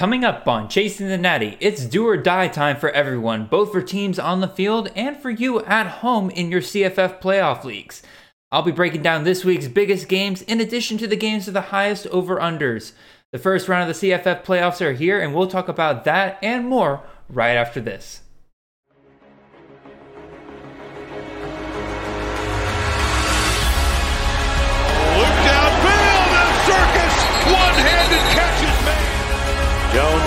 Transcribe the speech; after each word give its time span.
Coming 0.00 0.24
up 0.24 0.48
on 0.48 0.70
Chasing 0.70 1.08
the 1.08 1.18
Natty, 1.18 1.58
it's 1.60 1.84
do 1.84 2.08
or 2.08 2.16
die 2.16 2.48
time 2.48 2.78
for 2.78 2.88
everyone, 2.92 3.44
both 3.44 3.70
for 3.70 3.82
teams 3.82 4.18
on 4.18 4.40
the 4.40 4.48
field 4.48 4.90
and 4.96 5.14
for 5.14 5.28
you 5.28 5.62
at 5.64 5.86
home 5.86 6.30
in 6.30 6.50
your 6.50 6.62
CFF 6.62 7.20
playoff 7.20 7.64
leagues. 7.64 8.02
I'll 8.50 8.62
be 8.62 8.72
breaking 8.72 9.02
down 9.02 9.24
this 9.24 9.44
week's 9.44 9.68
biggest 9.68 10.08
games 10.08 10.40
in 10.40 10.58
addition 10.58 10.96
to 10.96 11.06
the 11.06 11.16
games 11.16 11.44
with 11.44 11.52
the 11.52 11.60
highest 11.60 12.06
over 12.06 12.38
unders. 12.38 12.92
The 13.32 13.38
first 13.38 13.68
round 13.68 13.90
of 13.90 14.00
the 14.00 14.08
CFF 14.08 14.42
playoffs 14.42 14.80
are 14.80 14.94
here, 14.94 15.20
and 15.20 15.34
we'll 15.34 15.48
talk 15.48 15.68
about 15.68 16.06
that 16.06 16.38
and 16.42 16.66
more 16.66 17.02
right 17.28 17.56
after 17.56 17.82
this. 17.82 18.22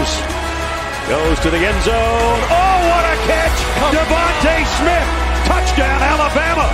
Jones 0.03 1.07
goes 1.07 1.39
to 1.39 1.49
the 1.49 1.57
end 1.57 1.81
zone. 1.83 1.95
Oh, 1.95 2.77
what 2.91 3.05
a 3.07 3.15
catch! 3.23 3.57
DeVonta 3.95 4.55
Smith, 4.75 5.09
touchdown 5.47 6.01
Alabama. 6.01 6.67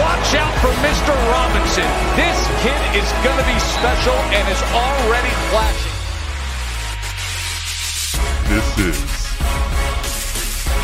Watch 0.00 0.34
out 0.36 0.54
for 0.60 0.72
Mr. 0.80 1.12
Robinson. 1.28 1.88
This 2.16 2.38
kid 2.64 2.80
is 2.96 3.08
going 3.24 3.36
to 3.36 3.44
be 3.44 3.58
special 3.60 4.16
and 4.32 4.48
is 4.48 4.62
already 4.72 5.34
flashing. 5.52 5.96
This 8.48 8.68
is 8.78 8.98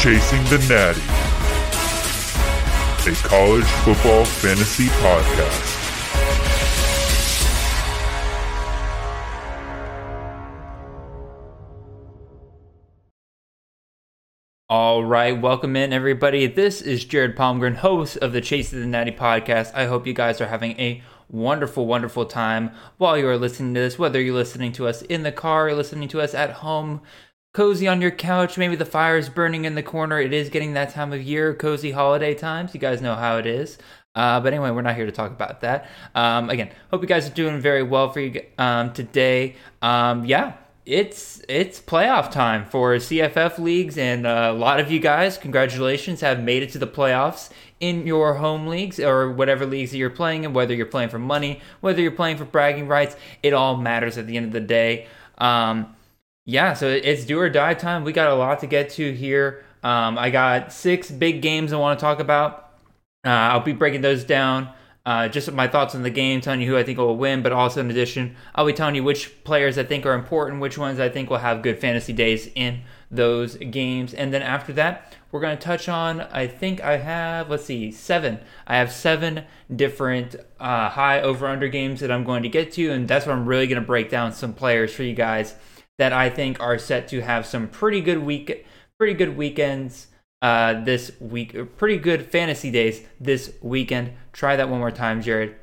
Chasing 0.02 0.44
the 0.52 0.58
Natty, 0.68 1.00
a 3.10 3.14
college 3.26 3.64
football 3.84 4.24
fantasy 4.24 4.88
podcast. 5.00 5.73
All 14.70 15.04
right, 15.04 15.38
welcome 15.38 15.76
in 15.76 15.92
everybody. 15.92 16.46
This 16.46 16.80
is 16.80 17.04
Jared 17.04 17.36
Palmgren, 17.36 17.76
host 17.76 18.16
of 18.16 18.32
the 18.32 18.40
Chasing 18.40 18.80
the 18.80 18.86
Natty 18.86 19.10
podcast. 19.10 19.74
I 19.74 19.84
hope 19.84 20.06
you 20.06 20.14
guys 20.14 20.40
are 20.40 20.46
having 20.46 20.80
a 20.80 21.02
wonderful, 21.28 21.86
wonderful 21.86 22.24
time 22.24 22.70
while 22.96 23.18
you 23.18 23.28
are 23.28 23.36
listening 23.36 23.74
to 23.74 23.80
this, 23.80 23.98
whether 23.98 24.18
you're 24.18 24.34
listening 24.34 24.72
to 24.72 24.88
us 24.88 25.02
in 25.02 25.22
the 25.22 25.32
car 25.32 25.68
or 25.68 25.74
listening 25.74 26.08
to 26.08 26.20
us 26.22 26.32
at 26.32 26.50
home, 26.50 27.02
cozy 27.52 27.86
on 27.86 28.00
your 28.00 28.10
couch, 28.10 28.56
maybe 28.56 28.74
the 28.74 28.86
fire 28.86 29.18
is 29.18 29.28
burning 29.28 29.66
in 29.66 29.74
the 29.74 29.82
corner. 29.82 30.18
It 30.18 30.32
is 30.32 30.48
getting 30.48 30.72
that 30.72 30.88
time 30.88 31.12
of 31.12 31.22
year, 31.22 31.52
cozy 31.52 31.90
holiday 31.90 32.32
times. 32.32 32.72
You 32.72 32.80
guys 32.80 33.02
know 33.02 33.16
how 33.16 33.36
it 33.36 33.44
is. 33.44 33.76
Uh, 34.14 34.40
but 34.40 34.54
anyway, 34.54 34.70
we're 34.70 34.80
not 34.80 34.96
here 34.96 35.04
to 35.04 35.12
talk 35.12 35.30
about 35.30 35.60
that. 35.60 35.90
Um, 36.14 36.48
again, 36.48 36.70
hope 36.90 37.02
you 37.02 37.08
guys 37.08 37.28
are 37.28 37.34
doing 37.34 37.60
very 37.60 37.82
well 37.82 38.10
for 38.10 38.20
you 38.20 38.40
um, 38.56 38.94
today. 38.94 39.56
Um, 39.82 40.24
yeah, 40.24 40.54
it's 40.86 41.40
it's 41.48 41.80
playoff 41.80 42.30
time 42.30 42.66
for 42.66 42.94
CFF 42.96 43.58
leagues, 43.58 43.96
and 43.96 44.26
uh, 44.26 44.50
a 44.50 44.52
lot 44.52 44.80
of 44.80 44.90
you 44.90 45.00
guys, 45.00 45.38
congratulations, 45.38 46.20
have 46.20 46.42
made 46.42 46.62
it 46.62 46.70
to 46.70 46.78
the 46.78 46.86
playoffs 46.86 47.50
in 47.80 48.06
your 48.06 48.34
home 48.34 48.66
leagues 48.66 49.00
or 49.00 49.30
whatever 49.30 49.64
leagues 49.64 49.92
that 49.92 49.98
you're 49.98 50.10
playing 50.10 50.44
in. 50.44 50.52
Whether 50.52 50.74
you're 50.74 50.86
playing 50.86 51.08
for 51.08 51.18
money, 51.18 51.60
whether 51.80 52.02
you're 52.02 52.10
playing 52.10 52.36
for 52.36 52.44
bragging 52.44 52.86
rights, 52.86 53.16
it 53.42 53.54
all 53.54 53.76
matters 53.76 54.18
at 54.18 54.26
the 54.26 54.36
end 54.36 54.46
of 54.46 54.52
the 54.52 54.60
day. 54.60 55.06
Um, 55.38 55.94
yeah, 56.44 56.74
so 56.74 56.88
it's 56.88 57.24
do 57.24 57.38
or 57.40 57.48
die 57.48 57.74
time. 57.74 58.04
We 58.04 58.12
got 58.12 58.28
a 58.28 58.34
lot 58.34 58.60
to 58.60 58.66
get 58.66 58.90
to 58.90 59.12
here. 59.12 59.64
Um, 59.82 60.18
I 60.18 60.30
got 60.30 60.72
six 60.72 61.10
big 61.10 61.40
games 61.40 61.72
I 61.72 61.76
want 61.76 61.98
to 61.98 62.02
talk 62.02 62.20
about. 62.20 62.72
Uh, 63.24 63.30
I'll 63.30 63.60
be 63.60 63.72
breaking 63.72 64.02
those 64.02 64.24
down. 64.24 64.68
Uh, 65.06 65.28
just 65.28 65.52
my 65.52 65.68
thoughts 65.68 65.94
on 65.94 66.02
the 66.02 66.08
game, 66.08 66.40
telling 66.40 66.62
you 66.62 66.66
who 66.66 66.78
I 66.78 66.82
think 66.82 66.96
will 66.96 67.16
win, 67.16 67.42
but 67.42 67.52
also 67.52 67.80
in 67.80 67.90
addition, 67.90 68.36
I'll 68.54 68.64
be 68.64 68.72
telling 68.72 68.94
you 68.94 69.04
which 69.04 69.44
players 69.44 69.76
I 69.76 69.84
think 69.84 70.06
are 70.06 70.14
important, 70.14 70.62
which 70.62 70.78
ones 70.78 70.98
I 70.98 71.10
think 71.10 71.28
will 71.28 71.38
have 71.38 71.60
good 71.60 71.78
fantasy 71.78 72.14
days 72.14 72.48
in 72.54 72.80
those 73.10 73.56
games. 73.56 74.14
And 74.14 74.32
then 74.32 74.40
after 74.40 74.72
that, 74.72 75.14
we're 75.30 75.40
going 75.40 75.58
to 75.58 75.62
touch 75.62 75.90
on, 75.90 76.22
I 76.22 76.46
think 76.46 76.82
I 76.82 76.96
have, 76.96 77.50
let's 77.50 77.66
see, 77.66 77.90
seven. 77.90 78.38
I 78.66 78.76
have 78.76 78.90
seven 78.90 79.44
different 79.74 80.36
uh, 80.58 80.88
high 80.88 81.20
over 81.20 81.48
under 81.48 81.68
games 81.68 82.00
that 82.00 82.10
I'm 82.10 82.24
going 82.24 82.42
to 82.42 82.48
get 82.48 82.72
to, 82.72 82.90
and 82.90 83.06
that's 83.06 83.26
where 83.26 83.36
I'm 83.36 83.44
really 83.44 83.66
going 83.66 83.82
to 83.82 83.86
break 83.86 84.08
down 84.08 84.32
some 84.32 84.54
players 84.54 84.94
for 84.94 85.02
you 85.02 85.14
guys 85.14 85.54
that 85.98 86.14
I 86.14 86.30
think 86.30 86.60
are 86.60 86.78
set 86.78 87.08
to 87.08 87.20
have 87.20 87.44
some 87.44 87.68
pretty 87.68 88.00
good 88.00 88.18
week, 88.18 88.64
pretty 88.96 89.14
good 89.14 89.36
weekends 89.36 90.06
uh, 90.44 90.84
this 90.84 91.10
week. 91.20 91.56
Pretty 91.78 91.96
good 91.96 92.26
fantasy 92.26 92.70
days 92.70 93.00
this 93.18 93.54
weekend. 93.62 94.12
Try 94.34 94.56
that 94.56 94.68
one 94.68 94.78
more 94.78 94.90
time, 94.90 95.22
Jared. 95.22 95.56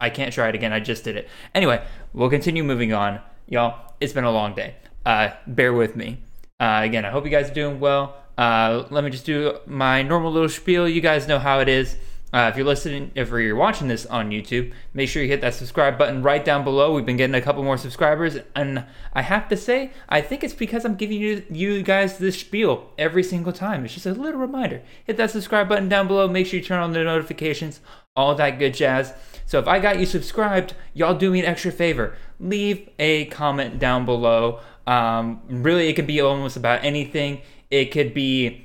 I 0.00 0.08
can't 0.08 0.32
try 0.32 0.48
it 0.48 0.54
again. 0.54 0.72
I 0.72 0.80
just 0.80 1.04
did 1.04 1.16
it. 1.16 1.28
Anyway, 1.54 1.84
we'll 2.14 2.30
continue 2.30 2.64
moving 2.64 2.94
on. 2.94 3.20
Y'all, 3.46 3.92
it's 4.00 4.14
been 4.14 4.24
a 4.24 4.30
long 4.30 4.54
day. 4.54 4.76
Uh, 5.04 5.28
bear 5.46 5.74
with 5.74 5.94
me. 5.94 6.22
Uh, 6.58 6.80
again, 6.82 7.04
I 7.04 7.10
hope 7.10 7.26
you 7.26 7.30
guys 7.30 7.50
are 7.50 7.54
doing 7.54 7.78
well. 7.80 8.16
Uh, 8.38 8.86
let 8.88 9.04
me 9.04 9.10
just 9.10 9.26
do 9.26 9.58
my 9.66 10.02
normal 10.02 10.32
little 10.32 10.48
spiel. 10.48 10.88
You 10.88 11.02
guys 11.02 11.28
know 11.28 11.38
how 11.38 11.60
it 11.60 11.68
is. 11.68 11.98
Uh, 12.34 12.48
if 12.48 12.56
you're 12.56 12.66
listening, 12.66 13.12
if 13.14 13.30
you're 13.30 13.54
watching 13.54 13.86
this 13.86 14.06
on 14.06 14.30
YouTube, 14.30 14.72
make 14.92 15.08
sure 15.08 15.22
you 15.22 15.28
hit 15.28 15.40
that 15.40 15.54
subscribe 15.54 15.96
button 15.96 16.20
right 16.20 16.44
down 16.44 16.64
below. 16.64 16.92
We've 16.92 17.06
been 17.06 17.16
getting 17.16 17.36
a 17.36 17.40
couple 17.40 17.62
more 17.62 17.78
subscribers, 17.78 18.38
and 18.56 18.84
I 19.12 19.22
have 19.22 19.48
to 19.50 19.56
say, 19.56 19.92
I 20.08 20.20
think 20.20 20.42
it's 20.42 20.52
because 20.52 20.84
I'm 20.84 20.96
giving 20.96 21.20
you 21.20 21.44
you 21.48 21.84
guys 21.84 22.18
this 22.18 22.40
spiel 22.40 22.90
every 22.98 23.22
single 23.22 23.52
time. 23.52 23.84
It's 23.84 23.94
just 23.94 24.06
a 24.06 24.14
little 24.14 24.40
reminder. 24.40 24.82
Hit 25.04 25.16
that 25.18 25.30
subscribe 25.30 25.68
button 25.68 25.88
down 25.88 26.08
below. 26.08 26.26
Make 26.26 26.48
sure 26.48 26.58
you 26.58 26.64
turn 26.64 26.80
on 26.80 26.92
the 26.92 27.04
notifications, 27.04 27.80
all 28.16 28.34
that 28.34 28.58
good 28.58 28.74
jazz. 28.74 29.14
So 29.46 29.60
if 29.60 29.68
I 29.68 29.78
got 29.78 30.00
you 30.00 30.06
subscribed, 30.06 30.74
y'all 30.92 31.14
do 31.14 31.30
me 31.30 31.38
an 31.38 31.46
extra 31.46 31.70
favor. 31.70 32.16
Leave 32.40 32.88
a 32.98 33.26
comment 33.26 33.78
down 33.78 34.04
below. 34.04 34.58
Um, 34.88 35.40
really, 35.48 35.86
it 35.86 35.92
could 35.92 36.08
be 36.08 36.20
almost 36.20 36.56
about 36.56 36.84
anything. 36.84 37.42
It 37.70 37.92
could 37.92 38.12
be 38.12 38.63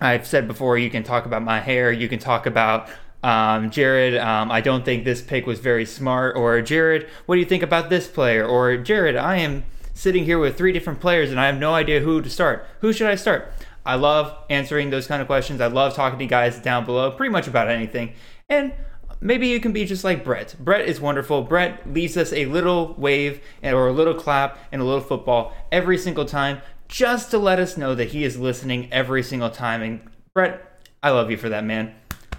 I've 0.00 0.26
said 0.26 0.46
before, 0.46 0.78
you 0.78 0.90
can 0.90 1.02
talk 1.02 1.26
about 1.26 1.42
my 1.42 1.60
hair, 1.60 1.90
you 1.90 2.08
can 2.08 2.18
talk 2.18 2.46
about 2.46 2.88
um, 3.22 3.70
Jared, 3.70 4.16
um, 4.16 4.50
I 4.50 4.60
don't 4.60 4.84
think 4.84 5.04
this 5.04 5.20
pick 5.20 5.46
was 5.46 5.58
very 5.58 5.84
smart, 5.84 6.36
or 6.36 6.62
Jared, 6.62 7.08
what 7.26 7.34
do 7.34 7.40
you 7.40 7.46
think 7.46 7.62
about 7.62 7.90
this 7.90 8.06
player? 8.06 8.46
Or 8.46 8.76
Jared, 8.76 9.16
I 9.16 9.36
am 9.38 9.64
sitting 9.94 10.24
here 10.24 10.38
with 10.38 10.56
three 10.56 10.72
different 10.72 11.00
players 11.00 11.32
and 11.32 11.40
I 11.40 11.46
have 11.46 11.58
no 11.58 11.74
idea 11.74 11.98
who 12.00 12.22
to 12.22 12.30
start. 12.30 12.64
Who 12.80 12.92
should 12.92 13.08
I 13.08 13.16
start? 13.16 13.52
I 13.84 13.96
love 13.96 14.36
answering 14.48 14.90
those 14.90 15.08
kind 15.08 15.20
of 15.20 15.26
questions. 15.26 15.60
I 15.60 15.66
love 15.66 15.94
talking 15.94 16.18
to 16.18 16.24
you 16.24 16.30
guys 16.30 16.58
down 16.60 16.84
below, 16.84 17.10
pretty 17.10 17.32
much 17.32 17.48
about 17.48 17.68
anything. 17.68 18.12
And 18.48 18.72
maybe 19.20 19.48
you 19.48 19.58
can 19.58 19.72
be 19.72 19.84
just 19.84 20.04
like 20.04 20.22
Brett. 20.22 20.54
Brett 20.60 20.86
is 20.86 21.00
wonderful. 21.00 21.42
Brett 21.42 21.92
leaves 21.92 22.16
us 22.16 22.32
a 22.32 22.46
little 22.46 22.94
wave 22.96 23.40
or 23.64 23.88
a 23.88 23.92
little 23.92 24.14
clap 24.14 24.58
and 24.70 24.80
a 24.80 24.84
little 24.84 25.00
football 25.00 25.52
every 25.72 25.98
single 25.98 26.24
time 26.24 26.60
just 26.88 27.30
to 27.30 27.38
let 27.38 27.58
us 27.58 27.76
know 27.76 27.94
that 27.94 28.08
he 28.08 28.24
is 28.24 28.38
listening 28.38 28.88
every 28.92 29.22
single 29.22 29.50
time. 29.50 29.82
And 29.82 30.00
Brett, 30.34 30.80
I 31.02 31.10
love 31.10 31.30
you 31.30 31.36
for 31.36 31.48
that, 31.50 31.64
man. 31.64 31.94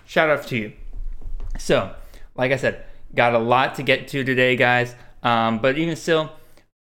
Shout 0.05 0.29
out 0.29 0.45
to 0.47 0.57
you. 0.57 0.73
So, 1.57 1.93
like 2.35 2.51
I 2.51 2.57
said, 2.57 2.83
got 3.15 3.35
a 3.35 3.39
lot 3.39 3.75
to 3.75 3.83
get 3.83 4.07
to 4.09 4.23
today, 4.23 4.55
guys. 4.55 4.95
Um, 5.23 5.59
but 5.59 5.77
even 5.77 5.95
still, 5.95 6.31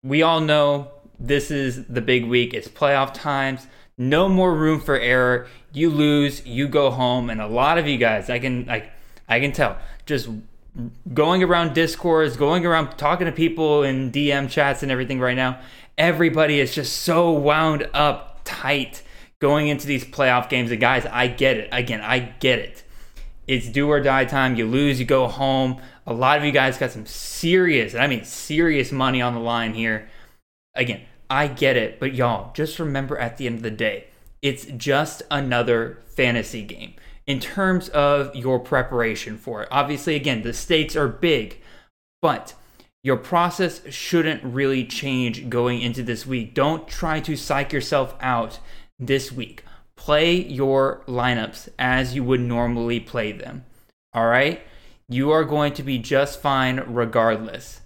we 0.02 0.22
all 0.22 0.40
know 0.40 0.90
this 1.18 1.50
is 1.50 1.84
the 1.86 2.00
big 2.00 2.26
week. 2.26 2.54
It's 2.54 2.68
playoff 2.68 3.12
times. 3.14 3.66
No 3.98 4.28
more 4.28 4.54
room 4.54 4.80
for 4.80 4.98
error. 4.98 5.46
You 5.72 5.90
lose, 5.90 6.44
you 6.46 6.68
go 6.68 6.90
home, 6.90 7.30
and 7.30 7.40
a 7.40 7.46
lot 7.46 7.78
of 7.78 7.86
you 7.86 7.98
guys, 7.98 8.30
I 8.30 8.38
can 8.38 8.64
like, 8.66 8.90
I 9.28 9.40
can 9.40 9.52
tell, 9.52 9.76
just 10.06 10.28
going 11.12 11.42
around 11.42 11.74
discourse, 11.74 12.36
going 12.36 12.64
around 12.64 12.96
talking 12.96 13.26
to 13.26 13.32
people 13.32 13.82
in 13.82 14.10
DM 14.10 14.48
chats 14.48 14.82
and 14.82 14.90
everything 14.90 15.20
right 15.20 15.36
now 15.36 15.60
everybody 15.98 16.60
is 16.60 16.74
just 16.74 17.02
so 17.02 17.30
wound 17.30 17.88
up 17.92 18.40
tight 18.44 19.02
going 19.40 19.68
into 19.68 19.86
these 19.86 20.04
playoff 20.04 20.48
games. 20.48 20.70
And 20.70 20.80
guys, 20.80 21.06
I 21.06 21.26
get 21.26 21.56
it. 21.56 21.68
Again, 21.72 22.00
I 22.00 22.18
get 22.18 22.58
it. 22.58 22.84
It's 23.46 23.68
do 23.68 23.88
or 23.90 24.00
die 24.00 24.24
time. 24.24 24.56
You 24.56 24.66
lose, 24.66 25.00
you 25.00 25.06
go 25.06 25.26
home. 25.26 25.80
A 26.06 26.12
lot 26.12 26.38
of 26.38 26.44
you 26.44 26.52
guys 26.52 26.78
got 26.78 26.90
some 26.90 27.06
serious, 27.06 27.94
I 27.94 28.06
mean 28.06 28.24
serious 28.24 28.92
money 28.92 29.20
on 29.20 29.34
the 29.34 29.40
line 29.40 29.74
here. 29.74 30.08
Again, 30.74 31.02
I 31.28 31.48
get 31.48 31.76
it, 31.76 32.00
but 32.00 32.14
y'all, 32.14 32.52
just 32.54 32.78
remember 32.78 33.18
at 33.18 33.36
the 33.36 33.46
end 33.46 33.56
of 33.56 33.62
the 33.62 33.70
day, 33.70 34.06
it's 34.42 34.66
just 34.66 35.22
another 35.30 35.98
fantasy 36.06 36.62
game 36.62 36.94
in 37.26 37.40
terms 37.40 37.88
of 37.90 38.34
your 38.34 38.58
preparation 38.58 39.38
for 39.38 39.62
it. 39.62 39.68
Obviously, 39.70 40.14
again, 40.16 40.42
the 40.42 40.52
stakes 40.52 40.96
are 40.96 41.08
big, 41.08 41.60
but 42.20 42.54
your 43.02 43.16
process 43.16 43.82
shouldn't 43.90 44.42
really 44.44 44.84
change 44.84 45.48
going 45.48 45.80
into 45.80 46.02
this 46.02 46.26
week. 46.26 46.54
Don't 46.54 46.86
try 46.86 47.20
to 47.20 47.36
psych 47.36 47.72
yourself 47.72 48.14
out 48.20 48.60
this 48.98 49.32
week. 49.32 49.64
Play 49.96 50.34
your 50.34 51.02
lineups 51.06 51.68
as 51.78 52.14
you 52.14 52.22
would 52.24 52.40
normally 52.40 53.00
play 53.00 53.32
them. 53.32 53.64
All 54.14 54.26
right? 54.26 54.62
You 55.08 55.30
are 55.32 55.44
going 55.44 55.74
to 55.74 55.82
be 55.82 55.98
just 55.98 56.40
fine 56.40 56.82
regardless. 56.86 57.80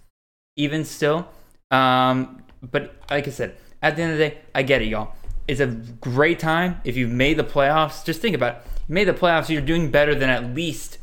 Even 0.56 0.84
still, 0.84 1.28
um, 1.70 2.42
but 2.62 2.94
like 3.10 3.26
I 3.26 3.30
said, 3.30 3.56
at 3.82 3.96
the 3.96 4.02
end 4.02 4.12
of 4.12 4.18
the 4.18 4.28
day, 4.30 4.38
I 4.54 4.62
get 4.62 4.82
it, 4.82 4.86
y'all. 4.86 5.14
It's 5.48 5.60
a 5.60 5.66
great 5.66 6.38
time 6.38 6.80
if 6.84 6.96
you've 6.96 7.10
made 7.10 7.36
the 7.36 7.44
playoffs. 7.44 8.04
Just 8.04 8.20
think 8.20 8.34
about 8.34 8.56
it. 8.56 8.62
You 8.88 8.94
made 8.94 9.04
the 9.08 9.12
playoffs, 9.12 9.48
you're 9.48 9.60
doing 9.60 9.90
better 9.90 10.14
than 10.14 10.30
at 10.30 10.54
least 10.54 10.98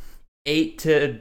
eight 0.45 0.79
to 0.79 1.19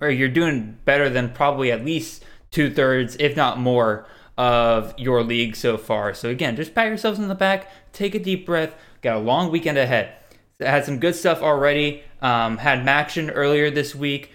or 0.00 0.10
you're 0.10 0.28
doing 0.28 0.78
better 0.84 1.08
than 1.08 1.30
probably 1.30 1.72
at 1.72 1.84
least 1.84 2.24
two 2.50 2.70
thirds, 2.70 3.16
if 3.18 3.36
not 3.36 3.58
more, 3.58 4.06
of 4.38 4.94
your 4.98 5.22
league 5.22 5.56
so 5.56 5.76
far. 5.76 6.14
So 6.14 6.28
again, 6.28 6.56
just 6.56 6.74
pat 6.74 6.86
yourselves 6.86 7.18
in 7.18 7.28
the 7.28 7.34
back, 7.34 7.70
take 7.92 8.14
a 8.14 8.18
deep 8.18 8.46
breath. 8.46 8.74
Got 9.02 9.16
a 9.16 9.20
long 9.20 9.50
weekend 9.50 9.78
ahead. 9.78 10.12
Had 10.60 10.84
some 10.84 11.00
good 11.00 11.16
stuff 11.16 11.42
already. 11.42 12.04
Um, 12.20 12.58
had 12.58 12.86
action 12.88 13.30
earlier 13.30 13.68
this 13.68 13.94
week. 13.94 14.30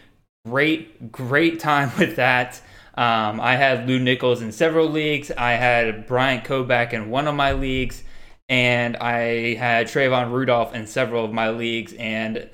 Great, 0.45 1.11
great 1.11 1.59
time 1.59 1.91
with 1.99 2.17
that. 2.17 2.61
Um, 2.95 3.39
I 3.39 3.55
had 3.55 3.87
Lew 3.87 3.99
Nichols 3.99 4.41
in 4.41 4.51
several 4.51 4.89
leagues. 4.89 5.31
I 5.31 5.51
had 5.51 6.07
Bryant 6.07 6.43
Koback 6.43 6.93
in 6.93 7.09
one 7.09 7.27
of 7.27 7.35
my 7.35 7.53
leagues, 7.53 8.03
and 8.49 8.97
I 8.97 9.53
had 9.53 9.87
Trayvon 9.87 10.31
Rudolph 10.31 10.73
in 10.73 10.87
several 10.87 11.23
of 11.23 11.31
my 11.31 11.51
leagues, 11.51 11.93
and 11.93 12.49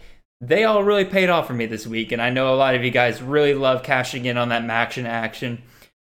they 0.47 0.65
all 0.65 0.83
really 0.83 1.05
paid 1.05 1.29
off 1.29 1.47
for 1.47 1.53
me 1.53 1.65
this 1.65 1.87
week. 1.87 2.11
And 2.11 2.21
I 2.21 2.29
know 2.29 2.53
a 2.53 2.57
lot 2.57 2.75
of 2.75 2.83
you 2.83 2.91
guys 2.91 3.21
really 3.21 3.53
love 3.53 3.83
cashing 3.83 4.25
in 4.25 4.37
on 4.37 4.49
that 4.49 4.63
action 4.69 5.05
action 5.05 5.61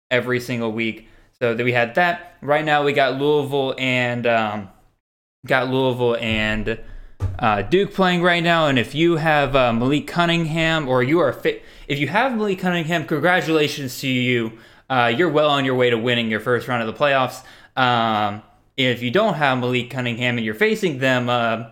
every 0.10 0.40
single 0.40 0.72
week. 0.72 1.08
So 1.40 1.54
that 1.54 1.64
we 1.64 1.72
had 1.72 1.96
that. 1.96 2.36
Right 2.42 2.64
now 2.64 2.84
we 2.84 2.94
got 2.94 3.20
Louisville 3.20 3.74
and 3.78 4.28
um, 4.28 4.70
got 5.46 5.70
Louisville 5.70 6.18
and 6.18 6.80
uh, 7.40 7.62
Duke 7.64 7.94
playing 7.94 8.22
right 8.22 8.44
now. 8.44 8.68
And 8.68 8.78
if 8.78 8.94
you 8.94 9.18
have 9.18 9.56
uh, 9.56 9.74
Malik 9.74 10.08
Cunningham 10.08 10.88
or 10.88 11.02
you 11.02 11.20
are 11.20 11.34
fit, 11.34 11.64
if 11.88 12.00
you 12.00 12.08
have 12.08 12.36
Malik 12.36 12.60
Cunningham, 12.60 13.06
congratulations 13.06 14.00
to 14.02 14.08
you. 14.08 14.54
Uh, 14.90 15.12
you're 15.16 15.30
well 15.30 15.50
on 15.50 15.66
your 15.66 15.76
way 15.76 15.90
to 15.90 15.98
winning 15.98 16.30
your 16.30 16.40
first 16.40 16.68
round 16.68 16.88
of 16.88 16.94
the 16.94 17.00
playoffs. 17.00 17.44
Um, 17.76 18.44
if 18.78 19.02
you 19.02 19.10
don't 19.10 19.36
have 19.36 19.60
Malik 19.60 19.90
Cunningham 19.90 20.38
and 20.38 20.46
you're 20.46 20.54
facing 20.54 21.00
them, 21.00 21.30
uh, 21.30 21.70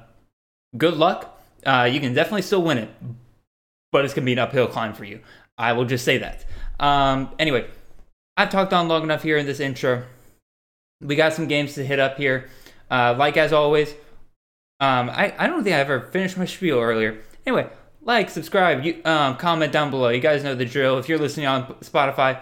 good 0.78 0.96
luck. 0.96 1.39
Uh, 1.66 1.90
you 1.92 2.00
can 2.00 2.14
definitely 2.14 2.42
still 2.42 2.62
win 2.62 2.78
it, 2.78 2.90
but 3.92 4.06
it's 4.06 4.14
going 4.14 4.24
to 4.24 4.26
be 4.26 4.34
an 4.34 4.40
uphill 4.40 4.68
climb 4.68 4.94
for 4.94 5.06
you. 5.06 5.20
I 5.58 5.74
will 5.74 5.86
just 5.86 6.06
say 6.06 6.18
that. 6.20 6.46
Um, 6.80 7.32
anyway, 7.38 7.68
I've 8.38 8.50
talked 8.50 8.74
on 8.74 8.88
long 8.88 9.04
enough 9.04 9.24
here 9.24 9.38
in 9.38 9.46
this 9.46 9.60
intro. 9.60 10.04
We 11.02 11.16
got 11.16 11.34
some 11.34 11.48
games 11.48 11.76
to 11.76 11.86
hit 11.86 12.00
up 12.00 12.18
here. 12.18 12.50
Uh, 12.90 13.16
like 13.18 13.38
as 13.38 13.54
always, 13.54 13.92
um, 14.80 15.10
I, 15.10 15.34
I 15.38 15.48
don't 15.48 15.64
think 15.64 15.76
I 15.76 15.80
ever 15.80 16.00
finished 16.00 16.38
my 16.38 16.46
spiel 16.46 16.80
earlier. 16.80 17.22
Anyway, 17.46 17.70
like, 18.02 18.30
subscribe, 18.30 18.84
you, 18.86 19.02
um, 19.04 19.36
comment 19.36 19.74
down 19.74 19.92
below. 19.92 20.10
You 20.10 20.22
guys 20.22 20.44
know 20.44 20.56
the 20.56 20.66
drill. 20.66 20.98
If 20.98 21.10
you're 21.10 21.20
listening 21.20 21.48
on 21.48 21.66
Spotify, 21.82 22.40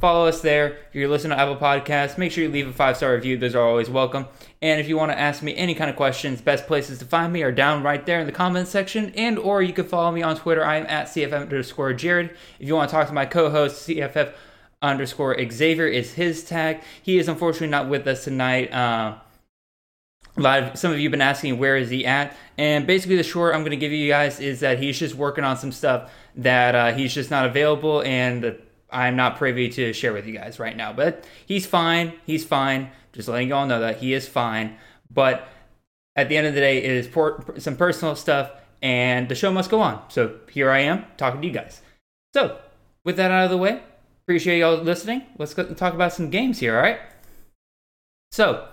follow 0.00 0.26
us 0.26 0.40
there. 0.40 0.78
If 0.88 0.94
you're 0.94 1.08
listening 1.08 1.36
to 1.36 1.42
Apple 1.42 1.56
Podcasts, 1.56 2.18
make 2.18 2.30
sure 2.30 2.44
you 2.44 2.50
leave 2.50 2.68
a 2.68 2.72
five 2.72 2.96
star 2.96 3.14
review. 3.14 3.36
Those 3.36 3.54
are 3.54 3.66
always 3.66 3.90
welcome. 3.90 4.26
And 4.62 4.80
if 4.80 4.88
you 4.88 4.96
want 4.96 5.10
to 5.10 5.18
ask 5.18 5.42
me 5.42 5.56
any 5.56 5.74
kind 5.74 5.90
of 5.90 5.96
questions, 5.96 6.40
best 6.40 6.68
places 6.68 7.00
to 7.00 7.04
find 7.04 7.32
me 7.32 7.42
are 7.42 7.50
down 7.50 7.82
right 7.82 8.06
there 8.06 8.20
in 8.20 8.26
the 8.26 8.32
comments 8.32 8.70
section. 8.70 9.12
And 9.16 9.36
or 9.36 9.60
you 9.60 9.72
can 9.72 9.86
follow 9.86 10.12
me 10.12 10.22
on 10.22 10.36
Twitter. 10.36 10.64
I 10.64 10.76
am 10.76 10.86
at 10.86 11.08
CFF 11.08 11.42
underscore 11.42 11.92
Jared. 11.94 12.30
If 12.60 12.68
you 12.68 12.76
want 12.76 12.88
to 12.88 12.94
talk 12.94 13.08
to 13.08 13.12
my 13.12 13.26
co-host, 13.26 13.88
CFF 13.88 14.32
underscore 14.80 15.36
Xavier 15.50 15.88
is 15.88 16.14
his 16.14 16.44
tag. 16.44 16.80
He 17.02 17.18
is 17.18 17.26
unfortunately 17.26 17.68
not 17.68 17.88
with 17.88 18.06
us 18.06 18.22
tonight. 18.22 18.72
Uh, 18.72 19.16
a 20.36 20.40
lot 20.40 20.62
of 20.62 20.78
some 20.78 20.92
of 20.92 20.98
you 20.98 21.04
have 21.08 21.10
been 21.10 21.20
asking 21.20 21.58
where 21.58 21.76
is 21.76 21.90
he 21.90 22.06
at 22.06 22.34
and 22.56 22.86
basically 22.86 23.16
the 23.16 23.22
short 23.22 23.54
i'm 23.54 23.60
going 23.60 23.70
to 23.70 23.76
give 23.76 23.92
you 23.92 24.08
guys 24.08 24.40
is 24.40 24.60
that 24.60 24.78
he's 24.78 24.98
just 24.98 25.14
working 25.14 25.44
on 25.44 25.58
some 25.58 25.70
stuff 25.70 26.10
that 26.34 26.74
uh, 26.74 26.92
he's 26.94 27.12
just 27.12 27.30
not 27.30 27.44
available 27.44 28.02
and 28.02 28.56
i'm 28.92 29.16
not 29.16 29.36
privy 29.36 29.68
to 29.68 29.92
share 29.92 30.12
with 30.12 30.26
you 30.26 30.34
guys 30.34 30.58
right 30.58 30.76
now 30.76 30.92
but 30.92 31.26
he's 31.46 31.66
fine 31.66 32.12
he's 32.26 32.44
fine. 32.44 32.90
Just 33.12 33.28
letting 33.28 33.48
you 33.48 33.54
all 33.54 33.66
know 33.66 33.80
that 33.80 33.98
he 33.98 34.14
is 34.14 34.28
fine. 34.28 34.76
But 35.10 35.48
at 36.16 36.28
the 36.28 36.36
end 36.36 36.46
of 36.46 36.54
the 36.54 36.60
day 36.60 36.78
it 36.78 36.90
is 36.90 37.06
por- 37.06 37.44
some 37.58 37.76
personal 37.76 38.16
stuff 38.16 38.50
and 38.80 39.28
the 39.28 39.34
show 39.34 39.52
must 39.52 39.70
go 39.70 39.80
on. 39.80 40.02
So 40.08 40.38
here 40.50 40.70
i 40.70 40.80
am 40.80 41.04
talking 41.16 41.40
to 41.40 41.46
you 41.46 41.52
guys. 41.52 41.82
So 42.34 42.58
with 43.04 43.16
that 43.16 43.30
out 43.30 43.44
of 43.44 43.50
the 43.50 43.58
way 43.58 43.82
appreciate 44.24 44.60
y'all 44.60 44.76
listening. 44.76 45.22
Let's 45.38 45.54
go 45.54 45.64
talk 45.74 45.94
about 45.94 46.12
some 46.12 46.30
games 46.30 46.58
here 46.58 46.76
all 46.76 46.82
right? 46.82 47.00
So 48.30 48.68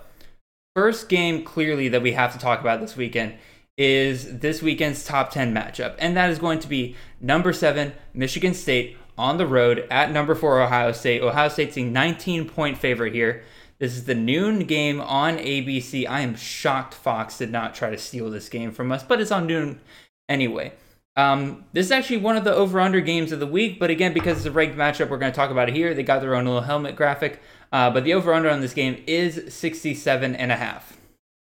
first 0.76 1.10
game 1.10 1.44
clearly 1.44 1.90
that 1.90 2.02
we 2.02 2.14
have 2.14 2.34
to 2.34 2.40
talk 2.40 2.62
about 2.62 2.80
this 2.80 2.96
weekend 2.96 3.36
is 3.78 4.40
this 4.40 4.62
weekend's 4.62 5.06
top 5.06 5.32
10 5.32 5.54
matchup, 5.54 5.96
and 6.00 6.18
that 6.18 6.30
is 6.30 6.38
going 6.38 6.60
to 6.60 6.68
be 6.68 6.98
number 7.22 7.54
seven, 7.54 7.94
Michigan 8.14 8.54
State 8.54 8.98
on 9.20 9.38
the 9.38 9.46
road 9.46 9.86
at 9.92 10.12
number 10.12 10.34
four, 10.34 10.62
Ohio 10.62 10.92
State. 10.92 11.22
Ohio 11.22 11.50
State's 11.50 11.78
a 11.78 11.84
19 11.84 12.50
point 12.50 12.78
favorite 12.78 13.14
here. 13.14 13.44
This 13.78 13.96
is 13.96 14.06
the 14.06 14.16
noon 14.16 14.60
game 14.66 15.00
on 15.02 15.38
ABC. 15.38 16.08
I 16.08 16.22
am 16.22 16.36
shocked 16.36 16.94
Fox 16.94 17.38
did 17.38 17.52
not 17.52 17.76
try 17.76 17.90
to 17.90 17.98
steal 17.98 18.30
this 18.30 18.50
game 18.50 18.72
from 18.72 18.92
us, 18.92 19.04
but 19.04 19.22
it's 19.22 19.32
on 19.32 19.46
noon 19.46 19.80
anyway. 20.28 20.74
Um, 21.16 21.66
this 21.74 21.86
is 21.86 21.92
actually 21.92 22.18
one 22.18 22.38
of 22.38 22.44
the 22.44 22.54
over 22.54 22.80
under 22.80 23.02
games 23.02 23.32
of 23.32 23.40
the 23.40 23.48
week, 23.48 23.80
but 23.80 23.90
again, 23.90 24.14
because 24.14 24.38
it's 24.38 24.46
a 24.46 24.52
ranked 24.52 24.78
matchup, 24.78 25.10
we're 25.10 25.18
going 25.18 25.32
to 25.32 25.36
talk 25.36 25.52
about 25.52 25.68
it 25.68 25.76
here. 25.76 25.94
They 25.94 26.04
got 26.04 26.22
their 26.22 26.36
own 26.36 26.46
little 26.46 26.62
helmet 26.62 26.96
graphic. 26.96 27.42
Uh, 27.72 27.90
but 27.92 28.04
the 28.04 28.14
over 28.14 28.34
under 28.34 28.50
on 28.50 28.62
this 28.62 28.74
game 28.74 29.04
is 29.06 29.54
67 29.54 30.36
and 30.36 30.52
a 30.52 30.56
half. 30.56 30.98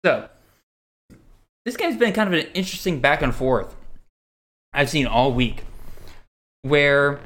So, 0.04 0.28
this 1.64 1.76
game's 1.76 1.96
been 1.96 2.12
kind 2.12 2.32
of 2.32 2.38
an 2.38 2.46
interesting 2.54 3.00
back 3.00 3.22
and 3.22 3.34
forth 3.34 3.74
I've 4.72 4.90
seen 4.90 5.06
all 5.06 5.32
week 5.32 5.64
where 6.62 7.20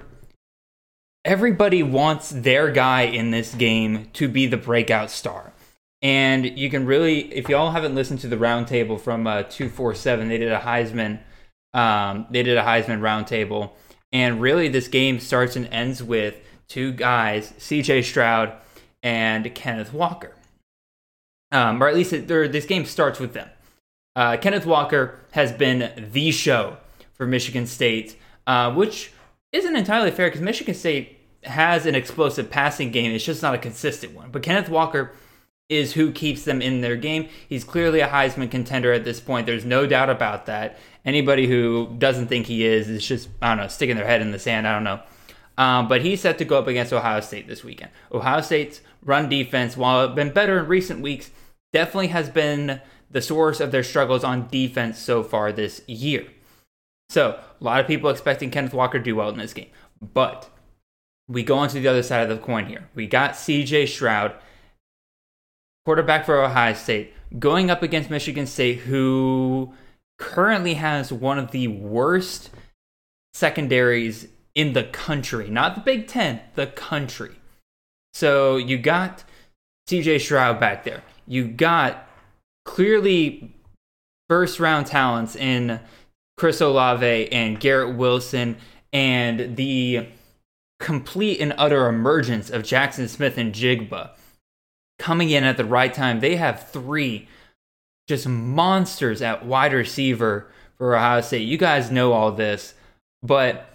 everybody 1.27 1.83
wants 1.83 2.31
their 2.31 2.71
guy 2.71 3.03
in 3.03 3.33
this 3.33 3.53
game 3.55 4.09
to 4.13 4.29
be 4.29 4.47
the 4.47 4.57
breakout 4.57 5.11
star. 5.11 5.53
And 6.01 6.57
you 6.57 6.71
can 6.71 6.87
really, 6.87 7.35
if 7.35 7.49
y'all 7.49 7.73
haven't 7.73 7.97
listened 7.97 8.21
to 8.21 8.29
the 8.29 8.37
roundtable 8.37 9.01
from 9.01 9.27
uh, 9.27 9.43
247, 9.43 10.29
they 10.29 10.39
did 10.39 10.53
a 10.53 10.61
Heisman, 10.61 11.19
um, 11.75 12.27
they 12.31 12.45
did 12.45 12.57
a 12.57 12.63
Heisman 12.63 13.01
roundtable. 13.01 13.73
And 14.13 14.41
really, 14.41 14.69
this 14.69 14.87
game 14.87 15.19
starts 15.19 15.57
and 15.57 15.67
ends 15.69 16.01
with 16.01 16.37
two 16.69 16.93
guys, 16.93 17.53
CJ 17.59 18.05
Stroud 18.05 18.53
and 19.03 19.53
Kenneth 19.53 19.93
Walker. 19.93 20.33
Um, 21.51 21.83
or 21.83 21.89
at 21.89 21.95
least 21.97 22.13
it, 22.13 22.29
this 22.29 22.67
game 22.67 22.85
starts 22.85 23.19
with 23.19 23.33
them. 23.33 23.49
Uh, 24.15 24.37
Kenneth 24.37 24.65
Walker 24.65 25.19
has 25.33 25.51
been 25.51 26.11
the 26.13 26.31
show 26.31 26.77
for 27.15 27.27
Michigan 27.27 27.67
State, 27.67 28.17
uh, 28.47 28.73
which 28.73 29.13
isn't 29.53 29.75
entirely 29.75 30.11
fair 30.11 30.29
because 30.29 30.41
Michigan 30.41 30.75
State 30.75 31.16
has 31.45 31.87
an 31.87 31.95
explosive 31.95 32.51
passing 32.51 32.91
game. 32.91 33.13
It's 33.13 33.25
just 33.25 33.43
not 33.43 33.55
a 33.55 33.59
consistent 33.59 34.15
one. 34.15 34.31
But 34.31 34.43
Kenneth 34.43 34.69
Walker 34.69 35.13
is 35.69 35.95
who 35.95 36.13
keeps 36.13 36.45
them 36.45 36.63
in 36.63 36.81
their 36.81 36.97
game. 36.97 37.29
He's 37.49 37.65
clearly 37.65 38.01
a 38.01 38.09
Heisman 38.09 38.51
contender 38.51 38.93
at 38.93 39.05
this 39.05 39.21
point. 39.21 39.47
There's 39.47 39.65
no 39.65 39.87
doubt 39.87 40.11
about 40.11 40.47
that. 40.47 40.79
Anybody 41.05 41.47
who 41.47 41.95
doesn't 41.99 42.29
think 42.29 42.47
he 42.47 42.65
is 42.65 42.89
is 42.89 43.07
just, 43.07 43.29
I 43.43 43.49
don't 43.49 43.59
know, 43.59 43.69
sticking 43.69 43.97
their 43.97 44.07
head 44.07 44.23
in 44.23 44.31
the 44.31 44.39
sand. 44.39 44.67
I 44.67 44.75
don't 44.75 44.85
know. 44.85 45.01
Um, 45.59 45.89
but 45.89 46.03
he's 46.03 46.21
set 46.21 46.39
to 46.39 46.45
go 46.45 46.59
up 46.59 46.67
against 46.67 46.93
Ohio 46.93 47.21
State 47.21 47.49
this 47.49 47.65
weekend. 47.65 47.91
Ohio 48.13 48.43
State's 48.43 48.81
run 49.03 49.29
defense, 49.29 49.77
while 49.77 50.05
it's 50.05 50.15
been 50.15 50.33
better 50.33 50.59
in 50.59 50.67
recent 50.67 51.01
weeks, 51.01 51.31
definitely 51.73 52.09
has 52.09 52.29
been 52.29 52.81
the 53.11 53.23
source 53.23 53.61
of 53.61 53.71
their 53.71 53.83
struggles 53.83 54.25
on 54.25 54.49
defense 54.49 54.99
so 54.99 55.23
far 55.23 55.53
this 55.53 55.81
year. 55.87 56.27
So, 57.09 57.41
a 57.61 57.65
lot 57.65 57.81
of 57.81 57.87
people 57.87 58.11
expecting 58.11 58.51
Kenneth 58.51 58.75
Walker 58.75 58.99
to 58.99 59.05
do 59.05 59.17
well 59.17 59.31
in 59.31 59.39
this 59.39 59.55
game. 59.55 59.71
But 60.03 60.51
we 61.29 61.43
go 61.43 61.59
on 61.59 61.69
to 61.69 61.81
the 61.81 61.89
other 61.89 62.03
side 62.03 62.29
of 62.29 62.37
the 62.37 62.45
coin 62.45 62.67
here. 62.67 62.89
We 62.95 63.07
got 63.07 63.33
CJ 63.33 63.89
Stroud, 63.89 64.35
quarterback 65.85 66.25
for 66.25 66.43
Ohio 66.43 66.75
State, 66.75 67.13
going 67.39 67.71
up 67.71 67.83
against 67.83 68.11
Michigan 68.11 68.47
State, 68.47 68.81
who 68.81 69.73
currently 70.19 70.75
has 70.75 71.13
one 71.13 71.39
of 71.39 71.51
the 71.51 71.69
worst 71.69 72.51
secondaries 73.35 74.29
in 74.55 74.73
the 74.73 74.85
country, 74.85 75.51
not 75.51 75.75
the 75.75 75.81
Big 75.81 76.07
Ten, 76.07 76.41
the 76.55 76.67
country. 76.67 77.37
So 78.15 78.57
you 78.57 78.79
got 78.79 79.25
CJ 79.89 80.21
Stroud 80.21 80.59
back 80.59 80.85
there. 80.85 81.03
You 81.27 81.47
got 81.47 82.09
clearly 82.65 83.55
first 84.29 84.59
round 84.59 84.87
talents 84.87 85.37
in 85.37 85.81
Chris 86.37 86.61
Olave 86.61 87.33
and 87.33 87.61
Garrett 87.61 87.97
Wilson 87.97 88.57
and 88.93 89.57
the 89.57 90.09
complete 90.79 91.41
and 91.41 91.55
utter 91.57 91.89
emergence 91.89 92.51
of 92.51 92.63
Jaxon 92.63 93.09
Smith-Njigba 93.09 94.11
coming 94.99 95.31
in 95.31 95.45
at 95.45 95.57
the 95.57 95.65
right 95.65 95.93
time. 95.93 96.21
They 96.21 96.37
have 96.37 96.69
three 96.69 97.29
just 98.09 98.29
monsters 98.29 99.23
at 99.23 99.45
wide 99.45 99.73
receiver 99.73 100.51
for 100.77 100.95
Ohio 100.95 101.21
State. 101.21 101.49
You 101.49 101.59
guys 101.59 101.91
know 101.91 102.13
all 102.13 102.33
this, 102.33 102.75
but 103.23 103.71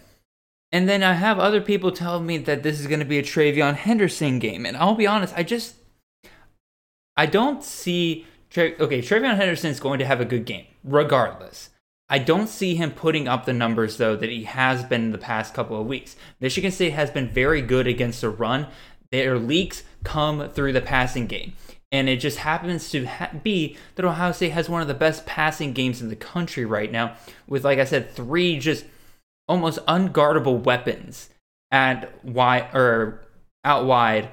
and 0.71 0.87
then 0.87 1.03
I 1.03 1.13
have 1.13 1.37
other 1.37 1.59
people 1.59 1.91
telling 1.91 2.25
me 2.25 2.37
that 2.37 2.63
this 2.63 2.79
is 2.79 2.87
going 2.87 2.99
to 2.99 3.05
be 3.05 3.19
a 3.19 3.23
TreVeyon 3.23 3.75
Henderson 3.75 4.39
game. 4.39 4.65
And 4.65 4.77
I'll 4.77 4.95
be 4.95 5.05
honest, 5.07 5.33
I 5.35 5.43
just, 5.43 5.75
I 7.17 7.25
don't 7.25 7.61
see, 7.61 8.25
okay, 8.57 9.01
TreVeyon 9.01 9.35
Henderson 9.35 9.69
is 9.69 9.81
going 9.81 9.99
to 9.99 10.05
have 10.05 10.21
a 10.21 10.25
good 10.25 10.45
game, 10.45 10.67
regardless. 10.83 11.70
I 12.11 12.19
don't 12.19 12.49
see 12.49 12.75
him 12.75 12.91
putting 12.91 13.29
up 13.29 13.45
the 13.45 13.53
numbers, 13.53 13.95
though, 13.95 14.17
that 14.17 14.29
he 14.29 14.43
has 14.43 14.83
been 14.83 15.05
in 15.05 15.11
the 15.13 15.17
past 15.17 15.53
couple 15.53 15.79
of 15.79 15.87
weeks. 15.87 16.17
Michigan 16.41 16.69
State 16.69 16.91
has 16.91 17.09
been 17.09 17.29
very 17.29 17.61
good 17.61 17.87
against 17.87 18.19
the 18.19 18.29
run. 18.29 18.67
Their 19.11 19.39
leaks 19.39 19.83
come 20.03 20.49
through 20.49 20.73
the 20.73 20.81
passing 20.81 21.25
game. 21.25 21.53
And 21.89 22.09
it 22.09 22.17
just 22.17 22.39
happens 22.39 22.89
to 22.91 23.05
ha- 23.05 23.31
be 23.41 23.77
that 23.95 24.03
Ohio 24.03 24.33
State 24.33 24.51
has 24.51 24.67
one 24.67 24.81
of 24.81 24.89
the 24.89 24.93
best 24.93 25.25
passing 25.25 25.71
games 25.71 26.01
in 26.01 26.09
the 26.09 26.17
country 26.17 26.65
right 26.65 26.91
now, 26.91 27.15
with, 27.47 27.63
like 27.63 27.79
I 27.79 27.85
said, 27.85 28.11
three 28.11 28.59
just 28.59 28.83
almost 29.47 29.79
unguardable 29.85 30.63
weapons 30.63 31.29
at 31.71 32.25
wide 32.25 32.75
or 32.75 33.21
out 33.63 33.85
wide 33.85 34.29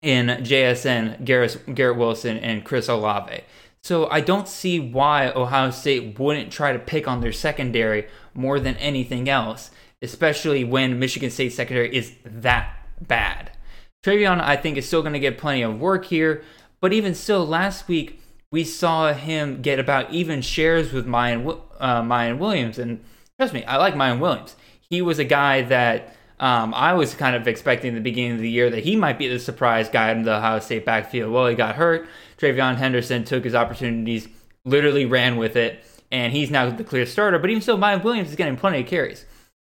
in 0.00 0.28
JSN, 0.28 1.24
Garrett, 1.24 1.74
Garrett 1.74 1.96
Wilson, 1.96 2.36
and 2.38 2.64
Chris 2.64 2.88
Olave. 2.88 3.42
So 3.84 4.08
I 4.10 4.22
don't 4.22 4.48
see 4.48 4.80
why 4.80 5.28
Ohio 5.28 5.70
State 5.70 6.18
wouldn't 6.18 6.50
try 6.50 6.72
to 6.72 6.78
pick 6.78 7.06
on 7.06 7.20
their 7.20 7.32
secondary 7.32 8.06
more 8.32 8.58
than 8.58 8.76
anything 8.78 9.28
else, 9.28 9.70
especially 10.00 10.64
when 10.64 10.98
Michigan 10.98 11.30
State 11.30 11.52
secondary 11.52 11.94
is 11.94 12.14
that 12.24 12.74
bad. 13.06 13.50
TreVeyon, 14.02 14.40
I 14.40 14.56
think, 14.56 14.78
is 14.78 14.86
still 14.86 15.02
going 15.02 15.12
to 15.12 15.18
get 15.18 15.36
plenty 15.36 15.60
of 15.60 15.78
work 15.78 16.06
here, 16.06 16.42
but 16.80 16.94
even 16.94 17.14
still, 17.14 17.46
last 17.46 17.86
week 17.86 18.22
we 18.50 18.64
saw 18.64 19.12
him 19.12 19.60
get 19.60 19.78
about 19.78 20.10
even 20.10 20.40
shares 20.40 20.90
with 20.90 21.06
Miyan, 21.06 21.60
uh, 21.78 22.00
Miyan 22.00 22.38
Williams, 22.38 22.78
and 22.78 23.04
trust 23.38 23.52
me, 23.52 23.64
I 23.64 23.76
like 23.76 23.94
Miyan 23.94 24.18
Williams. 24.18 24.56
He 24.80 25.02
was 25.02 25.18
a 25.18 25.24
guy 25.24 25.60
that 25.60 26.16
um, 26.40 26.72
I 26.72 26.94
was 26.94 27.14
kind 27.14 27.36
of 27.36 27.46
expecting 27.46 27.90
at 27.90 27.96
the 27.96 28.00
beginning 28.00 28.32
of 28.32 28.38
the 28.38 28.50
year 28.50 28.70
that 28.70 28.84
he 28.84 28.96
might 28.96 29.18
be 29.18 29.28
the 29.28 29.38
surprise 29.38 29.90
guy 29.90 30.10
in 30.10 30.22
the 30.22 30.36
Ohio 30.36 30.60
State 30.60 30.86
backfield. 30.86 31.30
Well, 31.30 31.48
he 31.48 31.54
got 31.54 31.76
hurt. 31.76 32.08
TreVeyon 32.44 32.76
Henderson 32.76 33.24
took 33.24 33.44
his 33.44 33.54
opportunities, 33.54 34.28
literally 34.64 35.06
ran 35.06 35.36
with 35.36 35.56
it, 35.56 35.82
and 36.12 36.32
he's 36.32 36.50
now 36.50 36.68
the 36.68 36.84
clear 36.84 37.06
starter. 37.06 37.38
But 37.38 37.48
even 37.48 37.62
still, 37.62 37.78
Miyan 37.78 38.04
Williams 38.04 38.28
is 38.28 38.36
getting 38.36 38.56
plenty 38.56 38.80
of 38.80 38.86
carries. 38.86 39.24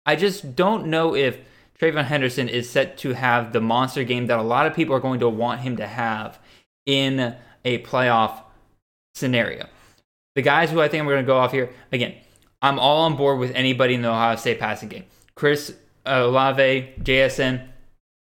I 0.05 0.15
just 0.15 0.55
don't 0.55 0.87
know 0.87 1.15
if 1.15 1.37
TreVeyon 1.79 2.05
Henderson 2.05 2.49
is 2.49 2.69
set 2.69 2.97
to 2.99 3.13
have 3.13 3.53
the 3.53 3.61
monster 3.61 4.03
game 4.03 4.27
that 4.27 4.39
a 4.39 4.43
lot 4.43 4.65
of 4.65 4.73
people 4.73 4.95
are 4.95 4.99
going 4.99 5.19
to 5.19 5.29
want 5.29 5.61
him 5.61 5.77
to 5.77 5.85
have 5.85 6.39
in 6.85 7.35
a 7.63 7.79
playoff 7.79 8.41
scenario. 9.13 9.67
The 10.35 10.41
guys 10.41 10.71
who 10.71 10.81
I 10.81 10.87
think 10.87 11.05
we're 11.05 11.13
going 11.13 11.25
to 11.25 11.27
go 11.27 11.37
off 11.37 11.51
here, 11.51 11.69
again, 11.91 12.15
I'm 12.61 12.79
all 12.79 13.03
on 13.03 13.15
board 13.15 13.39
with 13.39 13.51
anybody 13.53 13.93
in 13.93 14.01
the 14.01 14.09
Ohio 14.09 14.35
State 14.37 14.59
passing 14.59 14.89
game. 14.89 15.05
Chris 15.35 15.75
Olave, 16.05 16.93
JSN, 17.01 17.67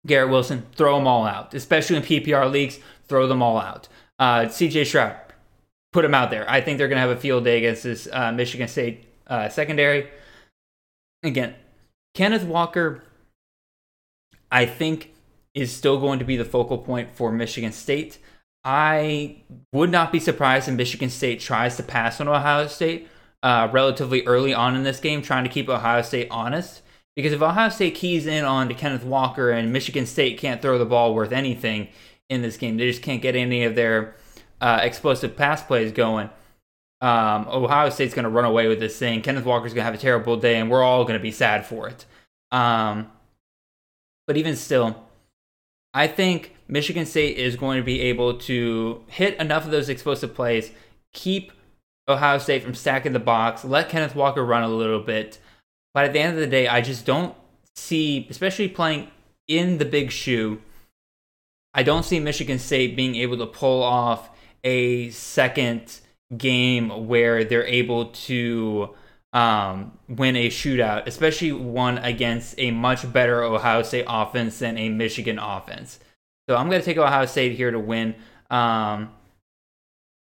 Garrett 0.06 0.30
Wilson, 0.30 0.66
throw 0.76 0.98
them 0.98 1.08
all 1.08 1.26
out, 1.26 1.54
especially 1.54 1.98
in 1.98 2.04
PPR 2.04 2.50
leagues, 2.52 2.80
throw 3.08 3.28
them 3.28 3.42
all 3.42 3.58
out. 3.58 3.88
Uh, 4.20 4.42
CJ 4.42 4.86
Stroud, 4.86 5.16
put 5.94 6.04
him 6.04 6.14
out 6.14 6.30
there. 6.30 6.50
I 6.50 6.62
think 6.62 6.78
they're 6.78 6.88
going 6.88 6.98
to 6.98 7.08
have 7.08 7.18
a 7.18 7.20
field 7.20 7.46
day 7.46 7.58
against 7.58 7.84
this 7.84 8.08
uh, 8.12 8.32
Michigan 8.32 8.68
State 8.68 9.06
uh, 9.28 9.50
secondary. 9.50 10.10
Again, 11.24 11.56
Kenneth 12.14 12.44
Walker, 12.44 13.04
I 14.52 14.66
think, 14.66 15.14
is 15.54 15.72
still 15.72 16.00
going 16.00 16.20
to 16.20 16.26
be 16.26 16.38
the 16.38 16.46
focal 16.46 16.78
point 16.78 17.12
for 17.12 17.32
Michigan 17.32 17.72
State. 17.72 18.20
I 18.64 19.38
would 19.72 19.90
not 19.90 20.12
be 20.12 20.20
surprised 20.20 20.68
if 20.68 20.76
Michigan 20.76 21.10
State 21.10 21.40
tries 21.40 21.78
to 21.78 21.84
pass 21.84 22.20
on 22.20 22.28
Ohio 22.28 22.68
State 22.68 23.08
uh, 23.42 23.70
relatively 23.72 24.26
early 24.26 24.54
on 24.54 24.76
in 24.76 24.84
this 24.84 25.00
game, 25.00 25.22
trying 25.22 25.46
to 25.46 25.50
keep 25.50 25.70
Ohio 25.70 26.02
State 26.02 26.28
honest. 26.30 26.82
Because 27.16 27.34
if 27.34 27.42
Ohio 27.42 27.70
State 27.70 27.96
keys 27.96 28.28
in 28.28 28.46
on 28.46 28.68
to 28.70 28.74
Kenneth 28.74 29.04
Walker 29.04 29.50
and 29.50 29.74
Michigan 29.74 30.06
State 30.06 30.38
can't 30.38 30.62
throw 30.62 30.78
the 30.78 30.86
ball 30.86 31.14
worth 31.14 31.32
anything 31.32 31.88
in 32.30 32.42
this 32.42 32.58
game, 32.58 32.78
they 32.78 32.88
just 32.88 33.02
can't 33.02 33.22
get 33.22 33.36
any 33.36 33.64
of 33.64 33.76
their 33.76 34.16
uh, 34.62 34.80
explosive 34.82 35.36
pass 35.36 35.64
plays 35.64 35.92
going. 35.92 36.30
Um, 37.02 37.48
Ohio 37.48 37.90
State's 37.90 38.14
going 38.14 38.24
to 38.24 38.30
run 38.30 38.46
away 38.46 38.68
with 38.68 38.80
this 38.80 38.98
thing. 38.98 39.22
Kenneth 39.22 39.46
Walker's 39.46 39.74
going 39.74 39.82
to 39.82 39.92
have 39.92 39.94
a 39.94 39.98
terrible 39.98 40.38
day, 40.38 40.60
and 40.60 40.70
we're 40.70 40.84
all 40.84 41.04
going 41.04 41.18
to 41.18 41.24
be 41.24 41.32
sad 41.32 41.66
for 41.66 41.88
it. 41.88 42.06
Um, 42.52 43.10
but 44.28 44.38
even 44.38 44.56
still, 44.56 45.02
I 45.94 46.08
think 46.08 46.56
Michigan 46.68 47.06
State 47.06 47.38
is 47.38 47.56
going 47.56 47.78
to 47.78 47.84
be 47.84 48.02
able 48.02 48.38
to 48.40 49.04
hit 49.08 49.40
enough 49.40 49.66
of 49.66 49.72
those 49.72 49.90
explosive 49.90 50.36
plays, 50.36 50.72
keep 51.14 51.52
Ohio 52.08 52.38
State 52.38 52.64
from 52.64 52.76
stacking 52.76 53.14
the 53.14 53.20
box, 53.20 53.64
let 53.64 53.90
Kenneth 53.90 54.16
Walker 54.16 54.44
run 54.44 54.64
a 54.64 54.68
little 54.68 55.00
bit. 55.00 55.40
But 55.94 56.06
at 56.06 56.14
the 56.14 56.20
end 56.20 56.36
of 56.36 56.40
the 56.40 56.48
day, 56.48 56.68
I 56.68 56.82
just 56.82 57.06
don't 57.06 57.36
see, 57.76 58.28
especially 58.30 58.68
playing 58.68 59.10
in 59.48 59.78
the 59.78 59.86
big 59.86 60.12
shoe, 60.12 60.62
I 61.74 61.84
don't 61.84 62.04
see 62.04 62.20
Michigan 62.20 62.60
State 62.60 62.96
being 62.96 63.16
able 63.16 63.38
to 63.38 63.46
pull 63.46 63.84
off 63.84 64.30
a 64.64 65.10
second 65.12 66.00
game 66.36 67.08
where 67.08 67.44
they're 67.44 67.66
able 67.66 68.08
to 68.08 68.96
um, 69.34 69.98
win 70.08 70.36
a 70.36 70.50
shootout, 70.50 71.06
especially 71.08 71.52
one 71.52 71.98
against 72.00 72.56
a 72.58 72.72
much 72.72 73.12
better 73.12 73.44
Ohio 73.44 73.84
State 73.84 74.06
offense 74.08 74.60
than 74.60 74.78
a 74.78 74.90
Michigan 74.90 75.38
offense. 75.40 76.00
So 76.50 76.56
I'm 76.56 76.70
going 76.70 76.82
to 76.82 76.86
take 76.86 76.98
Ohio 76.98 77.26
State 77.26 77.56
here 77.56 77.72
to 77.72 77.80
win. 77.80 78.16
Um, 78.50 79.12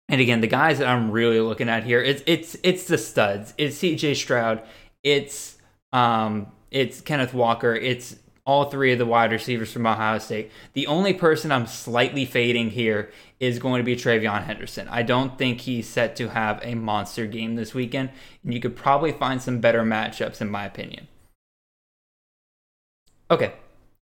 and 0.10 0.22
again, 0.22 0.42
the 0.42 0.48
guys 0.48 0.80
that 0.80 0.88
I'm 0.88 1.12
really 1.12 1.40
looking 1.40 1.70
at 1.70 1.84
here, 1.84 2.02
it's 2.02 2.22
it's 2.26 2.58
it's 2.64 2.86
the 2.86 2.98
studs. 2.98 3.54
It's 3.58 3.78
C.J. 3.78 4.14
Stroud. 4.16 4.62
It's 5.04 5.58
um, 5.92 6.52
it's 6.72 7.02
Kenneth 7.02 7.34
Walker. 7.34 7.76
It's 7.76 8.16
all 8.48 8.70
three 8.70 8.94
of 8.94 8.98
the 8.98 9.06
wide 9.06 9.34
receivers 9.34 9.74
from 9.74 9.86
Ohio 9.86 10.18
State. 10.20 10.50
The 10.72 10.88
only 10.88 11.14
person 11.14 11.52
I'm 11.52 11.68
slightly 11.68 12.24
fading 12.24 12.70
here 12.70 13.12
is 13.42 13.60
going 13.60 13.80
to 13.80 13.84
be 13.84 13.96
TreVeyon 13.96 14.46
Henderson. 14.46 14.88
I 14.88 15.04
don't 15.04 15.38
think 15.38 15.62
he's 15.62 15.86
set 15.86 16.16
to 16.16 16.30
have 16.30 16.62
a 16.64 16.74
monster 16.74 17.28
game 17.28 17.56
this 17.56 17.76
weekend, 17.76 18.10
and 18.44 18.54
you 18.54 18.62
could 18.62 18.78
probably 18.78 19.12
find 19.12 19.42
some 19.42 19.60
better 19.60 19.84
matchups, 19.84 20.40
in 20.40 20.50
my 20.50 20.66
opinion. 20.66 21.10
Okay, 23.30 23.52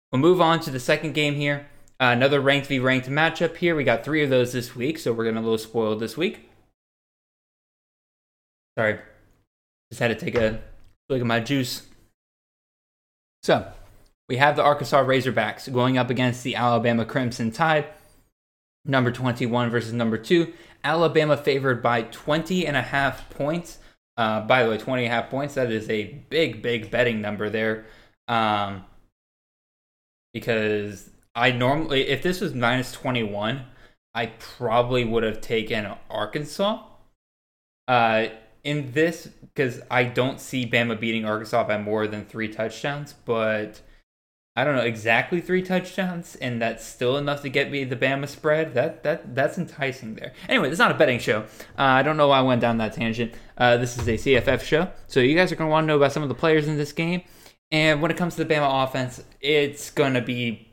we'll 0.09 0.21
move 0.21 0.39
on 0.39 0.61
to 0.61 0.71
the 0.71 0.79
second 0.79 1.13
game 1.13 1.35
here. 1.35 1.67
Uh, 1.99 2.13
another 2.15 2.39
ranked 2.39 2.67
v 2.67 2.79
ranked 2.79 3.09
matchup 3.09 3.57
here. 3.57 3.75
We 3.75 3.83
got 3.83 4.05
three 4.05 4.23
of 4.23 4.29
those 4.29 4.53
this 4.53 4.73
week, 4.73 4.97
so 4.99 5.11
we're 5.11 5.25
getting 5.25 5.37
a 5.37 5.41
little 5.41 5.57
spoiled 5.57 5.99
this 5.99 6.15
week. 6.15 6.49
Sorry, 8.77 8.99
just 9.91 9.99
had 9.99 10.07
to 10.07 10.15
take 10.15 10.35
a 10.35 10.61
look 11.09 11.19
at 11.19 11.27
my 11.27 11.41
juice. 11.41 11.85
So, 13.43 13.69
we 14.29 14.37
have 14.37 14.55
the 14.55 14.63
Arkansas 14.63 15.03
Razorbacks 15.03 15.71
going 15.73 15.97
up 15.97 16.11
against 16.11 16.43
the 16.43 16.55
Alabama 16.55 17.03
Crimson 17.03 17.51
Tide. 17.51 17.87
Number 18.85 19.11
21 19.11 19.71
versus 19.71 19.91
number 19.91 20.17
2. 20.17 20.53
Alabama 20.83 21.35
favored 21.35 21.81
by 21.81 22.03
20 22.03 22.65
and 22.65 22.77
a 22.77 22.81
half 22.81 23.29
points. 23.31 23.79
Uh, 24.15 24.41
by 24.41 24.63
the 24.63 24.69
way, 24.69 24.77
20 24.77 25.03
and 25.03 25.11
a 25.11 25.15
half 25.15 25.29
points, 25.29 25.55
that 25.55 25.71
is 25.71 25.89
a 25.89 26.23
big, 26.29 26.61
big 26.61 26.91
betting 26.91 27.21
number 27.21 27.49
there. 27.49 27.85
Um, 28.27 28.85
because 30.33 31.09
I 31.33 31.51
normally, 31.51 32.07
if 32.07 32.21
this 32.21 32.39
was 32.39 32.53
minus 32.53 32.91
21, 32.91 33.63
I 34.13 34.27
probably 34.27 35.05
would 35.05 35.23
have 35.23 35.41
taken 35.41 35.87
Arkansas. 36.09 36.83
Uh, 37.87 38.27
in 38.63 38.91
this, 38.91 39.27
because 39.41 39.81
I 39.89 40.03
don't 40.03 40.39
see 40.39 40.69
Bama 40.69 40.99
beating 40.99 41.25
Arkansas 41.25 41.63
by 41.67 41.79
more 41.79 42.05
than 42.05 42.25
three 42.25 42.49
touchdowns, 42.49 43.13
but 43.25 43.81
I 44.55 44.63
don't 44.63 44.75
know 44.75 44.81
exactly 44.81 45.39
three 45.41 45.61
touchdowns, 45.61 46.35
and 46.35 46.61
that's 46.61 46.85
still 46.85 47.17
enough 47.17 47.41
to 47.43 47.49
get 47.49 47.71
me 47.71 47.83
the 47.83 47.95
Bama 47.95 48.27
spread. 48.27 48.73
That 48.73 49.03
that 49.03 49.33
that's 49.35 49.57
enticing 49.57 50.15
there. 50.15 50.33
Anyway, 50.49 50.69
it's 50.69 50.79
not 50.79 50.91
a 50.91 50.95
betting 50.95 51.19
show. 51.19 51.41
Uh, 51.77 51.83
I 51.83 52.03
don't 52.03 52.17
know 52.17 52.27
why 52.27 52.39
I 52.39 52.41
went 52.41 52.59
down 52.59 52.77
that 52.79 52.93
tangent. 52.93 53.33
Uh, 53.57 53.77
this 53.77 53.97
is 53.97 54.07
a 54.07 54.13
CFF 54.13 54.61
show, 54.61 54.91
so 55.07 55.19
you 55.19 55.35
guys 55.35 55.51
are 55.51 55.55
gonna 55.55 55.69
want 55.69 55.85
to 55.85 55.87
know 55.87 55.97
about 55.97 56.11
some 56.11 56.23
of 56.23 56.29
the 56.29 56.35
players 56.35 56.67
in 56.67 56.77
this 56.77 56.91
game. 56.91 57.21
And 57.71 58.01
when 58.01 58.11
it 58.11 58.17
comes 58.17 58.35
to 58.35 58.43
the 58.43 58.53
Bama 58.53 58.83
offense, 58.83 59.23
it's 59.39 59.91
gonna 59.91 60.21
be 60.21 60.67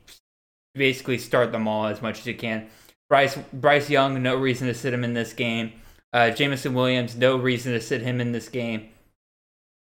basically 0.75 1.19
start 1.19 1.53
them 1.53 1.69
all 1.69 1.87
as 1.87 2.03
much 2.03 2.21
as 2.21 2.27
you 2.27 2.35
can. 2.35 2.69
Bryce 3.09 3.39
Bryce 3.53 3.89
Young, 3.89 4.23
no 4.23 4.37
reason 4.37 4.67
to 4.69 4.75
sit 4.75 4.93
him 4.93 5.05
in 5.05 5.15
this 5.15 5.33
game. 5.33 5.73
Uh, 6.13 6.31
Jameson 6.31 6.75
Williams, 6.75 7.15
no 7.15 7.37
reason 7.37 7.73
to 7.73 7.81
sit 7.81 8.01
him 8.01 8.21
in 8.21 8.33
this 8.33 8.49
game. 8.49 8.89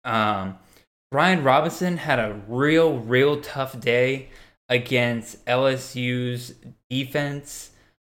Um, 0.03 0.57
Brian 1.11 1.43
Robinson 1.43 1.97
had 1.97 2.19
a 2.19 2.41
real, 2.47 2.97
real 2.97 3.41
tough 3.41 3.77
day 3.79 4.29
against 4.69 5.45
LSU's 5.45 6.55
defense. 6.89 7.71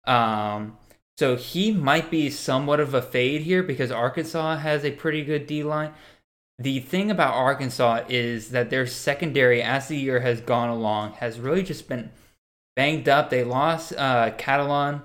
Um, 0.07 0.79
so 1.19 1.35
he 1.35 1.73
might 1.73 2.09
be 2.09 2.31
somewhat 2.31 2.79
of 2.79 2.95
a 2.95 3.03
fade 3.03 3.43
here 3.43 3.65
because 3.65 3.91
Arkansas 3.91 4.59
has 4.59 4.85
a 4.85 4.93
pretty 4.93 5.25
good 5.25 5.49
D 5.49 5.65
line. 5.65 5.93
The 6.57 6.79
thing 6.79 7.11
about 7.11 7.35
Arkansas 7.35 8.05
is 8.09 8.51
that 8.51 8.71
their 8.71 8.87
secondary, 8.87 9.61
as 9.61 9.89
the 9.89 9.97
year 9.97 10.21
has 10.21 10.41
gone 10.41 10.69
along, 10.69 11.15
has 11.15 11.41
really 11.41 11.65
just 11.65 11.89
been 11.89 12.13
banged 12.77 13.09
up. 13.09 13.29
They 13.29 13.43
lost 13.43 13.93
uh, 13.97 14.31
Catalon 14.39 15.03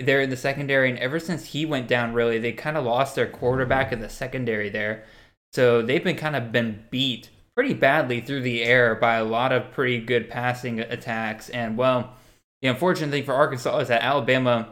there 0.00 0.20
in 0.20 0.30
the 0.30 0.36
secondary, 0.36 0.90
and 0.90 0.98
ever 0.98 1.20
since 1.20 1.46
he 1.46 1.64
went 1.64 1.86
down, 1.86 2.14
really, 2.14 2.40
they 2.40 2.52
kind 2.52 2.76
of 2.76 2.84
lost 2.84 3.14
their 3.14 3.28
quarterback 3.28 3.92
in 3.92 4.00
the 4.00 4.08
secondary 4.08 4.70
there. 4.70 5.04
So 5.52 5.82
they've 5.82 6.02
been 6.02 6.16
kind 6.16 6.36
of 6.36 6.52
been 6.52 6.84
beat 6.90 7.30
pretty 7.54 7.74
badly 7.74 8.20
through 8.20 8.42
the 8.42 8.62
air 8.62 8.94
by 8.94 9.16
a 9.16 9.24
lot 9.24 9.52
of 9.52 9.72
pretty 9.72 10.00
good 10.00 10.30
passing 10.30 10.80
attacks. 10.80 11.48
And 11.48 11.76
well, 11.76 12.14
the 12.62 12.68
unfortunate 12.68 13.10
thing 13.10 13.24
for 13.24 13.34
Arkansas 13.34 13.78
is 13.78 13.88
that 13.88 14.02
Alabama 14.02 14.68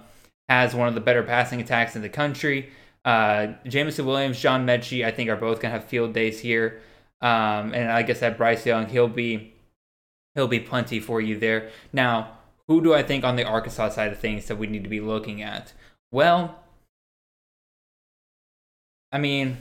has 0.48 0.74
one 0.74 0.88
of 0.88 0.94
the 0.94 1.00
better 1.00 1.22
passing 1.22 1.60
attacks 1.60 1.96
in 1.96 2.02
the 2.02 2.08
country. 2.08 2.70
Uh, 3.04 3.54
Jameson 3.66 4.06
Williams, 4.06 4.40
John 4.40 4.66
Metchie, 4.66 5.04
I 5.04 5.10
think 5.10 5.30
are 5.30 5.36
both 5.36 5.60
gonna 5.60 5.72
have 5.72 5.84
field 5.84 6.12
days 6.12 6.40
here. 6.40 6.80
Um, 7.20 7.72
and 7.72 7.90
I 7.90 8.12
said, 8.12 8.36
Bryce 8.36 8.66
Young, 8.66 8.88
he'll 8.88 9.08
be 9.08 9.54
he'll 10.34 10.48
be 10.48 10.60
plenty 10.60 11.00
for 11.00 11.20
you 11.20 11.38
there. 11.38 11.70
Now, 11.92 12.36
who 12.68 12.82
do 12.82 12.94
I 12.94 13.02
think 13.02 13.24
on 13.24 13.36
the 13.36 13.44
Arkansas 13.44 13.90
side 13.90 14.12
of 14.12 14.18
things 14.18 14.46
that 14.46 14.56
we 14.56 14.66
need 14.66 14.84
to 14.84 14.90
be 14.90 15.00
looking 15.00 15.42
at? 15.42 15.72
Well, 16.12 16.60
I 19.12 19.18
mean, 19.18 19.56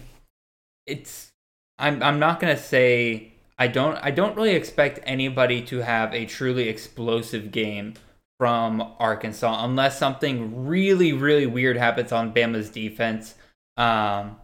it's 0.85 1.31
I'm 1.77 2.01
I'm 2.01 2.19
not 2.19 2.39
gonna 2.39 2.57
say 2.57 3.33
I 3.57 3.67
don't 3.67 3.95
I 3.97 4.11
don't 4.11 4.35
really 4.35 4.55
expect 4.55 4.99
anybody 5.03 5.61
to 5.63 5.79
have 5.79 6.13
a 6.13 6.25
truly 6.25 6.69
explosive 6.69 7.51
game 7.51 7.95
from 8.39 8.93
Arkansas 8.99 9.63
unless 9.63 9.97
something 9.97 10.67
really, 10.67 11.13
really 11.13 11.45
weird 11.45 11.77
happens 11.77 12.11
on 12.11 12.33
Bama's 12.33 12.69
defense. 12.69 13.35
Um, 13.77 14.37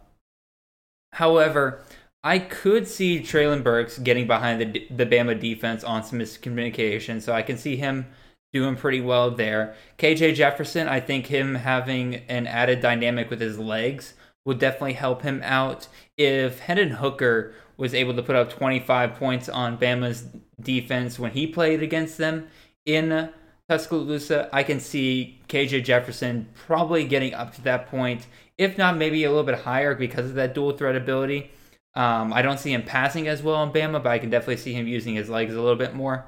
however, 1.12 1.82
I 2.24 2.38
could 2.38 2.86
see 2.88 3.20
Treylon 3.20 3.62
Burks 3.62 3.98
getting 3.98 4.26
behind 4.26 4.60
the 4.60 4.86
the 4.90 5.06
Bama 5.06 5.38
defense 5.38 5.84
on 5.84 6.04
some 6.04 6.18
miscommunication, 6.18 7.20
so 7.20 7.32
I 7.32 7.42
can 7.42 7.58
see 7.58 7.76
him 7.76 8.06
doing 8.52 8.76
pretty 8.76 9.00
well 9.00 9.30
there. 9.30 9.74
KJ 9.98 10.34
Jefferson, 10.34 10.88
I 10.88 11.00
think 11.00 11.26
him 11.26 11.54
having 11.54 12.16
an 12.28 12.46
added 12.46 12.80
dynamic 12.80 13.30
with 13.30 13.40
his 13.40 13.58
legs 13.58 14.14
would 14.44 14.58
definitely 14.58 14.94
help 14.94 15.22
him 15.22 15.40
out. 15.44 15.88
If 16.16 16.60
Hendon 16.60 16.90
Hooker 16.90 17.54
was 17.76 17.94
able 17.94 18.14
to 18.14 18.22
put 18.22 18.36
up 18.36 18.50
25 18.50 19.14
points 19.14 19.48
on 19.48 19.78
Bama's 19.78 20.26
defense 20.60 21.18
when 21.18 21.32
he 21.32 21.46
played 21.46 21.82
against 21.82 22.18
them 22.18 22.48
in 22.84 23.30
Tuscaloosa, 23.68 24.48
I 24.52 24.62
can 24.62 24.80
see 24.80 25.40
KJ 25.48 25.84
Jefferson 25.84 26.48
probably 26.54 27.04
getting 27.04 27.34
up 27.34 27.54
to 27.54 27.62
that 27.62 27.88
point, 27.88 28.26
if 28.58 28.76
not 28.76 28.96
maybe 28.96 29.24
a 29.24 29.28
little 29.30 29.44
bit 29.44 29.60
higher 29.60 29.94
because 29.94 30.26
of 30.26 30.34
that 30.34 30.54
dual 30.54 30.72
threat 30.72 30.96
ability. 30.96 31.50
Um, 31.94 32.32
I 32.32 32.42
don't 32.42 32.58
see 32.58 32.72
him 32.72 32.82
passing 32.82 33.28
as 33.28 33.42
well 33.42 33.56
on 33.56 33.72
Bama, 33.72 34.02
but 34.02 34.06
I 34.06 34.18
can 34.18 34.30
definitely 34.30 34.56
see 34.56 34.72
him 34.72 34.86
using 34.86 35.14
his 35.14 35.28
legs 35.28 35.54
a 35.54 35.60
little 35.60 35.76
bit 35.76 35.94
more. 35.94 36.26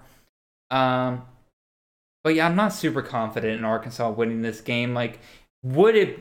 Um, 0.70 1.22
but 2.22 2.34
yeah, 2.34 2.46
I'm 2.46 2.56
not 2.56 2.72
super 2.72 3.02
confident 3.02 3.58
in 3.58 3.64
Arkansas 3.64 4.10
winning 4.10 4.42
this 4.42 4.60
game. 4.60 4.94
Like, 4.94 5.20
would 5.62 5.96
it 5.96 6.18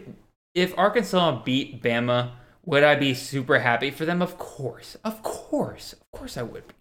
if 0.54 0.78
Arkansas 0.78 1.44
beat 1.44 1.82
Bama? 1.82 2.32
Would 2.66 2.84
I 2.84 2.96
be 2.96 3.14
super 3.14 3.60
happy 3.60 3.92
for 3.92 4.06
them? 4.06 4.22
Of 4.22 4.38
course, 4.38 4.96
of 5.04 5.22
course, 5.22 5.94
of 5.94 6.12
course 6.12 6.38
I 6.38 6.44
would 6.44 6.68
be. 6.68 6.74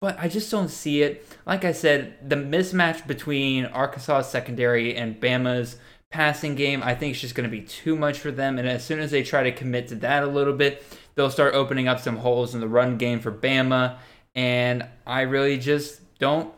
But 0.00 0.16
I 0.20 0.28
just 0.28 0.50
don't 0.50 0.68
see 0.68 1.02
it. 1.02 1.26
Like 1.44 1.64
I 1.64 1.72
said, 1.72 2.28
the 2.28 2.36
mismatch 2.36 3.04
between 3.06 3.64
Arkansas 3.66 4.22
secondary 4.22 4.94
and 4.94 5.20
Bama's 5.20 5.76
passing 6.10 6.54
game, 6.54 6.82
I 6.84 6.94
think 6.94 7.12
it's 7.12 7.20
just 7.20 7.34
going 7.34 7.50
to 7.50 7.56
be 7.56 7.62
too 7.62 7.96
much 7.96 8.20
for 8.20 8.30
them. 8.30 8.58
And 8.58 8.68
as 8.68 8.84
soon 8.84 9.00
as 9.00 9.10
they 9.10 9.24
try 9.24 9.42
to 9.42 9.50
commit 9.50 9.88
to 9.88 9.96
that 9.96 10.22
a 10.22 10.28
little 10.28 10.54
bit, 10.54 10.84
they'll 11.16 11.30
start 11.30 11.54
opening 11.54 11.88
up 11.88 11.98
some 11.98 12.18
holes 12.18 12.54
in 12.54 12.60
the 12.60 12.68
run 12.68 12.96
game 12.96 13.18
for 13.18 13.32
Bama. 13.32 13.98
And 14.36 14.86
I 15.04 15.22
really 15.22 15.58
just 15.58 16.00
don't 16.20 16.54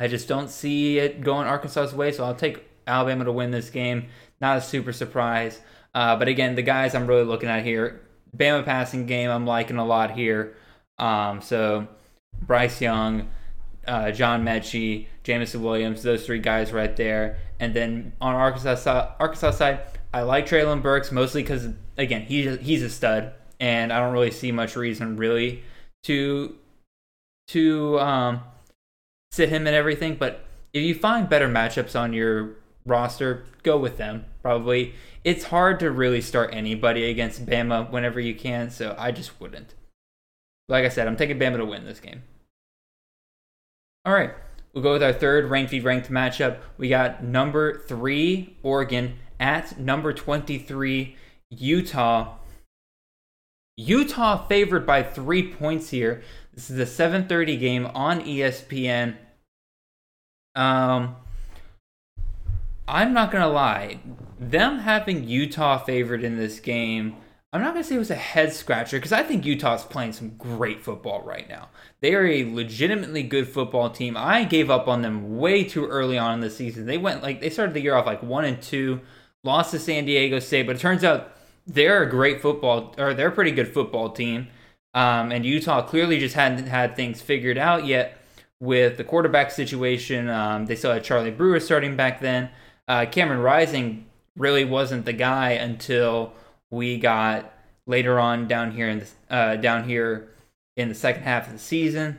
I 0.00 0.08
just 0.08 0.26
don't 0.26 0.48
see 0.48 0.98
it 0.98 1.20
going 1.20 1.46
Arkansas's 1.46 1.94
way, 1.94 2.10
so 2.10 2.24
I'll 2.24 2.34
take 2.34 2.66
Alabama 2.86 3.26
to 3.26 3.32
win 3.32 3.50
this 3.50 3.68
game. 3.68 4.08
Not 4.40 4.58
a 4.58 4.60
super 4.60 4.92
surprise. 4.92 5.60
Uh, 5.94 6.16
but 6.16 6.28
again, 6.28 6.54
the 6.54 6.62
guys 6.62 6.94
I'm 6.94 7.06
really 7.06 7.24
looking 7.24 7.48
at 7.48 7.64
here, 7.64 8.00
Bama 8.36 8.64
passing 8.64 9.06
game, 9.06 9.30
I'm 9.30 9.46
liking 9.46 9.76
a 9.76 9.84
lot 9.84 10.12
here. 10.12 10.54
Um, 10.98 11.40
so 11.40 11.88
Bryce 12.42 12.80
Young, 12.80 13.28
uh, 13.86 14.12
John 14.12 14.44
Metchie, 14.44 15.06
Jameson 15.24 15.62
Williams, 15.62 16.02
those 16.02 16.24
three 16.24 16.38
guys 16.38 16.72
right 16.72 16.94
there. 16.96 17.38
And 17.58 17.74
then 17.74 18.12
on 18.20 18.34
Arkansas 18.34 19.14
Arkansas 19.18 19.52
side, 19.52 19.80
I 20.12 20.22
like 20.22 20.46
Treylon 20.46 20.82
Burks 20.82 21.12
mostly 21.12 21.42
because 21.42 21.68
again 21.96 22.22
he's 22.22 22.58
he's 22.60 22.82
a 22.82 22.90
stud, 22.90 23.32
and 23.58 23.92
I 23.92 23.98
don't 23.98 24.12
really 24.12 24.30
see 24.30 24.52
much 24.52 24.76
reason 24.76 25.16
really 25.16 25.62
to 26.04 26.56
to 27.48 28.00
um, 28.00 28.40
sit 29.32 29.48
him 29.48 29.66
and 29.66 29.76
everything. 29.76 30.14
But 30.14 30.44
if 30.72 30.82
you 30.82 30.94
find 30.94 31.28
better 31.28 31.48
matchups 31.48 31.98
on 31.98 32.12
your 32.12 32.56
roster, 32.86 33.44
go 33.62 33.76
with 33.76 33.98
them. 33.98 34.24
Probably. 34.42 34.94
It's 35.22 35.44
hard 35.44 35.80
to 35.80 35.90
really 35.90 36.20
start 36.20 36.50
anybody 36.52 37.10
against 37.10 37.44
Bama 37.44 37.90
whenever 37.90 38.20
you 38.20 38.34
can, 38.34 38.70
so 38.70 38.94
I 38.98 39.12
just 39.12 39.40
wouldn't. 39.40 39.74
Like 40.68 40.84
I 40.84 40.88
said, 40.88 41.06
I'm 41.06 41.16
taking 41.16 41.38
Bama 41.38 41.58
to 41.58 41.64
win 41.64 41.84
this 41.84 42.00
game. 42.00 42.22
All 44.06 44.14
right, 44.14 44.32
we'll 44.72 44.82
go 44.82 44.92
with 44.92 45.02
our 45.02 45.12
third 45.12 45.50
ranked 45.50 45.72
v 45.72 45.80
ranked 45.80 46.10
matchup. 46.10 46.58
We 46.78 46.88
got 46.88 47.22
number 47.22 47.80
three 47.80 48.56
Oregon 48.62 49.18
at 49.38 49.78
number 49.78 50.12
23 50.12 51.16
Utah. 51.50 52.36
Utah 53.76 54.46
favored 54.46 54.86
by 54.86 55.02
three 55.02 55.52
points 55.52 55.90
here. 55.90 56.22
This 56.54 56.70
is 56.70 56.78
a 56.78 56.86
7:30 56.86 57.58
game 57.58 57.86
on 57.86 58.20
ESPN. 58.20 59.16
Um, 60.54 61.16
I'm 62.90 63.12
not 63.12 63.30
gonna 63.30 63.48
lie, 63.48 64.00
them 64.38 64.80
having 64.80 65.28
Utah 65.28 65.78
favored 65.78 66.24
in 66.24 66.36
this 66.36 66.58
game. 66.60 67.16
I'm 67.52 67.60
not 67.60 67.72
gonna 67.72 67.84
say 67.84 67.94
it 67.94 67.98
was 67.98 68.10
a 68.10 68.16
head 68.16 68.52
scratcher 68.52 68.98
because 68.98 69.12
I 69.12 69.22
think 69.22 69.44
Utah's 69.44 69.84
playing 69.84 70.12
some 70.12 70.36
great 70.36 70.82
football 70.82 71.22
right 71.22 71.48
now. 71.48 71.68
They 72.00 72.14
are 72.14 72.26
a 72.26 72.52
legitimately 72.52 73.22
good 73.24 73.48
football 73.48 73.90
team. 73.90 74.16
I 74.16 74.44
gave 74.44 74.70
up 74.70 74.88
on 74.88 75.02
them 75.02 75.38
way 75.38 75.64
too 75.64 75.86
early 75.86 76.18
on 76.18 76.34
in 76.34 76.40
the 76.40 76.50
season. 76.50 76.86
They 76.86 76.98
went 76.98 77.22
like 77.22 77.40
they 77.40 77.50
started 77.50 77.74
the 77.74 77.80
year 77.80 77.94
off 77.94 78.06
like 78.06 78.22
one 78.22 78.44
and 78.44 78.60
two, 78.60 79.00
lost 79.44 79.70
to 79.70 79.78
San 79.78 80.04
Diego 80.04 80.38
State, 80.40 80.66
but 80.66 80.76
it 80.76 80.80
turns 80.80 81.04
out 81.04 81.32
they're 81.66 82.02
a 82.02 82.10
great 82.10 82.40
football 82.40 82.94
or 82.98 83.14
they're 83.14 83.28
a 83.28 83.32
pretty 83.32 83.52
good 83.52 83.72
football 83.72 84.10
team. 84.10 84.48
Um, 84.94 85.30
and 85.30 85.46
Utah 85.46 85.82
clearly 85.82 86.18
just 86.18 86.34
hadn't 86.34 86.66
had 86.66 86.96
things 86.96 87.20
figured 87.22 87.58
out 87.58 87.86
yet 87.86 88.18
with 88.58 88.96
the 88.96 89.04
quarterback 89.04 89.50
situation. 89.50 90.28
Um, 90.28 90.66
they 90.66 90.74
still 90.76 90.92
had 90.92 91.04
Charlie 91.04 91.30
Brewer 91.30 91.60
starting 91.60 91.96
back 91.96 92.20
then. 92.20 92.50
Uh, 92.90 93.06
Cameron 93.06 93.40
Rising 93.40 94.06
really 94.36 94.64
wasn't 94.64 95.04
the 95.04 95.12
guy 95.12 95.50
until 95.50 96.32
we 96.70 96.98
got 96.98 97.52
later 97.86 98.18
on 98.18 98.48
down 98.48 98.72
here 98.72 98.88
in 98.88 98.98
the, 98.98 99.34
uh, 99.34 99.56
down 99.56 99.88
here 99.88 100.30
in 100.76 100.88
the 100.88 100.94
second 100.94 101.22
half 101.22 101.46
of 101.46 101.52
the 101.52 101.58
season. 101.60 102.18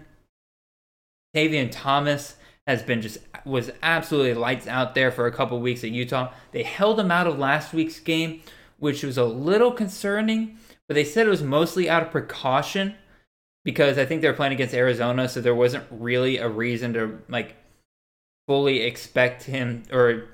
Tavion 1.36 1.70
Thomas 1.72 2.36
has 2.68 2.84
been 2.84 3.02
just 3.02 3.18
was 3.44 3.72
absolutely 3.84 4.34
lights 4.34 4.68
out 4.68 4.96
there 4.96 5.12
for 5.12 5.26
a 5.26 5.32
couple 5.32 5.60
weeks 5.60 5.84
at 5.84 5.90
Utah. 5.92 6.32
They 6.54 6.64
held 6.64 7.00
him 7.00 7.12
out 7.12 7.28
of 7.28 7.38
last 7.38 7.74
week's 7.74 8.00
game, 8.00 8.42
which 8.78 9.04
was 9.04 9.18
a 9.18 9.26
little 9.26 9.72
concerning 9.72 10.58
but 10.92 10.96
they 10.96 11.06
said 11.06 11.26
it 11.26 11.30
was 11.30 11.42
mostly 11.42 11.90
out 11.90 12.04
of 12.04 12.12
precaution 12.12 12.96
because 13.64 13.98
I 13.98 14.04
think 14.04 14.22
they're 14.22 14.34
playing 14.34 14.52
against 14.52 14.74
Arizona, 14.74 15.30
so 15.30 15.40
there 15.40 15.56
wasn't 15.56 15.86
really 15.90 16.38
a 16.38 16.50
reason 16.50 16.92
to 16.96 17.20
like 17.30 17.56
fully 18.46 18.82
expect 18.82 19.44
him 19.44 19.84
or 19.90 20.28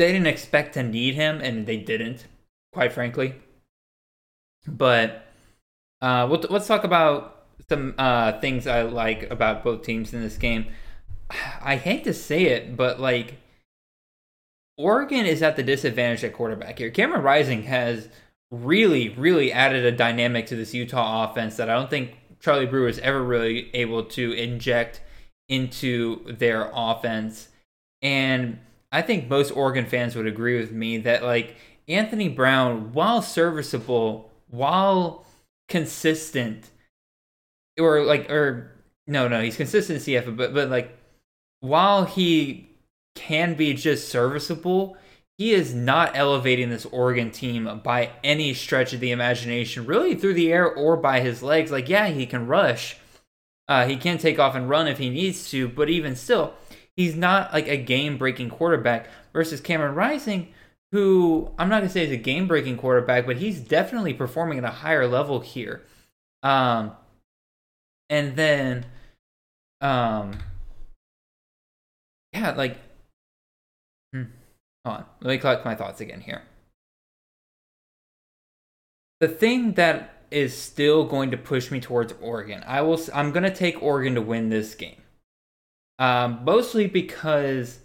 they 0.00 0.12
didn't 0.12 0.28
expect 0.28 0.72
to 0.74 0.82
need 0.82 1.14
him 1.14 1.42
and 1.42 1.66
they 1.66 1.76
didn't, 1.76 2.26
quite 2.72 2.90
frankly. 2.90 3.34
But 4.66 5.26
uh, 6.00 6.26
we'll, 6.30 6.42
let's 6.48 6.66
talk 6.66 6.84
about 6.84 7.44
some 7.68 7.94
uh, 7.98 8.40
things 8.40 8.66
I 8.66 8.80
like 8.82 9.30
about 9.30 9.62
both 9.62 9.82
teams 9.82 10.14
in 10.14 10.22
this 10.22 10.38
game. 10.38 10.68
I 11.62 11.76
hate 11.76 12.04
to 12.04 12.14
say 12.14 12.44
it, 12.44 12.78
but 12.78 12.98
like 12.98 13.36
Oregon 14.78 15.26
is 15.26 15.42
at 15.42 15.56
the 15.56 15.62
disadvantage 15.62 16.24
at 16.24 16.32
quarterback 16.32 16.78
here. 16.78 16.90
Cameron 16.90 17.22
Rising 17.22 17.64
has 17.64 18.08
really, 18.50 19.10
really 19.10 19.52
added 19.52 19.84
a 19.84 19.92
dynamic 19.92 20.46
to 20.46 20.56
this 20.56 20.72
Utah 20.72 21.30
offense 21.30 21.58
that 21.58 21.68
I 21.68 21.74
don't 21.74 21.90
think 21.90 22.16
Charlie 22.40 22.64
Brewer 22.64 22.88
is 22.88 22.98
ever 23.00 23.22
really 23.22 23.70
able 23.74 24.04
to 24.04 24.32
inject 24.32 25.02
into 25.50 26.24
their 26.24 26.70
offense. 26.74 27.48
And 28.00 28.60
I 28.92 29.02
think 29.02 29.28
most 29.28 29.50
Oregon 29.50 29.86
fans 29.86 30.16
would 30.16 30.26
agree 30.26 30.58
with 30.58 30.72
me 30.72 30.98
that 30.98 31.22
like 31.22 31.56
Anthony 31.88 32.28
Brown, 32.28 32.92
while 32.92 33.22
serviceable, 33.22 34.30
while 34.48 35.26
consistent, 35.68 36.70
or 37.78 38.02
like 38.04 38.30
or 38.30 38.72
no, 39.06 39.28
no, 39.28 39.40
he's 39.40 39.56
consistent 39.56 40.00
CF, 40.00 40.36
but 40.36 40.52
but 40.54 40.68
like 40.68 40.96
while 41.60 42.04
he 42.04 42.68
can 43.14 43.54
be 43.54 43.74
just 43.74 44.08
serviceable, 44.08 44.96
he 45.40 45.52
is 45.52 45.74
not 45.74 46.16
elevating 46.16 46.70
this 46.70 46.86
Oregon 46.86 47.30
team 47.30 47.80
by 47.82 48.10
any 48.22 48.52
stretch 48.54 48.92
of 48.92 49.00
the 49.00 49.10
imagination, 49.10 49.86
really 49.86 50.14
through 50.14 50.34
the 50.34 50.52
air 50.52 50.70
or 50.70 50.96
by 50.96 51.20
his 51.20 51.42
legs. 51.42 51.70
Like, 51.70 51.88
yeah, 51.88 52.08
he 52.08 52.26
can 52.26 52.46
rush. 52.46 52.96
Uh, 53.66 53.86
he 53.86 53.96
can 53.96 54.18
take 54.18 54.38
off 54.38 54.54
and 54.54 54.68
run 54.68 54.88
if 54.88 54.98
he 54.98 55.10
needs 55.10 55.48
to, 55.50 55.68
but 55.68 55.88
even 55.88 56.16
still, 56.16 56.54
he's 56.96 57.16
not 57.16 57.52
like 57.52 57.68
a 57.68 57.76
game 57.76 58.18
breaking 58.18 58.50
quarterback 58.50 59.08
versus 59.32 59.60
Cameron 59.60 59.94
Rising, 59.94 60.52
who 60.92 61.50
I'm 61.58 61.68
not 61.68 61.80
to 61.80 61.88
say 61.88 62.04
is 62.04 62.12
a 62.12 62.16
game 62.16 62.48
breaking 62.48 62.76
quarterback, 62.76 63.26
but 63.26 63.36
he's 63.36 63.60
definitely 63.60 64.14
performing 64.14 64.58
at 64.58 64.64
a 64.64 64.68
higher 64.68 65.06
level 65.06 65.40
here. 65.40 65.82
Um, 66.42 66.92
and 68.08 68.34
then, 68.36 68.86
um, 69.80 70.38
yeah, 72.32 72.52
like, 72.52 72.76
hmm. 74.12 74.24
Hold 74.84 74.98
on. 74.98 75.04
Let 75.20 75.30
me 75.30 75.38
collect 75.38 75.64
my 75.64 75.74
thoughts 75.74 76.00
again 76.00 76.20
here. 76.20 76.42
The 79.20 79.28
thing 79.28 79.74
that 79.74 80.24
is 80.30 80.56
still 80.56 81.04
going 81.04 81.30
to 81.32 81.36
push 81.36 81.70
me 81.70 81.80
towards 81.80 82.14
Oregon, 82.20 82.64
I 82.66 82.80
will. 82.80 82.98
I'm 83.12 83.32
going 83.32 83.42
to 83.42 83.54
take 83.54 83.82
Oregon 83.82 84.14
to 84.14 84.22
win 84.22 84.48
this 84.48 84.74
game. 84.74 85.02
Um, 86.00 86.40
mostly 86.44 86.86
because 86.86 87.78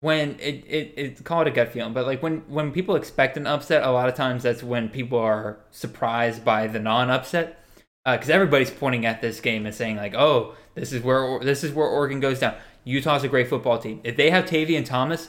when 0.00 0.36
it, 0.40 0.64
it 0.66 0.94
it's 0.96 1.20
called 1.20 1.48
a 1.48 1.50
gut 1.50 1.72
feeling, 1.72 1.92
but 1.92 2.06
like 2.06 2.22
when 2.22 2.38
when 2.48 2.72
people 2.72 2.94
expect 2.94 3.36
an 3.36 3.46
upset, 3.46 3.82
a 3.82 3.90
lot 3.90 4.08
of 4.08 4.14
times 4.14 4.44
that's 4.44 4.62
when 4.62 4.88
people 4.88 5.18
are 5.18 5.58
surprised 5.72 6.44
by 6.44 6.68
the 6.68 6.78
non-upset 6.78 7.58
because 8.06 8.30
uh, 8.30 8.32
everybody's 8.32 8.70
pointing 8.70 9.06
at 9.06 9.20
this 9.20 9.40
game 9.40 9.66
and 9.66 9.74
saying 9.74 9.96
like, 9.96 10.14
"Oh, 10.14 10.54
this 10.74 10.92
is 10.92 11.02
where 11.02 11.40
this 11.40 11.64
is 11.64 11.72
where 11.72 11.86
Oregon 11.86 12.20
goes 12.20 12.38
down." 12.38 12.54
Utah's 12.84 13.24
a 13.24 13.28
great 13.28 13.48
football 13.48 13.78
team. 13.78 14.00
If 14.04 14.16
they 14.16 14.30
have 14.30 14.44
Tavion 14.44 14.84
Thomas, 14.84 15.28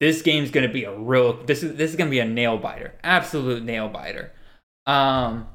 this 0.00 0.22
game's 0.22 0.50
going 0.50 0.66
to 0.66 0.72
be 0.72 0.84
a 0.84 0.94
real 0.94 1.34
this 1.44 1.62
is 1.62 1.76
this 1.76 1.90
is 1.90 1.96
going 1.96 2.08
to 2.08 2.14
be 2.14 2.20
a 2.20 2.26
nail 2.26 2.58
biter. 2.58 2.94
Absolute 3.02 3.62
nail 3.62 3.88
biter. 3.88 4.32
Um 4.86 5.48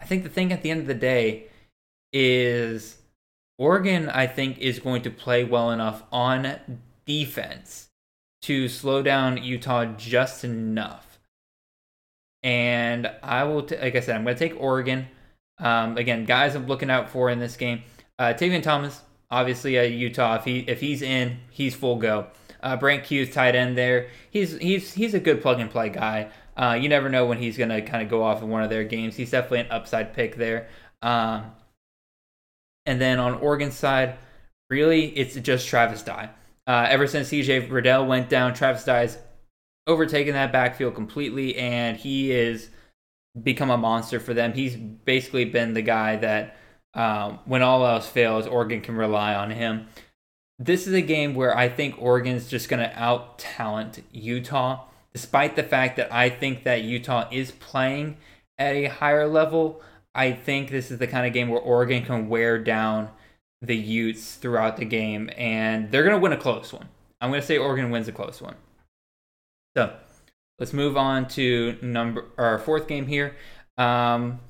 I 0.00 0.06
think 0.06 0.24
the 0.24 0.30
thing 0.30 0.52
at 0.52 0.62
the 0.62 0.70
end 0.70 0.80
of 0.80 0.86
the 0.86 0.94
day 0.94 1.48
is 2.12 2.98
Oregon 3.58 4.08
I 4.08 4.26
think 4.26 4.58
is 4.58 4.78
going 4.78 5.02
to 5.02 5.10
play 5.10 5.44
well 5.44 5.70
enough 5.70 6.02
on 6.10 6.58
defense 7.06 7.88
to 8.42 8.68
slow 8.68 9.02
down 9.02 9.42
Utah 9.42 9.84
just 9.84 10.44
enough. 10.44 11.18
And 12.42 13.10
I 13.22 13.44
will, 13.44 13.62
t- 13.62 13.78
like 13.78 13.94
I 13.94 14.00
said, 14.00 14.16
I'm 14.16 14.24
going 14.24 14.36
to 14.36 14.48
take 14.48 14.60
Oregon. 14.60 15.06
Um, 15.58 15.96
again, 15.96 16.24
guys, 16.24 16.56
I'm 16.56 16.66
looking 16.66 16.90
out 16.90 17.08
for 17.08 17.30
in 17.30 17.38
this 17.38 17.56
game. 17.56 17.82
Uh, 18.18 18.34
Tavion 18.34 18.62
Thomas, 18.62 19.00
obviously 19.30 19.78
at 19.78 19.92
Utah. 19.92 20.36
If 20.36 20.44
he 20.44 20.60
if 20.60 20.80
he's 20.80 21.02
in, 21.02 21.38
he's 21.50 21.74
full 21.74 21.96
go. 21.96 22.28
Uh, 22.62 22.76
Brant 22.76 23.04
Kuithe, 23.04 23.32
tight 23.32 23.54
end 23.54 23.76
there. 23.76 24.08
He's 24.30 24.56
he's 24.58 24.92
he's 24.92 25.14
a 25.14 25.20
good 25.20 25.40
plug 25.40 25.60
and 25.60 25.70
play 25.70 25.88
guy. 25.88 26.30
Uh, 26.56 26.78
you 26.80 26.88
never 26.88 27.08
know 27.08 27.26
when 27.26 27.38
he's 27.38 27.56
gonna 27.56 27.80
kind 27.82 28.02
of 28.02 28.08
go 28.08 28.22
off 28.22 28.42
in 28.42 28.48
one 28.48 28.62
of 28.62 28.70
their 28.70 28.84
games. 28.84 29.16
He's 29.16 29.30
definitely 29.30 29.60
an 29.60 29.70
upside 29.70 30.14
pick 30.14 30.36
there. 30.36 30.68
Um, 31.00 31.52
and 32.86 33.00
then 33.00 33.18
on 33.18 33.34
Oregon's 33.34 33.76
side, 33.76 34.16
really, 34.70 35.06
it's 35.16 35.34
just 35.36 35.68
Travis 35.68 36.02
Dye. 36.02 36.30
Uh, 36.66 36.86
ever 36.88 37.06
since 37.06 37.28
CJ 37.28 37.68
Verdell 37.68 38.06
went 38.06 38.28
down, 38.28 38.54
Travis 38.54 38.84
Dye's 38.84 39.18
overtaken 39.86 40.34
that 40.34 40.52
backfield 40.52 40.94
completely, 40.94 41.56
and 41.56 41.96
he 41.96 42.30
is 42.32 42.70
become 43.40 43.70
a 43.70 43.76
monster 43.76 44.20
for 44.20 44.34
them. 44.34 44.52
He's 44.52 44.76
basically 44.76 45.44
been 45.44 45.74
the 45.74 45.82
guy 45.82 46.16
that, 46.16 46.56
um, 46.94 47.38
when 47.46 47.62
all 47.62 47.84
else 47.86 48.08
fails, 48.08 48.46
Oregon 48.46 48.80
can 48.80 48.96
rely 48.96 49.34
on 49.34 49.50
him. 49.50 49.88
This 50.58 50.86
is 50.86 50.92
a 50.92 51.02
game 51.02 51.34
where 51.34 51.56
I 51.56 51.68
think 51.68 52.00
Oregon's 52.00 52.48
just 52.48 52.68
going 52.68 52.82
to 52.82 52.96
out 53.00 53.38
talent 53.38 54.04
Utah, 54.12 54.84
despite 55.12 55.56
the 55.56 55.62
fact 55.62 55.96
that 55.96 56.12
I 56.12 56.28
think 56.28 56.64
that 56.64 56.82
Utah 56.82 57.28
is 57.32 57.50
playing 57.52 58.18
at 58.58 58.74
a 58.74 58.86
higher 58.86 59.26
level. 59.26 59.82
I 60.14 60.32
think 60.32 60.70
this 60.70 60.90
is 60.90 60.98
the 60.98 61.06
kind 61.06 61.26
of 61.26 61.32
game 61.32 61.48
where 61.48 61.60
Oregon 61.60 62.04
can 62.04 62.28
wear 62.28 62.58
down 62.58 63.10
the 63.62 63.76
Utes 63.76 64.34
throughout 64.34 64.76
the 64.76 64.84
game, 64.84 65.30
and 65.36 65.90
they're 65.90 66.02
going 66.02 66.16
to 66.16 66.20
win 66.20 66.32
a 66.32 66.36
close 66.36 66.72
one. 66.72 66.88
I'm 67.20 67.30
going 67.30 67.40
to 67.40 67.46
say 67.46 67.56
Oregon 67.56 67.90
wins 67.90 68.08
a 68.08 68.12
close 68.12 68.42
one. 68.42 68.56
So 69.76 69.94
let's 70.58 70.72
move 70.72 70.96
on 70.96 71.28
to 71.28 71.78
number 71.80 72.26
our 72.36 72.58
fourth 72.58 72.88
game 72.88 73.06
here. 73.06 73.36
Um, 73.78 74.40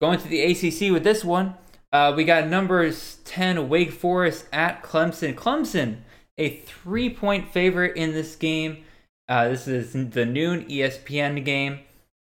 going 0.00 0.18
to 0.18 0.28
the 0.28 0.42
ACC 0.42 0.92
with 0.92 1.04
this 1.04 1.24
one, 1.24 1.54
uh, 1.92 2.14
we 2.16 2.24
got 2.24 2.48
numbers 2.48 3.18
10 3.24 3.68
Wake 3.68 3.92
Forest 3.92 4.46
at 4.52 4.82
Clemson. 4.82 5.34
Clemson, 5.34 5.98
a 6.38 6.48
three 6.48 7.10
point 7.10 7.52
favorite 7.52 7.96
in 7.96 8.12
this 8.12 8.34
game. 8.34 8.84
Uh, 9.28 9.48
this 9.48 9.68
is 9.68 9.92
the 9.92 10.24
noon 10.24 10.64
ESPN 10.64 11.44
game. 11.44 11.80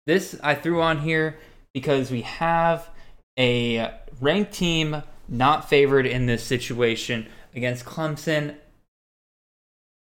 This 0.05 0.37
I 0.43 0.53
threw 0.53 0.81
on 0.81 0.99
here 0.99 1.39
because 1.75 2.09
we 2.09 2.21
have 2.21 2.89
a 3.37 3.91
ranked 4.21 4.53
team 4.53 5.03
not 5.27 5.67
favored 5.67 6.05
in 6.05 6.25
this 6.25 6.41
situation 6.41 7.27
against 7.53 7.83
Clemson. 7.83 8.55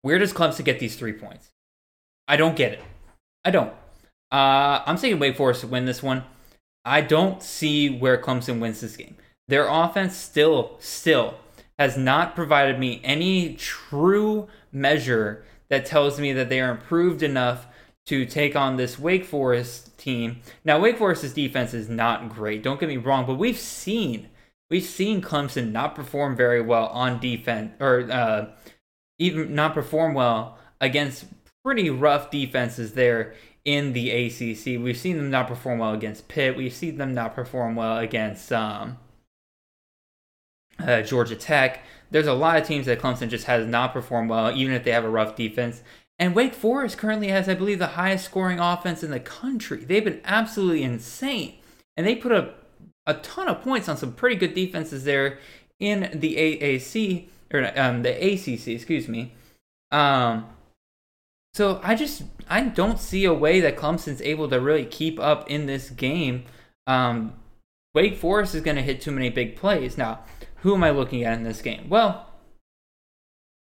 Where 0.03 0.19
does 0.19 0.33
Clemson 0.33 0.63
get 0.63 0.79
these 0.79 0.95
three 0.95 1.13
points? 1.13 1.49
I 2.27 2.37
don't 2.37 2.55
get 2.55 2.73
it. 2.73 2.81
I 3.43 3.49
don't. 3.49 3.73
Uh, 4.31 4.83
I'm 4.85 4.97
saying 4.97 5.17
Wake 5.17 5.35
Forest 5.35 5.61
to 5.61 5.67
win 5.67 5.85
this 5.85 6.03
one. 6.03 6.25
I 6.85 7.01
don't 7.01 7.41
see 7.41 7.89
where 7.89 8.21
Clemson 8.21 8.59
wins 8.59 8.79
this 8.81 8.95
game. 8.95 9.17
Their 9.47 9.67
offense 9.67 10.15
still, 10.15 10.77
still 10.79 11.39
has 11.79 11.97
not 11.97 12.35
provided 12.35 12.77
me 12.77 13.01
any 13.03 13.55
true 13.55 14.47
measure 14.71 15.43
that 15.69 15.87
tells 15.87 16.19
me 16.19 16.33
that 16.33 16.49
they 16.49 16.61
are 16.61 16.69
improved 16.69 17.23
enough 17.23 17.65
to 18.07 18.25
take 18.25 18.55
on 18.55 18.77
this 18.77 18.97
Wake 18.97 19.25
Forest 19.25 19.97
team. 19.97 20.41
Now, 20.65 20.79
Wake 20.79 20.97
Forest's 20.97 21.33
defense 21.33 21.73
is 21.73 21.89
not 21.89 22.29
great. 22.29 22.63
Don't 22.63 22.79
get 22.79 22.89
me 22.89 22.97
wrong, 22.97 23.25
but 23.25 23.35
we've 23.35 23.57
seen 23.57 24.29
we've 24.69 24.83
seen 24.83 25.21
Clemson 25.21 25.71
not 25.71 25.95
perform 25.95 26.35
very 26.35 26.61
well 26.61 26.87
on 26.87 27.19
defense, 27.19 27.73
or 27.79 28.09
uh, 28.11 28.49
even 29.19 29.53
not 29.53 29.73
perform 29.73 30.13
well 30.13 30.57
against 30.81 31.25
pretty 31.63 31.89
rough 31.89 32.31
defenses 32.31 32.93
there 32.93 33.33
in 33.65 33.91
the 33.91 34.09
ACC. 34.09 34.81
We've 34.81 34.97
seen 34.97 35.17
them 35.17 35.29
not 35.29 35.47
perform 35.47 35.79
well 35.79 35.93
against 35.93 36.29
Pitt. 36.29 36.55
We've 36.55 36.73
seen 36.73 36.97
them 36.97 37.13
not 37.13 37.35
perform 37.35 37.75
well 37.75 37.97
against 37.97 38.53
um, 38.53 38.97
uh, 40.79 41.01
Georgia 41.01 41.35
Tech. 41.35 41.81
There's 42.09 42.27
a 42.27 42.33
lot 42.33 42.57
of 42.57 42.65
teams 42.65 42.85
that 42.85 43.01
Clemson 43.01 43.27
just 43.27 43.45
has 43.45 43.67
not 43.67 43.91
performed 43.91 44.29
well, 44.29 44.55
even 44.55 44.73
if 44.73 44.85
they 44.85 44.91
have 44.91 45.03
a 45.03 45.09
rough 45.09 45.35
defense. 45.35 45.81
And 46.19 46.33
Wake 46.33 46.53
Forest 46.53 46.97
currently 46.97 47.27
has, 47.27 47.47
I 47.47 47.53
believe, 47.53 47.79
the 47.79 47.87
highest 47.87 48.25
scoring 48.25 48.59
offense 48.59 49.03
in 49.03 49.11
the 49.11 49.19
country. 49.19 49.77
They've 49.77 50.03
been 50.03 50.21
absolutely 50.25 50.83
insane. 50.83 51.55
And 51.95 52.07
they 52.07 52.15
put 52.15 52.31
up 52.31 52.65
a 53.05 53.15
ton 53.15 53.47
of 53.47 53.61
points 53.61 53.87
on 53.87 53.97
some 53.97 54.13
pretty 54.13 54.35
good 54.35 54.53
defenses 54.53 55.03
there 55.03 55.39
in 55.79 56.09
the 56.13 56.35
AAC, 56.35 57.27
or 57.53 57.71
um, 57.79 58.01
the 58.01 58.11
ACC, 58.11 58.67
excuse 58.69 59.07
me. 59.07 59.33
Um, 59.91 60.47
so 61.53 61.79
I 61.83 61.95
just 61.95 62.23
I 62.49 62.61
don't 62.61 62.99
see 62.99 63.25
a 63.25 63.33
way 63.33 63.61
that 63.61 63.77
Clemson's 63.77 64.21
able 64.21 64.49
to 64.49 64.59
really 64.59 64.85
keep 64.85 65.19
up 65.19 65.49
in 65.49 65.65
this 65.65 65.89
game. 65.89 66.45
Um, 66.85 67.33
Wake 67.93 68.17
Forest 68.17 68.55
is 68.55 68.61
going 68.61 68.75
to 68.75 68.83
hit 68.83 69.01
too 69.01 69.11
many 69.11 69.29
big 69.29 69.55
plays. 69.55 69.97
Now, 69.97 70.19
who 70.57 70.75
am 70.75 70.83
I 70.83 70.91
looking 70.91 71.23
at 71.23 71.37
in 71.37 71.43
this 71.43 71.61
game? 71.61 71.89
Well, 71.89 72.27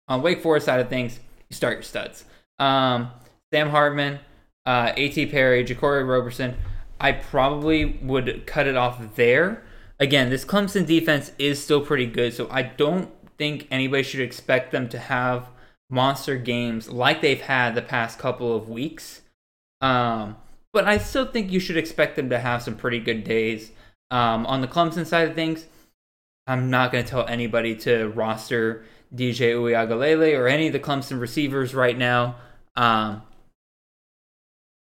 on 0.07 0.21
Wake 0.21 0.41
Forest 0.41 0.65
side 0.65 0.79
of 0.79 0.89
things, 0.89 1.19
you 1.49 1.55
start 1.55 1.73
your 1.73 1.83
studs. 1.83 2.25
Um, 2.63 3.11
Sam 3.51 3.69
Hartman, 3.69 4.19
uh, 4.65 4.93
A.T. 4.95 5.25
Perry, 5.25 5.65
Jaquarii 5.65 6.07
Roberson. 6.07 6.55
I 6.99 7.11
probably 7.11 7.99
would 8.01 8.47
cut 8.47 8.67
it 8.67 8.77
off 8.77 9.15
there. 9.15 9.63
Again, 9.99 10.29
this 10.29 10.45
Clemson 10.45 10.85
defense 10.85 11.33
is 11.37 11.61
still 11.61 11.81
pretty 11.81 12.05
good, 12.05 12.33
so 12.33 12.47
I 12.49 12.61
don't 12.61 13.11
think 13.37 13.67
anybody 13.69 14.03
should 14.03 14.21
expect 14.21 14.71
them 14.71 14.87
to 14.89 14.97
have 14.97 15.49
monster 15.89 16.37
games 16.37 16.89
like 16.89 17.21
they've 17.21 17.41
had 17.41 17.75
the 17.75 17.81
past 17.81 18.17
couple 18.17 18.55
of 18.55 18.69
weeks. 18.69 19.21
Um, 19.81 20.37
but 20.71 20.87
I 20.87 20.97
still 20.99 21.25
think 21.25 21.51
you 21.51 21.59
should 21.59 21.77
expect 21.77 22.15
them 22.15 22.29
to 22.29 22.39
have 22.39 22.63
some 22.63 22.77
pretty 22.77 22.99
good 22.99 23.25
days. 23.25 23.71
Um, 24.09 24.45
on 24.45 24.61
the 24.61 24.67
Clemson 24.69 25.05
side 25.05 25.27
of 25.27 25.35
things, 25.35 25.65
I'm 26.47 26.69
not 26.69 26.93
going 26.93 27.03
to 27.03 27.09
tell 27.09 27.27
anybody 27.27 27.75
to 27.77 28.07
roster 28.07 28.85
DJ 29.13 29.53
Uiagalelei 29.53 30.37
or 30.37 30.47
any 30.47 30.67
of 30.67 30.73
the 30.73 30.79
Clemson 30.79 31.19
receivers 31.19 31.75
right 31.75 31.97
now. 31.97 32.37
Um, 32.75 33.21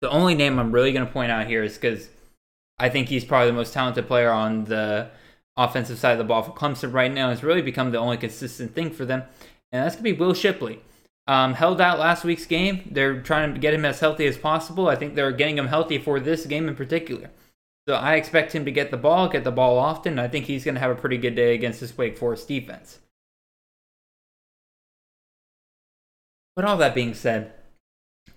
the 0.01 0.11
only 0.11 0.35
name 0.35 0.59
I'm 0.59 0.73
really 0.73 0.93
going 0.93 1.07
to 1.07 1.13
point 1.13 1.31
out 1.31 1.47
here 1.47 1.63
is 1.63 1.75
because 1.75 2.09
I 2.79 2.89
think 2.89 3.09
he's 3.09 3.25
probably 3.25 3.49
the 3.49 3.57
most 3.57 3.75
talented 3.75 4.07
player 4.07 4.31
on 4.31 4.65
the 4.65 5.11
offensive 5.57 5.99
side 5.99 6.13
of 6.13 6.19
the 6.19 6.25
ball 6.25 6.43
for 6.43 6.53
Clemson 6.53 6.93
right 6.93 7.13
now. 7.13 7.29
Has 7.29 7.43
really 7.43 7.63
become 7.63 7.91
the 7.91 7.99
only 7.99 8.17
consistent 8.17 8.75
thing 8.75 8.91
for 8.91 9.05
them, 9.05 9.23
and 9.73 9.85
that's 9.85 9.97
going 9.97 10.05
to 10.05 10.13
be 10.13 10.19
Will 10.19 10.35
Shipley. 10.35 10.81
Um, 11.27 11.55
held 11.55 11.81
out 11.81 11.99
last 11.99 12.25
week's 12.25 12.47
game. 12.47 12.89
They're 12.91 13.21
trying 13.21 13.55
to 13.55 13.61
get 13.61 13.75
him 13.75 13.85
as 13.85 14.01
healthy 14.01 14.27
as 14.27 14.39
possible. 14.39 14.89
I 14.89 14.97
think 14.97 15.15
they're 15.15 15.31
getting 15.31 15.59
him 15.59 15.69
healthy 15.69 15.99
for 15.99 16.19
this 16.19 16.47
game 16.47 16.67
in 16.67 16.75
particular. 16.75 17.31
So 17.87 17.95
I 17.95 18.15
expect 18.15 18.53
him 18.55 18.65
to 18.65 18.71
get 18.73 18.91
the 18.91 18.97
ball, 18.97 19.29
get 19.29 19.45
the 19.45 19.53
ball 19.53 19.79
often. 19.79 20.19
I 20.19 20.29
think 20.29 20.47
he's 20.47 20.65
going 20.65 20.75
to 20.75 20.81
have 20.81 20.91
a 20.91 21.01
pretty 21.01 21.19
good 21.19 21.35
day 21.35 21.55
against 21.55 21.81
this 21.81 21.97
Wake 21.97 22.17
Forest 22.17 22.49
defense. 22.49 22.99
But 26.57 26.65
all 26.65 26.77
that 26.79 26.95
being 26.95 27.15
said, 27.15 27.53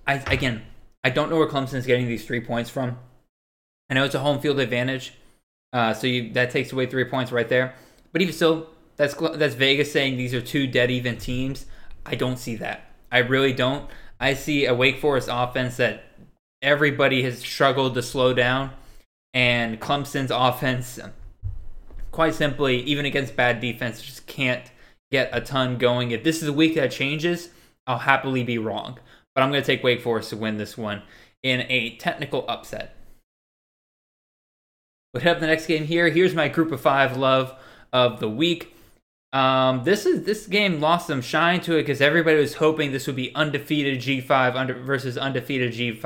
I 0.07 0.15
again, 0.27 0.63
I 1.03 1.09
don't 1.09 1.29
know 1.29 1.37
where 1.37 1.47
Clemson 1.47 1.75
is 1.75 1.85
getting 1.85 2.07
these 2.07 2.25
three 2.25 2.41
points 2.41 2.69
from. 2.69 2.97
I 3.89 3.93
know 3.93 4.05
it's 4.05 4.15
a 4.15 4.19
home 4.19 4.39
field 4.39 4.59
advantage, 4.59 5.13
uh, 5.71 5.93
so 5.93 6.07
you, 6.07 6.33
that 6.33 6.51
takes 6.51 6.71
away 6.71 6.85
three 6.85 7.05
points 7.05 7.31
right 7.31 7.47
there. 7.47 7.75
But 8.11 8.21
even 8.21 8.33
still, 8.33 8.69
that's 8.95 9.15
that's 9.15 9.55
Vegas 9.55 9.91
saying 9.91 10.17
these 10.17 10.33
are 10.33 10.41
two 10.41 10.67
dead 10.67 10.91
even 10.91 11.17
teams. 11.17 11.65
I 12.05 12.15
don't 12.15 12.37
see 12.37 12.55
that. 12.57 12.91
I 13.11 13.19
really 13.19 13.53
don't. 13.53 13.89
I 14.19 14.33
see 14.33 14.65
a 14.65 14.73
Wake 14.73 14.99
Forest 14.99 15.29
offense 15.31 15.77
that 15.77 16.03
everybody 16.61 17.23
has 17.23 17.39
struggled 17.39 17.93
to 17.95 18.01
slow 18.01 18.33
down, 18.33 18.71
and 19.33 19.79
Clemson's 19.79 20.31
offense, 20.31 20.99
quite 22.11 22.33
simply, 22.33 22.81
even 22.83 23.05
against 23.05 23.35
bad 23.35 23.59
defense, 23.59 24.01
just 24.01 24.25
can't 24.27 24.71
get 25.11 25.29
a 25.33 25.41
ton 25.41 25.77
going. 25.77 26.11
If 26.11 26.23
this 26.23 26.41
is 26.41 26.47
a 26.47 26.53
week 26.53 26.75
that 26.75 26.91
changes, 26.91 27.49
I'll 27.85 27.99
happily 27.99 28.43
be 28.43 28.57
wrong. 28.57 28.97
But 29.36 29.43
I'm 29.43 29.52
going 29.52 29.62
to 29.62 29.65
take 29.65 29.84
Wake 29.84 30.02
Forest 30.02 30.30
to 30.30 30.38
win 30.38 30.58
this 30.58 30.78
one 30.78 31.02
in 31.41 31.62
a 31.69 31.96
technical 31.98 32.46
upset. 32.48 32.96
we 35.13 35.22
head 35.22 35.36
up 35.36 35.39
the 35.39 35.48
next 35.48 35.65
game 35.65 35.86
here. 35.86 36.10
Here's 36.10 36.34
my 36.34 36.48
group 36.48 36.72
of 36.72 36.82
five 36.82 37.17
love 37.17 37.56
of 37.91 38.19
the 38.19 38.30
week. 38.30 38.76
Um, 39.34 39.84
this 39.84 40.06
is 40.06 40.26
this 40.26 40.46
game 40.46 40.80
lost 40.80 41.08
some 41.08 41.22
shine 41.22 41.60
to 41.62 41.76
it 41.76 41.82
because 41.82 42.02
everybody 42.02 42.38
was 42.38 42.56
hoping 42.56 42.91
this 42.91 43.08
would 43.08 43.15
be 43.15 43.34
undefeated 43.34 44.00
G5 44.00 44.56
under, 44.56 44.76
versus 44.76 45.17
undefeated 45.17 45.74
G5. 45.74 46.02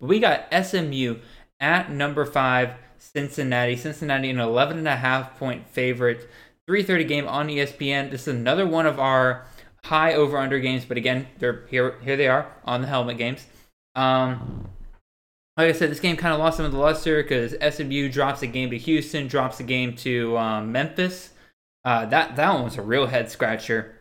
But 0.00 0.06
we 0.06 0.18
got 0.18 0.46
SMU 0.50 1.16
at 1.60 1.90
number 1.90 2.24
five, 2.24 2.70
Cincinnati. 2.98 3.76
Cincinnati 3.76 4.30
an 4.30 4.40
11 4.40 4.78
and 4.78 4.88
a 4.88 4.96
half 4.96 5.38
point 5.38 5.68
favorite 5.68 6.28
3:30 6.66 7.06
game 7.06 7.28
on 7.28 7.48
ESPN. 7.48 8.10
This 8.10 8.22
is 8.22 8.34
another 8.34 8.66
one 8.66 8.86
of 8.86 8.98
our 8.98 9.44
high 9.84 10.14
over 10.14 10.36
under 10.38 10.58
games, 10.58 10.84
but 10.84 10.96
again, 10.96 11.26
they're 11.38 11.66
here 11.68 11.96
here 12.02 12.16
they 12.16 12.28
are 12.28 12.52
on 12.64 12.82
the 12.82 12.88
helmet 12.88 13.18
games. 13.18 13.46
Um 13.94 14.68
like 15.56 15.68
I 15.68 15.72
said, 15.72 15.90
this 15.90 16.00
game 16.00 16.16
kind 16.16 16.34
of 16.34 16.40
lost 16.40 16.56
some 16.56 16.66
of 16.66 16.72
the 16.72 16.78
luster 16.78 17.22
because 17.22 17.54
SMU 17.74 18.08
drops 18.08 18.42
a 18.42 18.48
game 18.48 18.70
to 18.70 18.78
Houston, 18.78 19.28
drops 19.28 19.60
a 19.60 19.62
game 19.62 19.94
to 19.98 20.36
um, 20.36 20.72
Memphis. 20.72 21.30
Uh, 21.84 22.06
that 22.06 22.34
that 22.36 22.52
one 22.52 22.64
was 22.64 22.76
a 22.76 22.82
real 22.82 23.06
head 23.06 23.30
scratcher. 23.30 23.94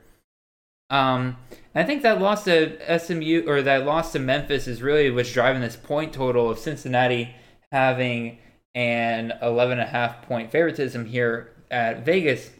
Um, 0.89 1.37
I 1.75 1.83
think 1.83 2.01
that 2.03 2.21
loss 2.21 2.43
to 2.45 2.99
SMU 2.99 3.43
or 3.47 3.61
that 3.61 3.85
loss 3.85 4.11
to 4.13 4.19
Memphis 4.19 4.67
is 4.67 4.81
really 4.81 5.11
what's 5.11 5.31
driving 5.31 5.61
this 5.61 5.75
point 5.75 6.13
total 6.13 6.49
of 6.49 6.59
Cincinnati 6.59 7.35
having 7.71 8.39
an 8.75 9.33
11 9.41 9.79
and 9.79 9.81
a 9.81 9.91
half 9.91 10.23
point 10.23 10.51
favoritism 10.51 11.05
here 11.05 11.51
at 11.69 12.05
Vegas. 12.05 12.51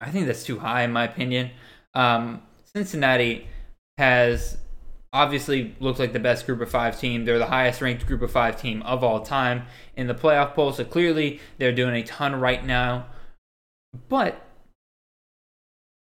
I 0.00 0.10
think 0.10 0.26
that's 0.26 0.44
too 0.44 0.58
high 0.58 0.82
in 0.82 0.92
my 0.92 1.04
opinion. 1.04 1.50
Um, 1.96 2.42
Cincinnati 2.74 3.48
has 3.96 4.58
obviously 5.12 5.74
looked 5.80 5.98
like 5.98 6.12
the 6.12 6.20
best 6.20 6.44
group 6.44 6.60
of 6.60 6.70
five 6.70 7.00
team. 7.00 7.24
They're 7.24 7.38
the 7.38 7.46
highest 7.46 7.80
ranked 7.80 8.06
group 8.06 8.20
of 8.20 8.30
five 8.30 8.60
team 8.60 8.82
of 8.82 9.02
all 9.02 9.20
time 9.20 9.64
in 9.96 10.06
the 10.06 10.14
playoff 10.14 10.54
poll. 10.54 10.72
So 10.72 10.84
clearly 10.84 11.40
they're 11.56 11.72
doing 11.72 11.94
a 11.94 12.02
ton 12.02 12.38
right 12.38 12.64
now. 12.64 13.06
But 14.10 14.44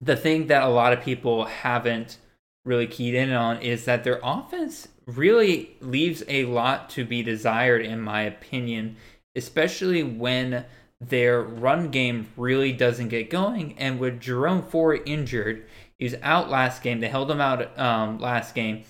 the 0.00 0.16
thing 0.16 0.48
that 0.48 0.64
a 0.64 0.68
lot 0.68 0.92
of 0.92 1.00
people 1.00 1.44
haven't 1.44 2.18
really 2.64 2.88
keyed 2.88 3.14
in 3.14 3.30
on 3.30 3.62
is 3.62 3.85
that 3.85 4.02
their 4.02 4.18
offense 4.24 4.88
really 5.07 5.76
leaves 5.80 6.24
a 6.26 6.46
lot 6.46 6.90
to 6.90 7.04
be 7.04 7.22
desired, 7.22 7.85
in 7.85 8.00
my 8.00 8.22
opinion, 8.22 8.96
especially 9.37 10.02
when 10.02 10.64
their 11.00 11.40
run 11.42 11.90
game 11.90 12.26
really 12.37 12.72
doesn't 12.72 13.09
get 13.09 13.30
going. 13.30 13.78
And 13.78 14.00
with 14.00 14.20
Jerome 14.20 14.62
Ford 14.62 15.02
injured, 15.07 15.66
he's 15.98 16.14
out 16.22 16.50
last 16.50 16.83
game. 16.83 17.00
They 17.00 17.09
held 17.09 17.30
him 17.30 17.40
out 17.40 17.78
um, 17.78 18.18
last 18.18 18.54
game. 18.54 18.85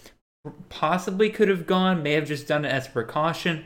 Possibly 0.68 1.30
could 1.30 1.48
have 1.48 1.66
gone, 1.66 2.02
may 2.02 2.12
have 2.12 2.26
just 2.26 2.46
done 2.46 2.64
it 2.64 2.68
as 2.68 2.88
precaution. 2.88 3.64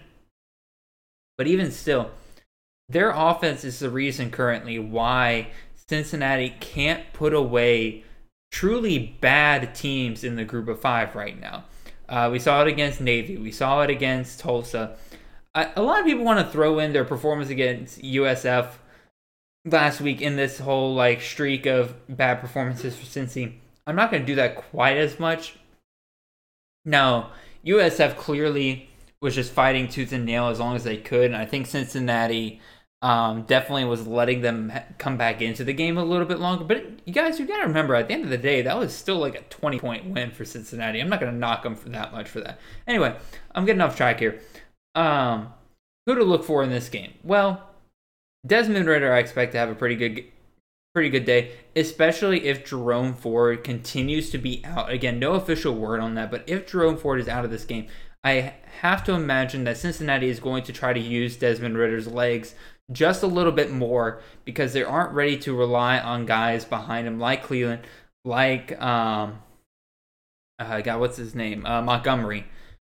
But 1.37 1.47
even 1.47 1.71
still, 1.71 2.11
their 2.89 3.11
offense 3.11 3.65
is 3.65 3.79
the 3.79 3.91
reason 3.91 4.31
currently 4.31 4.79
why 4.79 5.49
Cincinnati 5.89 6.55
can't 6.61 7.13
put 7.13 7.33
away 7.33 8.05
truly 8.51 9.17
bad 9.21 9.75
teams 9.75 10.25
in 10.25 10.37
the 10.37 10.45
group 10.45 10.69
of 10.69 10.81
five 10.81 11.15
right 11.15 11.39
now. 11.39 11.65
Uh, 12.09 12.29
we 12.33 12.39
saw 12.39 12.63
it 12.63 12.69
against 12.69 13.01
Navy. 13.01 13.37
We 13.37 13.53
saw 13.53 13.83
it 13.83 13.91
against 13.91 14.41
Tulsa. 14.41 14.97
A, 15.55 15.69
a 15.77 15.83
lot 15.83 16.01
of 16.01 16.07
people 16.07 16.25
want 16.25 16.45
to 16.45 16.51
throw 16.51 16.79
in 16.79 16.93
their 16.93 17.05
performance 17.05 17.51
against 17.51 18.01
USF 18.01 18.71
last 19.65 20.01
week 20.01 20.21
in 20.21 20.37
this 20.37 20.59
whole 20.59 20.95
like 20.95 21.21
streak 21.21 21.67
of 21.67 21.95
bad 22.09 22.41
performances 22.41 22.97
for 22.97 23.05
Cincy. 23.05 23.55
I'm 23.87 23.97
not 23.97 24.11
going 24.11 24.23
to 24.23 24.27
do 24.27 24.35
that 24.37 24.57
quite 24.57 24.97
as 24.97 25.19
much. 25.19 25.57
Now, 26.85 27.33
USF 27.65 28.17
clearly 28.17 28.89
was 29.21 29.35
just 29.35 29.53
fighting 29.53 29.89
tooth 29.89 30.13
and 30.13 30.25
nail 30.25 30.49
as 30.49 30.61
long 30.61 30.77
as 30.77 30.85
they 30.85 30.97
could, 30.97 31.27
and 31.27 31.37
I 31.37 31.45
think 31.45 31.67
Cincinnati 31.67 32.61
um, 33.01 33.43
definitely 33.43 33.85
was 33.85 34.07
letting 34.07 34.41
them 34.41 34.73
come 34.99 35.17
back 35.17 35.41
into 35.41 35.65
the 35.65 35.73
game 35.73 35.99
a 35.99 36.05
little 36.05 36.27
bit 36.27 36.39
longer. 36.39 36.65
But 36.65 36.85
you 37.05 37.13
guys, 37.13 37.39
you 37.39 37.47
got 37.47 37.59
to 37.59 37.67
remember, 37.67 37.95
at 37.95 38.09
the 38.09 38.15
end 38.15 38.25
of 38.25 38.31
the 38.31 38.39
day, 38.39 38.63
that 38.63 38.77
was 38.77 38.95
still 38.95 39.19
like 39.19 39.35
a 39.35 39.43
20 39.43 39.79
point 39.79 40.07
win 40.07 40.31
for 40.31 40.45
Cincinnati. 40.45 41.01
I'm 41.01 41.09
not 41.09 41.21
going 41.21 41.33
to 41.33 41.39
knock 41.39 41.63
them 41.63 41.77
for 41.77 41.89
that 41.91 42.13
much 42.13 42.29
for 42.29 42.41
that. 42.41 42.59
Anyway, 42.87 43.17
I'm 43.55 43.65
getting 43.65 43.81
off 43.81 43.97
track 43.97 44.21
here. 44.21 44.41
Um, 44.95 45.53
who 46.07 46.15
to 46.15 46.25
look 46.25 46.45
for 46.45 46.63
in 46.63 46.71
this 46.71 46.89
game? 46.89 47.13
Well, 47.23 47.68
Desmond 48.47 48.87
Ridder, 48.87 49.13
I 49.13 49.19
expect 49.19 49.53
to 49.53 49.59
have 49.59 49.69
a 49.69 49.75
pretty 49.75 49.97
good, 49.97 50.25
pretty 50.95 51.11
good 51.11 51.25
day, 51.25 51.53
especially 51.75 52.47
if 52.47 52.65
Jerome 52.65 53.15
Ford 53.15 53.65
continues 53.65 54.31
to 54.31 54.39
be 54.39 54.63
out. 54.65 54.91
Again, 54.91 55.19
no 55.19 55.33
official 55.35 55.75
word 55.75 56.01
on 56.01 56.15
that, 56.15 56.31
but 56.31 56.45
if 56.47 56.71
Jerome 56.71 56.97
Ford 56.97 57.21
is 57.21 57.29
out 57.29 57.45
of 57.45 57.51
this 57.51 57.65
game, 57.65 57.89
I 58.25 58.55
have 58.81 59.05
to 59.05 59.13
imagine 59.13 59.65
that 59.65 59.77
Cincinnati 59.77 60.29
is 60.29 60.41
going 60.41 60.63
to 60.65 60.73
try 60.73 60.93
to 60.93 61.01
use 61.01 61.37
Desmond 61.37 61.77
Ridder's 61.77 62.07
legs 62.07 62.55
just 62.91 63.23
a 63.23 63.27
little 63.27 63.53
bit 63.53 63.71
more 63.71 64.21
because 64.45 64.73
they 64.73 64.83
aren't 64.83 65.13
ready 65.13 65.37
to 65.39 65.55
rely 65.55 65.99
on 65.99 66.27
guys 66.27 66.65
behind 66.65 67.07
him 67.07 67.21
like 67.21 67.43
Cleveland, 67.43 67.83
like 68.25 68.81
um, 68.81 69.41
uh, 70.59 70.81
God, 70.81 71.01
what's 71.01 71.17
his 71.17 71.35
name? 71.35 71.65
Uh, 71.65 71.83
Montgomery, 71.83 72.47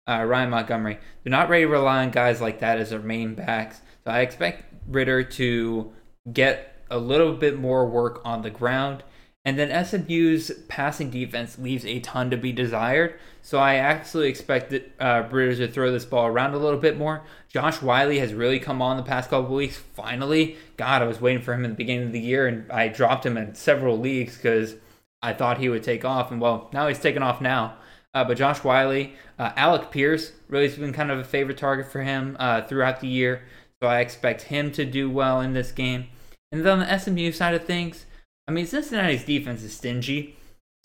uh, 0.07 0.23
Ryan 0.23 0.49
Montgomery. 0.49 0.99
They're 1.23 1.31
not 1.31 1.49
ready 1.49 1.65
to 1.65 1.69
rely 1.69 2.03
on 2.03 2.11
guys 2.11 2.41
like 2.41 2.59
that 2.59 2.79
as 2.79 2.91
their 2.91 2.99
main 2.99 3.35
backs. 3.35 3.81
So 4.05 4.11
I 4.11 4.21
expect 4.21 4.76
Ridder 4.87 5.23
to 5.23 5.91
get 6.31 6.83
a 6.89 6.97
little 6.97 7.33
bit 7.33 7.59
more 7.59 7.85
work 7.85 8.21
on 8.23 8.41
the 8.41 8.49
ground. 8.49 9.03
And 9.45 9.57
then 9.57 9.85
SMU's 9.85 10.51
passing 10.67 11.09
defense 11.09 11.57
leaves 11.57 11.85
a 11.85 12.01
ton 12.01 12.29
to 12.31 12.37
be 12.37 12.51
desired. 12.51 13.17
So 13.41 13.59
I 13.59 13.75
actually 13.75 14.27
expect 14.27 14.71
that, 14.71 14.91
uh, 14.99 15.23
Ridder 15.31 15.55
to 15.55 15.67
throw 15.71 15.91
this 15.91 16.03
ball 16.03 16.25
around 16.25 16.53
a 16.53 16.57
little 16.57 16.79
bit 16.79 16.97
more. 16.97 17.23
Josh 17.47 17.81
Whyle 17.81 18.11
has 18.11 18.33
really 18.33 18.59
come 18.59 18.81
on 18.81 18.97
the 18.97 19.03
past 19.03 19.29
couple 19.29 19.55
weeks. 19.55 19.77
Finally, 19.77 20.57
God, 20.75 21.01
I 21.01 21.05
was 21.05 21.21
waiting 21.21 21.41
for 21.41 21.53
him 21.53 21.63
in 21.63 21.71
the 21.71 21.77
beginning 21.77 22.07
of 22.07 22.11
the 22.11 22.19
year, 22.19 22.45
and 22.47 22.69
I 22.69 22.89
dropped 22.89 23.25
him 23.25 23.37
in 23.37 23.55
several 23.55 23.97
leagues 23.97 24.35
because 24.35 24.75
I 25.21 25.33
thought 25.33 25.59
he 25.59 25.69
would 25.69 25.83
take 25.83 26.03
off. 26.03 26.29
And 26.29 26.41
well, 26.41 26.69
now 26.73 26.89
he's 26.89 26.99
taken 26.99 27.23
off 27.23 27.39
now. 27.39 27.77
Uh, 28.13 28.23
but 28.23 28.37
Josh 28.37 28.63
Whyle, 28.63 29.07
uh, 29.37 29.51
Alec 29.55 29.91
Pierce 29.91 30.33
really 30.49 30.67
has 30.67 30.77
been 30.77 30.93
kind 30.93 31.11
of 31.11 31.19
a 31.19 31.23
favorite 31.23 31.57
target 31.57 31.91
for 31.91 32.01
him 32.01 32.35
uh, 32.39 32.63
throughout 32.63 32.99
the 32.99 33.07
year. 33.07 33.43
So 33.81 33.87
I 33.87 33.99
expect 33.99 34.43
him 34.43 34.71
to 34.73 34.85
do 34.85 35.09
well 35.09 35.41
in 35.41 35.53
this 35.53 35.71
game. 35.71 36.07
And 36.51 36.65
then 36.65 36.79
on 36.79 36.87
the 36.87 36.97
SMU 36.97 37.31
side 37.31 37.53
of 37.53 37.65
things, 37.65 38.05
I 38.47 38.51
mean, 38.51 38.65
Cincinnati's 38.65 39.25
defense 39.25 39.61
is 39.63 39.75
stingy. 39.75 40.35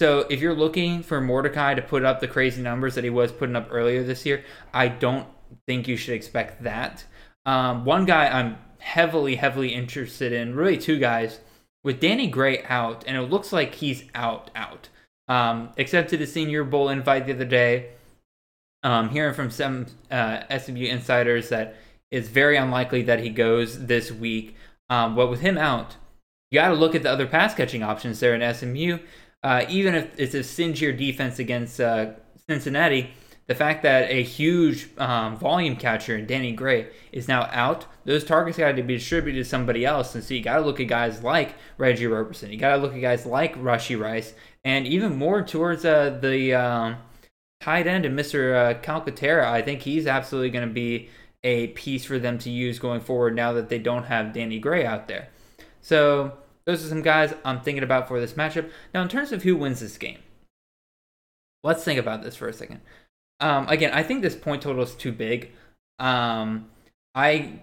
So 0.00 0.26
if 0.28 0.40
you're 0.40 0.54
looking 0.54 1.02
for 1.02 1.20
Mordecai 1.20 1.74
to 1.74 1.82
put 1.82 2.04
up 2.04 2.20
the 2.20 2.28
crazy 2.28 2.60
numbers 2.60 2.94
that 2.96 3.04
he 3.04 3.10
was 3.10 3.30
putting 3.30 3.56
up 3.56 3.68
earlier 3.70 4.02
this 4.02 4.26
year, 4.26 4.44
I 4.74 4.88
don't 4.88 5.26
think 5.66 5.86
you 5.86 5.96
should 5.96 6.14
expect 6.14 6.62
that. 6.64 7.04
Um, 7.46 7.84
one 7.84 8.04
guy 8.04 8.26
I'm 8.26 8.58
heavily, 8.78 9.36
heavily 9.36 9.72
interested 9.72 10.32
in, 10.32 10.56
really 10.56 10.76
two 10.76 10.98
guys, 10.98 11.40
with 11.84 12.00
Danny 12.00 12.26
Gray 12.26 12.64
out, 12.64 13.04
and 13.06 13.16
it 13.16 13.22
looks 13.22 13.52
like 13.52 13.76
he's 13.76 14.04
out, 14.14 14.50
out. 14.54 14.88
Um, 15.28 15.70
accepted 15.78 16.20
a 16.20 16.26
Senior 16.26 16.64
Bowl 16.64 16.88
invite 16.88 17.26
the 17.26 17.34
other 17.34 17.44
day. 17.44 17.90
Um, 18.82 19.10
hearing 19.10 19.34
from 19.34 19.50
some 19.50 19.86
uh, 20.10 20.42
SMU 20.58 20.86
insiders 20.86 21.48
that 21.50 21.76
it's 22.12 22.28
very 22.28 22.56
unlikely 22.56 23.02
that 23.02 23.20
he 23.20 23.30
goes 23.30 23.86
this 23.86 24.12
week. 24.12 24.54
Um, 24.90 25.16
but 25.16 25.28
with 25.28 25.40
him 25.40 25.56
out, 25.56 25.96
you 26.50 26.60
got 26.60 26.68
to 26.68 26.74
look 26.74 26.94
at 26.94 27.02
the 27.02 27.10
other 27.10 27.26
pass 27.26 27.54
catching 27.54 27.82
options 27.82 28.20
there 28.20 28.34
in 28.34 28.54
SMU. 28.54 28.98
Uh, 29.42 29.64
even 29.68 29.94
if 29.94 30.20
it's 30.20 30.34
a 30.34 30.44
stingier 30.44 30.92
defense 30.92 31.38
against 31.38 31.80
uh, 31.80 32.10
Cincinnati, 32.46 33.10
the 33.46 33.54
fact 33.54 33.82
that 33.82 34.10
a 34.10 34.22
huge 34.22 34.88
um, 34.98 35.36
volume 35.38 35.74
catcher 35.74 36.16
in 36.16 36.26
Danny 36.26 36.52
Gray 36.52 36.88
is 37.10 37.28
now 37.28 37.48
out, 37.50 37.86
those 38.04 38.24
targets 38.24 38.58
got 38.58 38.76
to 38.76 38.82
be 38.82 38.94
distributed 38.98 39.38
to 39.38 39.44
somebody 39.48 39.86
else. 39.86 40.14
And 40.14 40.22
so 40.22 40.34
you 40.34 40.42
got 40.42 40.56
to 40.56 40.62
look 40.62 40.80
at 40.80 40.88
guys 40.88 41.22
like 41.22 41.54
Reggie 41.78 42.06
Roberson. 42.06 42.52
You 42.52 42.58
got 42.58 42.76
to 42.76 42.82
look 42.82 42.94
at 42.94 43.00
guys 43.00 43.24
like 43.24 43.56
Rashee 43.56 43.98
Rice, 43.98 44.34
and 44.64 44.86
even 44.86 45.16
more 45.16 45.42
towards 45.42 45.86
uh, 45.86 46.18
the 46.20 46.54
um, 46.54 46.96
tight 47.62 47.86
end 47.86 48.04
and 48.04 48.16
Mr. 48.18 48.54
Uh, 48.54 48.80
Calcaterra. 48.80 49.46
I 49.46 49.62
think 49.62 49.80
he's 49.80 50.06
absolutely 50.06 50.50
going 50.50 50.68
to 50.68 50.74
be 50.74 51.08
a 51.44 51.68
piece 51.68 52.04
for 52.04 52.18
them 52.18 52.38
to 52.38 52.50
use 52.50 52.78
going 52.78 53.00
forward 53.00 53.34
now 53.34 53.52
that 53.52 53.68
they 53.68 53.78
don't 53.78 54.04
have 54.04 54.32
Danny 54.32 54.58
Gray 54.58 54.86
out 54.86 55.08
there. 55.08 55.28
So 55.80 56.38
those 56.64 56.84
are 56.84 56.88
some 56.88 57.02
guys 57.02 57.34
I'm 57.44 57.60
thinking 57.60 57.82
about 57.82 58.08
for 58.08 58.20
this 58.20 58.34
matchup. 58.34 58.70
Now, 58.94 59.02
in 59.02 59.08
terms 59.08 59.32
of 59.32 59.42
who 59.42 59.56
wins 59.56 59.80
this 59.80 59.98
game, 59.98 60.18
let's 61.64 61.84
think 61.84 61.98
about 61.98 62.22
this 62.22 62.36
for 62.36 62.48
a 62.48 62.52
second. 62.52 62.80
Um, 63.40 63.68
again, 63.68 63.92
I 63.92 64.02
think 64.02 64.22
this 64.22 64.36
point 64.36 64.62
total 64.62 64.84
is 64.84 64.94
too 64.94 65.10
big. 65.10 65.50
Um, 65.98 66.66
I 67.14 67.60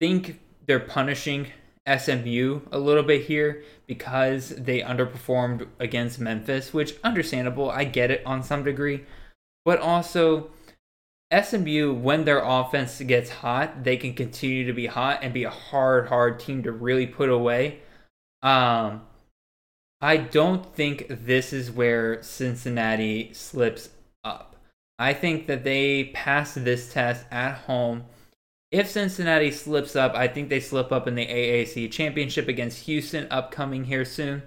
think 0.00 0.40
they're 0.66 0.80
punishing 0.80 1.46
SMU 1.86 2.60
a 2.70 2.78
little 2.78 3.02
bit 3.02 3.24
here 3.24 3.62
because 3.86 4.50
they 4.50 4.80
underperformed 4.80 5.68
against 5.78 6.18
Memphis, 6.20 6.72
which 6.72 6.94
understandable. 7.02 7.70
I 7.70 7.84
get 7.84 8.10
it 8.10 8.22
on 8.26 8.42
some 8.42 8.64
degree, 8.64 9.04
but 9.64 9.78
also 9.78 10.50
SMU 11.32 11.94
when 11.94 12.24
their 12.24 12.42
offense 12.44 13.00
gets 13.00 13.30
hot, 13.30 13.84
they 13.84 13.96
can 13.96 14.14
continue 14.14 14.66
to 14.66 14.72
be 14.72 14.86
hot 14.86 15.20
and 15.22 15.32
be 15.32 15.44
a 15.44 15.50
hard, 15.50 16.08
hard 16.08 16.38
team 16.38 16.62
to 16.64 16.72
really 16.72 17.06
put 17.06 17.30
away. 17.30 17.80
Um, 18.42 19.02
I 20.00 20.16
don't 20.16 20.74
think 20.74 21.06
this 21.08 21.52
is 21.52 21.70
where 21.70 22.22
Cincinnati 22.22 23.32
slips 23.32 23.90
up. 24.24 24.56
I 24.98 25.14
think 25.14 25.46
that 25.46 25.64
they 25.64 26.10
pass 26.14 26.54
this 26.54 26.92
test 26.92 27.24
at 27.30 27.54
home. 27.54 28.04
If 28.70 28.90
Cincinnati 28.90 29.50
slips 29.50 29.96
up, 29.96 30.14
I 30.14 30.28
think 30.28 30.48
they 30.48 30.60
slip 30.60 30.92
up 30.92 31.06
in 31.06 31.14
the 31.14 31.26
AAC 31.26 31.90
championship 31.90 32.48
against 32.48 32.84
Houston 32.86 33.26
upcoming 33.30 33.84
here 33.84 34.04
soon. 34.04 34.42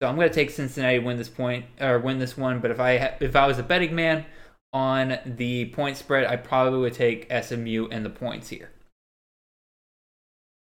So 0.00 0.08
I'm 0.08 0.16
going 0.16 0.28
to 0.28 0.34
take 0.34 0.50
Cincinnati 0.50 0.98
win 0.98 1.16
this 1.16 1.28
point 1.28 1.66
or 1.80 1.98
win 1.98 2.18
this 2.18 2.36
one. 2.36 2.60
But 2.60 2.70
if 2.70 2.80
I 2.80 3.16
if 3.20 3.34
I 3.34 3.46
was 3.46 3.58
a 3.58 3.62
betting 3.62 3.94
man 3.94 4.24
on 4.72 5.18
the 5.24 5.66
point 5.66 5.96
spread, 5.96 6.26
I 6.26 6.36
probably 6.36 6.78
would 6.80 6.94
take 6.94 7.32
SMU 7.32 7.88
and 7.90 8.04
the 8.04 8.10
points 8.10 8.48
here. 8.48 8.70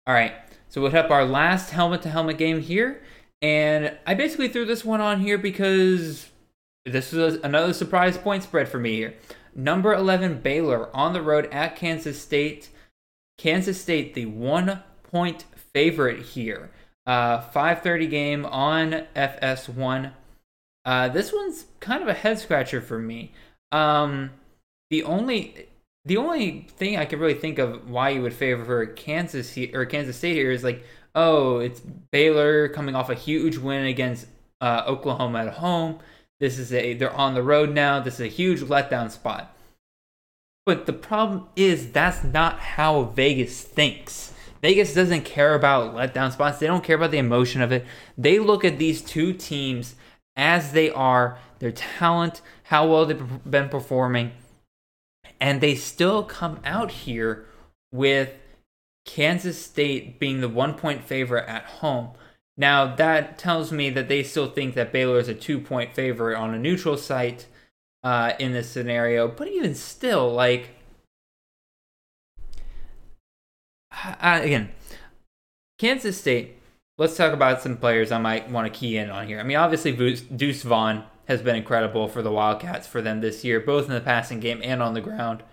All 0.08 0.13
right. 0.13 0.34
So 0.69 0.82
we'll 0.82 0.91
have 0.91 1.12
our 1.12 1.25
last 1.25 1.71
helmet 1.71 2.02
to 2.04 2.10
helmet 2.10 2.38
game 2.38 2.62
here. 2.62 3.02
And 3.41 3.97
I 4.06 4.13
basically 4.13 4.49
threw 4.49 4.65
this 4.65 4.86
one 4.86 5.02
on 5.02 5.21
here 5.21 5.38
because 5.38 6.30
this 6.86 7.12
was 7.12 7.36
another 7.36 7.73
surprise 7.73 8.17
point 8.17 8.43
spread 8.43 8.69
for 8.69 8.80
me 8.80 8.95
here. 8.95 9.15
Number 9.56 9.93
11 9.93 10.41
Baylor 10.41 10.95
on 10.95 11.13
the 11.13 11.21
road 11.21 11.47
at 11.52 11.75
Kansas 11.75 12.21
State. 12.21 12.69
Kansas 13.38 13.82
State, 13.82 14.13
the 14.13 14.25
one 14.28 14.84
point 15.04 15.45
favorite 15.73 16.21
here. 16.21 16.71
Uh, 17.06 17.41
5:30 17.41 18.08
game 18.08 18.45
on 18.45 19.08
FS1. 19.15 20.12
Uh, 20.86 21.08
this 21.10 21.34
one's 21.34 21.65
kind 21.80 22.02
of 22.02 22.08
a 22.08 22.13
head 22.13 22.39
scratcher 22.39 22.82
for 22.82 22.99
me. 22.99 23.34
Um, 23.71 24.32
the 24.89 25.03
only 25.03 25.67
the 26.05 26.17
only 26.17 26.67
thing 26.77 26.97
I 26.97 27.05
could 27.05 27.19
really 27.19 27.34
think 27.36 27.60
of 27.60 27.89
why 27.89 28.10
you 28.10 28.21
would 28.21 28.34
favor 28.34 28.86
Kansas 28.86 29.53
he- 29.53 29.73
or 29.73 29.86
Kansas 29.86 30.17
State 30.17 30.36
here 30.36 30.51
is 30.51 30.63
like, 30.63 30.84
oh, 31.13 31.60
it's 31.60 31.79
Baylor 31.79 32.69
coming 32.69 32.95
off 32.95 33.10
a 33.10 33.15
huge 33.15 33.58
win 33.58 33.86
against 33.86 34.27
uh, 34.62 34.84
Oklahoma 34.88 35.45
at 35.45 35.53
home. 35.55 35.99
This 36.39 36.58
is 36.58 36.73
a 36.73 36.93
they're 36.93 37.13
on 37.13 37.34
the 37.34 37.43
road 37.43 37.71
now. 37.71 37.99
This 37.99 38.15
is 38.15 38.21
a 38.21 38.27
huge 38.27 38.62
letdown 38.62 39.12
spot. 39.12 39.55
But 40.65 40.86
the 40.86 40.93
problem 40.93 41.47
is 41.55 41.91
that's 41.91 42.23
not 42.23 42.60
how 42.60 43.03
Vegas 43.03 43.62
thinks. 43.62 44.34
Vegas 44.62 44.93
doesn't 44.93 45.25
care 45.25 45.55
about 45.55 45.95
letdown 45.95 46.32
spots. 46.32 46.60
They 46.60 46.67
don't 46.67 46.84
care 46.84 46.95
about 46.95 47.12
the 47.12 47.17
emotion 47.17 47.62
of 47.62 47.71
it. 47.71 47.86
They 48.17 48.39
look 48.39 48.65
at 48.65 48.77
these 48.77 49.01
two 49.01 49.34
teams 49.34 49.95
as 50.36 50.71
they 50.71 50.89
are, 50.89 51.38
their 51.59 51.71
talent, 51.71 52.41
how 52.63 52.87
well 52.87 53.05
they've 53.05 53.49
been 53.49 53.69
performing, 53.69 54.31
and 55.39 55.61
they 55.61 55.75
still 55.75 56.23
come 56.23 56.59
out 56.65 56.91
here 56.91 57.45
with 57.91 58.33
Kansas 59.05 59.63
State 59.63 60.19
being 60.19 60.41
the 60.41 60.49
one 60.49 60.73
point 60.73 61.03
favorite 61.03 61.47
at 61.47 61.65
home. 61.65 62.09
Now, 62.57 62.93
that 62.95 63.37
tells 63.37 63.71
me 63.71 63.89
that 63.91 64.09
they 64.09 64.21
still 64.21 64.49
think 64.49 64.75
that 64.75 64.91
Baylor 64.91 65.17
is 65.17 65.29
a 65.29 65.33
two 65.33 65.59
point 65.59 65.95
favorite 65.95 66.37
on 66.37 66.53
a 66.53 66.59
neutral 66.59 66.97
site 66.97 67.47
uh, 68.03 68.33
in 68.37 68.51
this 68.51 68.69
scenario. 68.69 69.27
But 69.27 69.47
even 69.47 69.75
still, 69.75 70.31
like, 70.31 70.75
I, 73.91 74.39
again, 74.39 74.71
Kansas 75.77 76.19
State, 76.19 76.57
let's 76.97 77.15
talk 77.15 77.33
about 77.33 77.61
some 77.61 77.77
players 77.77 78.11
I 78.11 78.19
might 78.19 78.49
want 78.49 78.71
to 78.71 78.77
key 78.77 78.97
in 78.97 79.09
on 79.09 79.27
here. 79.27 79.39
I 79.39 79.43
mean, 79.43 79.57
obviously, 79.57 79.93
Deuce 79.93 80.63
Vaughn 80.63 81.05
has 81.29 81.41
been 81.41 81.55
incredible 81.55 82.07
for 82.07 82.21
the 82.21 82.31
Wildcats 82.31 82.87
for 82.87 83.01
them 83.01 83.21
this 83.21 83.45
year, 83.45 83.59
both 83.59 83.85
in 83.85 83.93
the 83.93 84.01
passing 84.01 84.39
game 84.39 84.59
and 84.63 84.81
on 84.81 84.95
the 84.95 85.01
ground. 85.01 85.43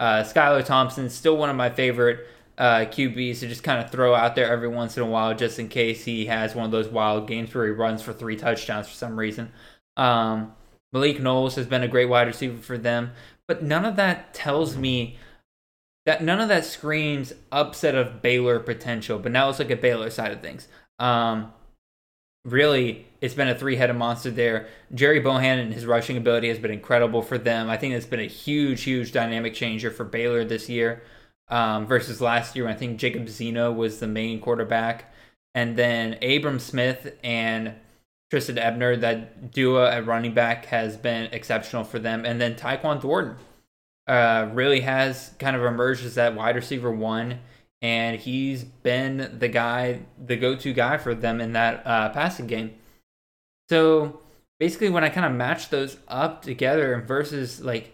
Uh, 0.00 0.22
Skylar 0.22 0.64
Thompson, 0.64 1.10
still 1.10 1.36
one 1.36 1.50
of 1.50 1.56
my 1.56 1.70
favorite 1.70 2.26
uh, 2.58 2.86
QBs 2.86 3.40
to 3.40 3.48
just 3.48 3.62
kind 3.62 3.84
of 3.84 3.90
throw 3.92 4.14
out 4.14 4.34
there 4.34 4.50
every 4.50 4.68
once 4.68 4.96
in 4.96 5.02
a 5.02 5.06
while, 5.06 5.34
just 5.34 5.58
in 5.58 5.68
case 5.68 6.04
he 6.04 6.26
has 6.26 6.54
one 6.54 6.64
of 6.64 6.70
those 6.70 6.88
wild 6.88 7.28
games 7.28 7.54
where 7.54 7.66
he 7.66 7.70
runs 7.70 8.02
for 8.02 8.14
three 8.14 8.36
touchdowns 8.36 8.88
for 8.88 8.94
some 8.94 9.18
reason. 9.18 9.52
Um, 9.98 10.54
Malik 10.92 11.20
Knowles 11.20 11.56
has 11.56 11.66
been 11.66 11.82
a 11.82 11.88
great 11.88 12.08
wide 12.08 12.26
receiver 12.26 12.60
for 12.60 12.78
them, 12.78 13.12
but 13.46 13.62
none 13.62 13.84
of 13.84 13.96
that 13.96 14.32
tells 14.32 14.76
me 14.76 15.18
that 16.06 16.22
none 16.22 16.40
of 16.40 16.48
that 16.48 16.64
screams 16.64 17.34
upset 17.52 17.94
of 17.94 18.22
Baylor 18.22 18.58
potential. 18.58 19.18
But 19.18 19.32
now 19.32 19.46
let's 19.46 19.58
look 19.58 19.70
at 19.70 19.82
Baylor 19.82 20.08
side 20.08 20.32
of 20.32 20.40
things. 20.40 20.66
Um, 20.98 21.52
really, 22.46 23.06
it's 23.20 23.34
been 23.34 23.48
a 23.48 23.58
three-headed 23.58 23.96
monster 23.96 24.30
there. 24.30 24.68
Gerry 24.94 25.20
Bohanon 25.20 25.66
and 25.66 25.74
his 25.74 25.84
rushing 25.84 26.16
ability 26.16 26.48
has 26.48 26.58
been 26.58 26.70
incredible 26.70 27.22
for 27.22 27.36
them. 27.36 27.68
I 27.68 27.76
think 27.76 27.94
it's 27.94 28.06
been 28.06 28.20
a 28.20 28.26
huge, 28.26 28.84
huge 28.84 29.12
dynamic 29.12 29.52
changer 29.52 29.90
for 29.90 30.04
Baylor 30.04 30.44
this 30.44 30.68
year 30.68 31.02
um, 31.48 31.86
versus 31.86 32.20
last 32.20 32.54
year. 32.54 32.68
I 32.68 32.74
think 32.74 32.98
Jacob 32.98 33.28
Zeno 33.28 33.72
was 33.72 33.98
the 33.98 34.06
main 34.06 34.40
quarterback, 34.40 35.12
and 35.54 35.76
then 35.76 36.18
Abram 36.22 36.60
Smith 36.60 37.18
and 37.24 37.74
Trestan 38.30 38.58
Ebner, 38.58 38.96
that 38.96 39.50
duo 39.52 39.84
at 39.86 40.06
running 40.06 40.34
back 40.34 40.66
has 40.66 40.96
been 40.96 41.32
exceptional 41.32 41.84
for 41.84 41.98
them, 41.98 42.24
and 42.24 42.40
then 42.40 42.54
Tyquan 42.54 43.00
Thornton 43.00 43.36
uh, 44.06 44.48
really 44.52 44.80
has 44.80 45.32
kind 45.38 45.56
of 45.56 45.64
emerged 45.64 46.04
as 46.04 46.14
that 46.14 46.34
wide 46.34 46.56
receiver 46.56 46.90
one, 46.90 47.40
and 47.82 48.18
he's 48.18 48.64
been 48.64 49.36
the 49.38 49.48
guy, 49.48 50.00
the 50.24 50.36
go-to 50.36 50.72
guy 50.72 50.96
for 50.96 51.14
them 51.14 51.40
in 51.40 51.52
that 51.52 51.86
uh, 51.86 52.08
passing 52.10 52.46
game. 52.46 52.74
So 53.68 54.20
basically, 54.58 54.88
when 54.90 55.04
I 55.04 55.08
kind 55.08 55.26
of 55.26 55.32
match 55.32 55.68
those 55.68 55.98
up 56.08 56.42
together 56.42 57.02
versus 57.06 57.60
like, 57.60 57.92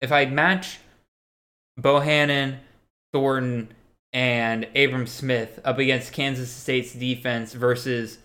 if 0.00 0.10
I 0.10 0.26
match 0.26 0.78
Bohanon, 1.76 2.58
Thornton, 3.12 3.74
and 4.12 4.64
Abram 4.76 5.06
Smith 5.06 5.60
up 5.64 5.78
against 5.78 6.12
Kansas 6.12 6.50
State's 6.50 6.92
defense 6.92 7.54
versus 7.54 8.18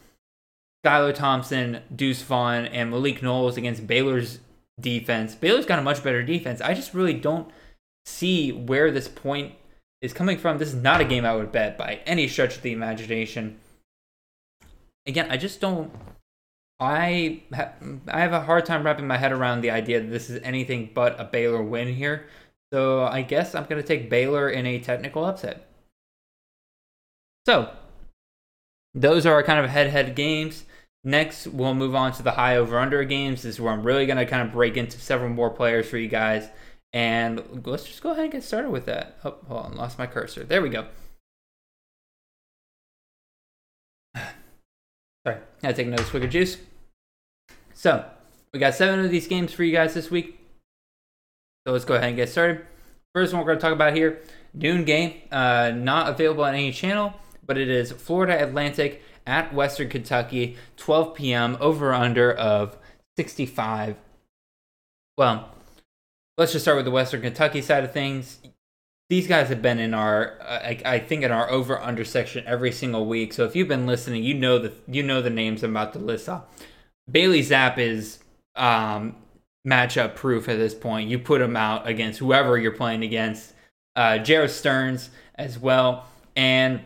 Skylar 0.86 1.14
Thompson, 1.14 1.82
Deuce 1.96 2.22
Vaughn, 2.22 2.66
and 2.66 2.92
Malik 2.92 3.22
Knowles 3.22 3.58
against 3.58 3.88
Baylor's 3.88 4.40
defense. 4.80 5.36
Baylor's 5.36 5.66
got 5.66 5.80
a 5.80 5.84
much 5.84 6.04
better 6.04 6.24
defense. 6.24 6.62
I 6.62 6.74
just 6.74 6.94
really 6.94 7.14
don't 7.14 7.50
see 8.06 8.52
where 8.52 8.92
this 8.92 9.08
point 9.08 9.54
is 10.02 10.14
coming 10.14 10.38
from. 10.38 10.58
This 10.58 10.70
is 10.70 10.82
not 10.82 11.02
a 11.02 11.06
game 11.06 11.26
I 11.26 11.36
would 11.36 11.52
bet 11.52 11.78
by 11.78 12.00
any 12.06 12.28
stretch 12.28 12.58
of 12.58 12.62
the 12.62 12.72
imagination. 12.72 13.60
Again, 15.06 15.28
I 15.30 15.38
just 15.38 15.62
don't. 15.62 15.92
I 16.80 17.42
ha- 17.54 17.74
I 18.08 18.20
have 18.20 18.34
a 18.34 18.42
hard 18.42 18.66
time 18.66 18.84
wrapping 18.84 19.08
my 19.08 19.18
head 19.18 19.32
around 19.32 19.62
the 19.62 19.72
idea 19.72 20.00
that 20.00 20.12
this 20.12 20.30
is 20.30 20.40
anything 20.44 20.92
but 20.94 21.20
a 21.20 21.24
Baylor 21.24 21.64
win 21.64 21.94
here. 21.96 22.28
So 22.72 23.04
I 23.04 23.22
guess 23.22 23.56
I'm 23.56 23.66
going 23.66 23.82
to 23.82 23.88
take 23.88 24.10
Baylor 24.10 24.50
in 24.50 24.66
a 24.66 24.80
technical 24.80 25.26
upset. 25.26 25.68
So 27.46 27.72
those 28.94 29.26
are 29.26 29.34
our 29.34 29.44
kind 29.44 29.64
of 29.64 29.70
head-head 29.72 30.16
games. 30.16 30.66
Next, 31.04 31.48
we'll 31.48 31.74
move 31.74 31.96
on 31.96 32.12
to 32.12 32.24
the 32.24 32.32
high 32.32 32.58
over/under 32.58 33.06
games. 33.06 33.44
This 33.44 33.56
is 33.56 33.62
where 33.62 33.72
I'm 33.72 33.84
really 33.84 34.06
going 34.06 34.18
to 34.18 34.26
kind 34.26 34.46
of 34.46 34.54
break 34.54 34.76
into 34.76 35.00
several 35.00 35.30
more 35.30 35.50
players 35.50 35.90
for 35.90 35.98
you 35.98 36.10
guys. 36.10 36.50
And 36.94 37.66
let's 37.66 37.84
just 37.84 38.02
go 38.02 38.12
ahead 38.12 38.24
and 38.24 38.32
get 38.32 38.44
started 38.44 38.72
with 38.72 38.86
that. 38.86 39.18
Oh, 39.24 39.36
hold 39.48 39.66
on, 39.66 39.76
lost 39.76 40.00
my 40.00 40.08
cursor. 40.08 40.44
There 40.44 40.62
we 40.62 40.70
go. 40.70 40.88
Sorry, 45.26 45.38
I 45.64 45.74
take 45.74 45.88
another 45.88 46.04
swig 46.04 46.24
of 46.24 46.30
juice. 46.30 46.58
So, 47.74 48.06
we 48.54 48.60
got 48.60 48.74
seven 48.74 49.04
of 49.04 49.12
these 49.12 49.28
games 49.28 49.54
for 49.54 49.64
you 49.64 49.72
guys 49.72 49.94
this 49.94 50.10
week. 50.10 50.40
So 51.66 51.74
let's 51.74 51.86
go 51.86 51.96
ahead 51.96 52.08
and 52.08 52.16
get 52.16 52.30
started. 52.30 52.66
First 53.14 53.34
one 53.34 53.42
we're 53.42 53.48
going 53.48 53.60
to 53.60 53.62
talk 53.62 53.74
about 53.74 53.94
here, 53.94 54.22
noon 54.54 54.86
game, 54.86 55.16
uh, 55.32 55.72
not 55.76 56.10
available 56.10 56.46
on 56.46 56.54
any 56.54 56.72
channel, 56.72 57.14
but 57.46 57.58
it 57.58 57.68
is 57.68 57.92
Florida 57.92 58.42
Atlantic 58.42 59.02
at 59.26 59.54
Western 59.54 59.90
Kentucky, 59.90 60.56
12 60.78 61.14
p.m. 61.14 61.58
over 61.60 61.94
under 61.94 62.32
of 62.32 62.78
65. 63.18 63.98
Well, 65.18 65.50
let's 66.38 66.52
just 66.52 66.64
start 66.64 66.78
with 66.78 66.86
the 66.86 66.92
Western 66.92 67.22
Kentucky 67.22 67.62
side 67.62 67.84
of 67.84 67.92
things. 67.92 68.40
These 69.10 69.28
guys 69.28 69.50
have 69.50 69.62
been 69.62 69.80
in 69.80 69.94
our, 69.94 70.38
I, 70.42 70.80
I 70.86 71.00
think, 71.00 71.24
in 71.24 71.32
our 71.32 71.50
over 71.50 71.80
under 71.80 72.04
section 72.04 72.44
every 72.46 72.72
single 72.72 73.06
week. 73.06 73.34
So 73.34 73.46
if 73.46 73.56
you've 73.56 73.68
been 73.68 73.88
listening, 73.88 74.24
you 74.24 74.34
know 74.34 74.60
the 74.60 74.74
you 74.88 75.02
know 75.02 75.22
the 75.22 75.30
names 75.30 75.64
I'm 75.64 75.72
about 75.72 75.94
to 75.94 76.00
list 76.00 76.28
off. 76.28 76.44
Bailey 77.10 77.42
Zappe 77.42 77.78
is 77.78 78.20
um, 78.56 79.16
matchup 79.66 80.16
proof 80.16 80.50
at 80.50 80.58
this 80.58 80.74
point. 80.74 81.10
You 81.10 81.20
put 81.20 81.42
him 81.42 81.56
out 81.56 81.88
against 81.88 82.20
whoever 82.20 82.58
you're 82.58 82.72
playing 82.74 83.04
against. 83.04 83.54
Uh, 83.96 84.20
Jerreth 84.20 84.52
Sterns 84.52 85.10
as 85.36 85.58
well, 85.58 86.06
and 86.36 86.82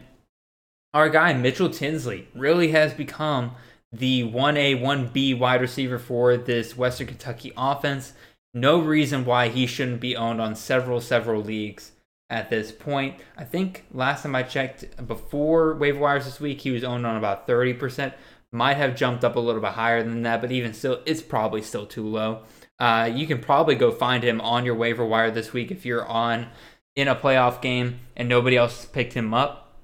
our 0.93 1.09
guy 1.09 1.33
Mitchell 1.33 1.69
Tinsley 1.69 2.27
really 2.35 2.69
has 2.69 2.93
become 2.93 3.51
the 3.91 4.23
1A, 4.23 4.79
1B 4.79 5.37
wide 5.37 5.59
receiver 5.59 5.99
for 5.99 6.37
this 6.37 6.77
Western 6.77 7.07
Kentucky 7.07 7.51
offense 7.57 8.13
no 8.53 8.79
reason 8.79 9.25
why 9.25 9.49
he 9.49 9.65
shouldn't 9.65 10.01
be 10.01 10.15
owned 10.15 10.41
on 10.41 10.55
several, 10.55 10.99
several 10.99 11.41
leagues 11.41 11.91
at 12.29 12.49
this 12.49 12.71
point. 12.71 13.15
I 13.37 13.43
think 13.43 13.85
last 13.91 14.23
time 14.23 14.35
I 14.35 14.43
checked 14.43 15.05
before 15.07 15.73
waiver 15.75 15.99
wires 15.99 16.25
this 16.25 16.39
week, 16.39 16.61
he 16.61 16.71
was 16.71 16.83
owned 16.83 17.05
on 17.05 17.17
about 17.17 17.47
30%. 17.47 18.13
Might 18.53 18.77
have 18.77 18.95
jumped 18.95 19.23
up 19.23 19.35
a 19.35 19.39
little 19.39 19.61
bit 19.61 19.71
higher 19.71 20.03
than 20.03 20.23
that, 20.23 20.41
but 20.41 20.51
even 20.51 20.73
still, 20.73 21.01
it's 21.05 21.21
probably 21.21 21.61
still 21.61 21.85
too 21.85 22.05
low. 22.05 22.43
Uh, 22.79 23.09
you 23.13 23.27
can 23.27 23.39
probably 23.39 23.75
go 23.75 23.91
find 23.91 24.23
him 24.23 24.41
on 24.41 24.65
your 24.65 24.75
waiver 24.75 25.05
wire 25.05 25.31
this 25.31 25.53
week 25.53 25.71
if 25.71 25.85
you're 25.85 26.05
on 26.05 26.47
in 26.95 27.07
a 27.07 27.15
playoff 27.15 27.61
game 27.61 27.99
and 28.17 28.27
nobody 28.27 28.57
else 28.57 28.85
picked 28.85 29.13
him 29.13 29.33
up. 29.33 29.75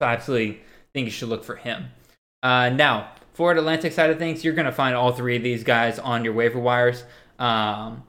So 0.00 0.08
I 0.08 0.12
absolutely 0.12 0.60
think 0.92 1.06
you 1.06 1.10
should 1.10 1.28
look 1.28 1.44
for 1.44 1.56
him. 1.56 1.86
Uh, 2.42 2.68
now, 2.68 3.12
for 3.32 3.52
Atlantic 3.52 3.92
side 3.92 4.10
of 4.10 4.18
things, 4.18 4.44
you're 4.44 4.54
going 4.54 4.66
to 4.66 4.72
find 4.72 4.94
all 4.94 5.12
three 5.12 5.36
of 5.36 5.42
these 5.42 5.64
guys 5.64 5.98
on 5.98 6.24
your 6.24 6.34
waiver 6.34 6.58
wires. 6.58 7.04
Um, 7.38 8.04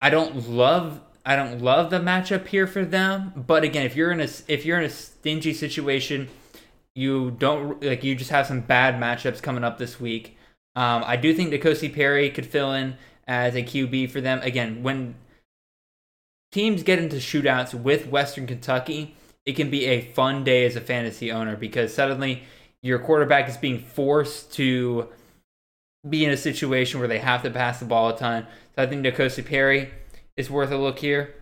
I 0.00 0.10
don't 0.10 0.48
love 0.48 1.00
I 1.24 1.34
don't 1.34 1.60
love 1.60 1.90
the 1.90 1.98
matchup 1.98 2.46
here 2.46 2.68
for 2.68 2.84
them, 2.84 3.44
but 3.48 3.64
again, 3.64 3.84
if 3.84 3.96
you're 3.96 4.12
in 4.12 4.20
a 4.20 4.28
if 4.46 4.64
you're 4.64 4.78
in 4.78 4.84
a 4.84 4.90
stingy 4.90 5.52
situation, 5.52 6.28
you 6.94 7.32
don't 7.32 7.82
like 7.82 8.04
you 8.04 8.14
just 8.14 8.30
have 8.30 8.46
some 8.46 8.60
bad 8.60 8.94
matchups 9.00 9.42
coming 9.42 9.64
up 9.64 9.78
this 9.78 10.00
week. 10.00 10.36
Um, 10.76 11.02
I 11.06 11.16
do 11.16 11.34
think 11.34 11.52
N'Kosi 11.52 11.92
Perry 11.92 12.30
could 12.30 12.46
fill 12.46 12.72
in 12.72 12.96
as 13.26 13.54
a 13.54 13.62
QB 13.62 14.10
for 14.10 14.20
them. 14.20 14.40
Again, 14.42 14.82
when 14.82 15.16
teams 16.52 16.82
get 16.82 16.98
into 16.98 17.16
shootouts 17.16 17.74
with 17.74 18.06
Western 18.06 18.46
Kentucky, 18.46 19.16
it 19.44 19.56
can 19.56 19.70
be 19.70 19.86
a 19.86 20.02
fun 20.12 20.44
day 20.44 20.64
as 20.64 20.76
a 20.76 20.80
fantasy 20.80 21.32
owner 21.32 21.56
because 21.56 21.92
suddenly 21.92 22.42
your 22.82 22.98
quarterback 22.98 23.48
is 23.48 23.56
being 23.56 23.78
forced 23.78 24.52
to 24.54 25.08
be 26.08 26.24
in 26.24 26.30
a 26.30 26.36
situation 26.36 27.00
where 27.00 27.08
they 27.08 27.18
have 27.18 27.42
to 27.42 27.50
pass 27.50 27.80
the 27.80 27.84
ball 27.84 28.10
a 28.10 28.16
ton. 28.16 28.46
So 28.74 28.82
I 28.82 28.86
think 28.86 29.04
N'Kosi 29.04 29.44
Perry 29.44 29.90
is 30.36 30.50
worth 30.50 30.70
a 30.70 30.76
look 30.76 30.98
here. 30.98 31.34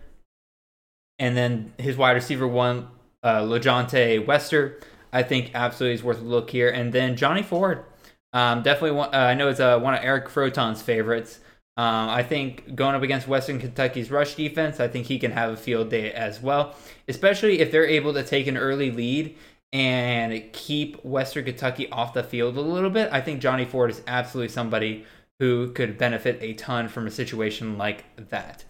And 1.19 1.35
then 1.35 1.73
his 1.77 1.97
wide 1.97 2.11
receiver 2.11 2.47
one, 2.47 2.87
uh, 3.23 3.41
LeJohntay 3.41 4.25
Wester, 4.25 4.79
I 5.13 5.23
think 5.23 5.51
absolutely 5.53 5.95
is 5.95 6.03
worth 6.03 6.19
a 6.19 6.25
look 6.25 6.49
here. 6.49 6.69
And 6.69 6.91
then 6.91 7.15
Johnny 7.15 7.43
Ford, 7.43 7.85
um, 8.33 8.63
definitely 8.63 8.91
one, 8.91 9.13
uh, 9.13 9.17
I 9.17 9.33
know 9.33 9.47
it's 9.47 9.59
uh, 9.59 9.79
one 9.79 9.93
of 9.93 10.03
Eric 10.03 10.29
Froton's 10.29 10.81
favorites. 10.81 11.39
Um, 11.77 12.09
I 12.09 12.23
think 12.23 12.75
going 12.75 12.95
up 12.95 13.01
against 13.01 13.27
Western 13.27 13.59
Kentucky's 13.59 14.09
rush 14.09 14.35
defense, 14.35 14.79
I 14.79 14.87
think 14.87 15.07
he 15.07 15.19
can 15.19 15.31
have 15.31 15.51
a 15.51 15.57
field 15.57 15.89
day 15.89 16.11
as 16.11 16.41
well, 16.41 16.73
especially 17.07 17.59
if 17.59 17.71
they're 17.71 17.85
able 17.85 18.13
to 18.13 18.23
take 18.23 18.47
an 18.47 18.57
early 18.57 18.91
lead 18.91 19.37
and 19.75 20.53
keep 20.53 21.03
Western 21.03 21.43
Kentucky 21.43 21.89
off 21.89 22.13
the 22.13 22.23
field 22.23 22.55
a 22.55 22.61
little 22.61 22.89
bit. 22.89 23.09
I 23.11 23.19
think 23.19 23.41
Johnny 23.41 23.65
Ford 23.65 23.91
is 23.91 24.01
absolutely 24.07 24.53
somebody 24.53 25.05
who 25.39 25.73
could 25.73 25.97
benefit 25.97 26.37
a 26.41 26.53
ton 26.53 26.87
from 26.87 27.07
a 27.07 27.11
situation 27.11 27.77
like 27.77 28.05
that. 28.29 28.63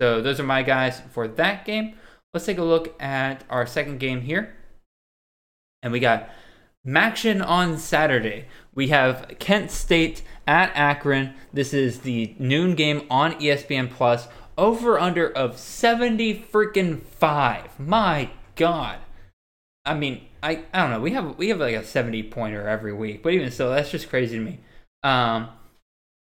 So 0.00 0.22
those 0.22 0.40
are 0.40 0.44
my 0.44 0.62
guys 0.62 1.02
for 1.10 1.28
that 1.28 1.66
game. 1.66 1.96
Let's 2.32 2.46
take 2.46 2.56
a 2.56 2.64
look 2.64 2.98
at 2.98 3.44
our 3.50 3.66
second 3.66 4.00
game 4.00 4.22
here. 4.22 4.56
And 5.82 5.92
we 5.92 6.00
got 6.00 6.30
MACtion 6.86 7.46
on 7.46 7.76
Saturday. 7.76 8.46
We 8.74 8.88
have 8.88 9.34
Kent 9.38 9.70
State 9.70 10.22
at 10.46 10.72
Akron. 10.74 11.34
This 11.52 11.74
is 11.74 12.00
the 12.00 12.34
noon 12.38 12.74
game 12.74 13.06
on 13.10 13.34
ESPN 13.34 13.90
Plus. 13.90 14.26
Over 14.56 14.98
under 14.98 15.30
of 15.30 15.58
70 15.58 16.46
freaking 16.50 17.02
5. 17.02 17.78
My 17.78 18.30
god. 18.54 19.00
I 19.84 19.92
mean, 19.92 20.25
I, 20.42 20.64
I 20.72 20.82
don't 20.82 20.90
know. 20.90 21.00
We 21.00 21.12
have 21.12 21.38
we 21.38 21.48
have 21.48 21.58
like 21.58 21.74
a 21.74 21.84
70 21.84 22.24
pointer 22.24 22.68
every 22.68 22.92
week, 22.92 23.22
but 23.22 23.32
even 23.32 23.50
so, 23.50 23.70
that's 23.70 23.90
just 23.90 24.08
crazy 24.08 24.38
to 24.38 24.44
me. 24.44 24.60
Um 25.02 25.48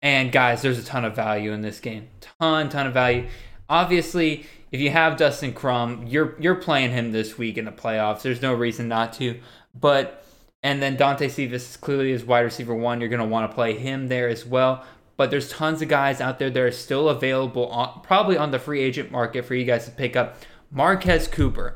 and 0.01 0.31
guys, 0.31 0.61
there's 0.61 0.79
a 0.79 0.83
ton 0.83 1.05
of 1.05 1.15
value 1.15 1.51
in 1.51 1.61
this 1.61 1.79
game. 1.79 2.09
Ton 2.39 2.69
ton 2.69 2.87
of 2.87 2.93
value. 2.93 3.27
Obviously, 3.69 4.45
if 4.71 4.79
you 4.79 4.89
have 4.89 5.17
Dustin 5.17 5.53
Crum, 5.53 6.07
you're 6.07 6.35
you're 6.39 6.55
playing 6.55 6.91
him 6.91 7.11
this 7.11 7.37
week 7.37 7.57
in 7.57 7.65
the 7.65 7.71
playoffs. 7.71 8.21
There's 8.21 8.41
no 8.41 8.53
reason 8.53 8.87
not 8.87 9.13
to. 9.13 9.39
But 9.79 10.23
and 10.63 10.81
then 10.81 10.95
Dante 10.95 11.27
Cephas 11.27 11.77
clearly 11.77 12.11
is 12.11 12.23
wide 12.23 12.41
receiver 12.41 12.75
one. 12.75 12.99
You're 12.99 13.09
going 13.09 13.21
to 13.21 13.27
want 13.27 13.49
to 13.49 13.55
play 13.55 13.77
him 13.77 14.07
there 14.07 14.27
as 14.27 14.45
well. 14.45 14.85
But 15.17 15.29
there's 15.31 15.49
tons 15.49 15.81
of 15.81 15.87
guys 15.87 16.21
out 16.21 16.39
there 16.39 16.49
that 16.49 16.59
are 16.59 16.71
still 16.71 17.09
available, 17.09 17.67
on, 17.67 18.01
probably 18.01 18.37
on 18.37 18.51
the 18.51 18.59
free 18.59 18.81
agent 18.81 19.11
market 19.11 19.45
for 19.45 19.55
you 19.55 19.65
guys 19.65 19.85
to 19.85 19.91
pick 19.91 20.15
up. 20.15 20.37
Marquez 20.71 21.27
Cooper, 21.27 21.75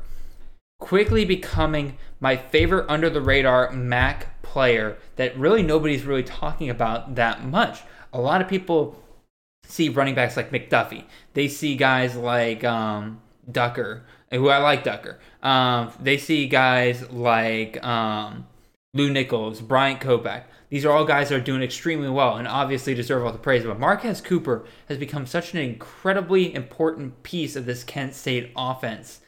quickly 0.78 1.24
becoming 1.24 1.96
my 2.20 2.36
favorite 2.36 2.86
under 2.88 3.10
the 3.10 3.20
radar 3.20 3.70
MAC 3.72 4.42
player 4.42 4.96
that 5.16 5.36
really 5.38 5.62
nobody's 5.62 6.04
really 6.04 6.22
talking 6.22 6.70
about 6.70 7.14
that 7.14 7.44
much. 7.44 7.80
A 8.12 8.20
lot 8.20 8.40
of 8.40 8.48
people 8.48 9.02
see 9.64 9.88
running 9.88 10.14
backs 10.14 10.36
like 10.36 10.50
McDuffie. 10.50 11.04
They 11.34 11.48
see 11.48 11.76
guys 11.76 12.16
like 12.16 12.64
um, 12.64 13.20
Ducker, 13.50 14.04
who 14.30 14.48
I 14.48 14.58
like 14.58 14.84
Ducker. 14.84 15.18
Um, 15.42 15.92
they 16.00 16.16
see 16.18 16.46
guys 16.46 17.10
like 17.10 17.82
um, 17.84 18.46
Lew 18.94 19.10
Nichols, 19.10 19.60
Bryant 19.60 20.00
Koback. 20.00 20.44
These 20.68 20.84
are 20.84 20.92
all 20.92 21.04
guys 21.04 21.28
that 21.28 21.36
are 21.36 21.44
doing 21.44 21.62
extremely 21.62 22.08
well 22.08 22.36
and 22.36 22.48
obviously 22.48 22.94
deserve 22.94 23.24
all 23.24 23.32
the 23.32 23.38
praise. 23.38 23.64
But 23.64 23.78
Marquez 23.78 24.20
Cooper 24.20 24.64
has 24.88 24.98
become 24.98 25.26
such 25.26 25.54
an 25.54 25.60
incredibly 25.60 26.52
important 26.54 27.22
piece 27.22 27.54
of 27.54 27.66
this 27.66 27.84
Kent 27.84 28.14
State 28.14 28.52
offense. 28.56 29.20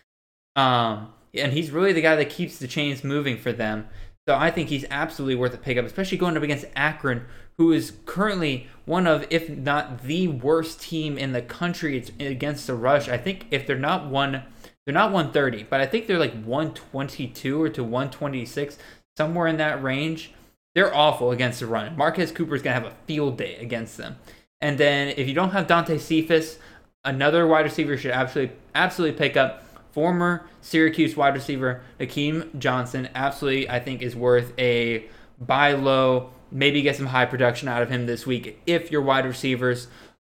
Um, 0.57 1.13
and 1.41 1.53
he's 1.53 1.70
really 1.70 1.93
the 1.93 2.01
guy 2.01 2.16
that 2.16 2.30
keeps 2.30 2.59
the 2.59 2.68
chains 2.68 3.05
moving 3.05 3.36
for 3.36 3.53
them. 3.53 3.89
So 4.28 4.34
I 4.36 4.51
think 4.51 4.68
he's 4.68 4.84
absolutely 4.91 5.36
worth 5.36 5.55
a 5.55 5.59
pickup, 5.59 5.86
especially 5.86 6.18
going 6.18 6.36
up 6.36 6.43
against 6.43 6.66
Akron, 6.76 7.24
who 7.57 7.72
is 7.72 7.95
currently 8.05 8.66
one 8.84 9.07
of, 9.07 9.26
if 9.30 9.49
not 9.49 10.03
the 10.03 10.28
worst 10.28 10.82
team 10.82 11.16
in 11.16 11.32
the 11.32 11.41
country 11.41 12.05
against 12.20 12.66
the 12.66 12.74
rush. 12.74 13.09
I 13.09 13.16
think 13.16 13.47
if 13.51 13.66
they're 13.66 13.78
not 13.78 14.07
one, 14.07 14.43
they're 14.84 14.95
not 14.95 15.12
130, 15.12 15.64
but 15.64 15.80
I 15.80 15.86
think 15.86 16.07
they're 16.07 16.18
like 16.18 16.43
122 16.45 17.62
or 17.62 17.68
to 17.70 17.82
126 17.82 18.78
somewhere 19.16 19.47
in 19.47 19.57
that 19.57 19.82
range. 19.82 20.32
They're 20.74 20.95
awful 20.95 21.32
against 21.32 21.61
the 21.61 21.66
run. 21.66 21.97
Marquez 21.97 22.30
Cooper 22.30 22.55
is 22.55 22.62
going 22.62 22.76
to 22.76 22.82
have 22.82 22.93
a 22.93 22.97
field 23.07 23.39
day 23.39 23.57
against 23.57 23.97
them. 23.97 24.16
And 24.61 24.78
then 24.78 25.09
if 25.16 25.26
you 25.26 25.34
don't 25.34 25.51
have 25.51 25.66
Dante 25.66 25.99
Cephas, 25.99 26.59
another 27.05 27.47
wide 27.47 27.64
receiver 27.64 27.97
should 27.97 28.11
absolutely 28.11 28.57
absolutely 28.74 29.18
pick 29.18 29.36
up 29.36 29.62
former 29.99 30.47
Syracuse 30.61 31.17
wide 31.17 31.35
receiver 31.35 31.81
Nykeim 31.99 32.57
Johnson. 32.61 33.09
Absolutely, 33.17 33.69
I 33.69 33.81
think 33.81 34.01
is 34.01 34.15
worth 34.15 34.53
a 34.57 35.07
buy 35.41 35.73
low. 35.73 36.31
Maybe 36.53 36.83
get 36.83 36.95
some 36.95 37.07
high 37.07 37.27
production 37.27 37.67
out 37.67 37.83
of 37.83 37.91
him 37.91 38.07
this 38.07 38.25
week 38.25 38.63
if 38.65 38.93
your 38.93 39.03
wide 39.03 39.27
receivers 39.27 39.89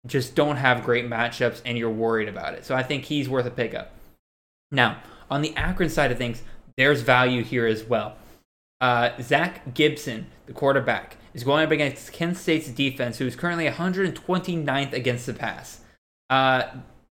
just 0.07 0.35
don't 0.35 0.57
have 0.57 0.83
great 0.83 1.05
matchups 1.05 1.61
and 1.67 1.77
you're 1.77 1.91
worried 1.91 2.27
about 2.27 2.55
it. 2.55 2.65
So 2.65 2.75
I 2.75 2.83
think 2.83 3.05
he's 3.05 3.29
worth 3.29 3.45
a 3.45 3.51
pickup. 3.51 3.93
Now, 4.71 5.03
on 5.31 5.43
the 5.43 5.55
Akron 5.57 5.91
side 5.91 6.11
of 6.11 6.17
things, 6.17 6.43
there's 6.79 7.03
value 7.03 7.45
here 7.45 7.67
as 7.67 7.85
well. 7.85 8.17
Uh, 8.81 9.11
Zach 9.21 9.75
Gibson, 9.75 10.29
the 10.47 10.55
quarterback, 10.55 11.19
is 11.35 11.45
going 11.45 11.67
up 11.67 11.71
against 11.71 12.15
Kent 12.15 12.39
State's 12.39 12.69
defense, 12.69 13.19
who 13.19 13.27
is 13.27 13.37
currently 13.37 13.69
129th 13.69 14.95
against 14.95 15.27
the 15.27 15.35
pass. 15.35 15.81
Uh, 16.31 16.63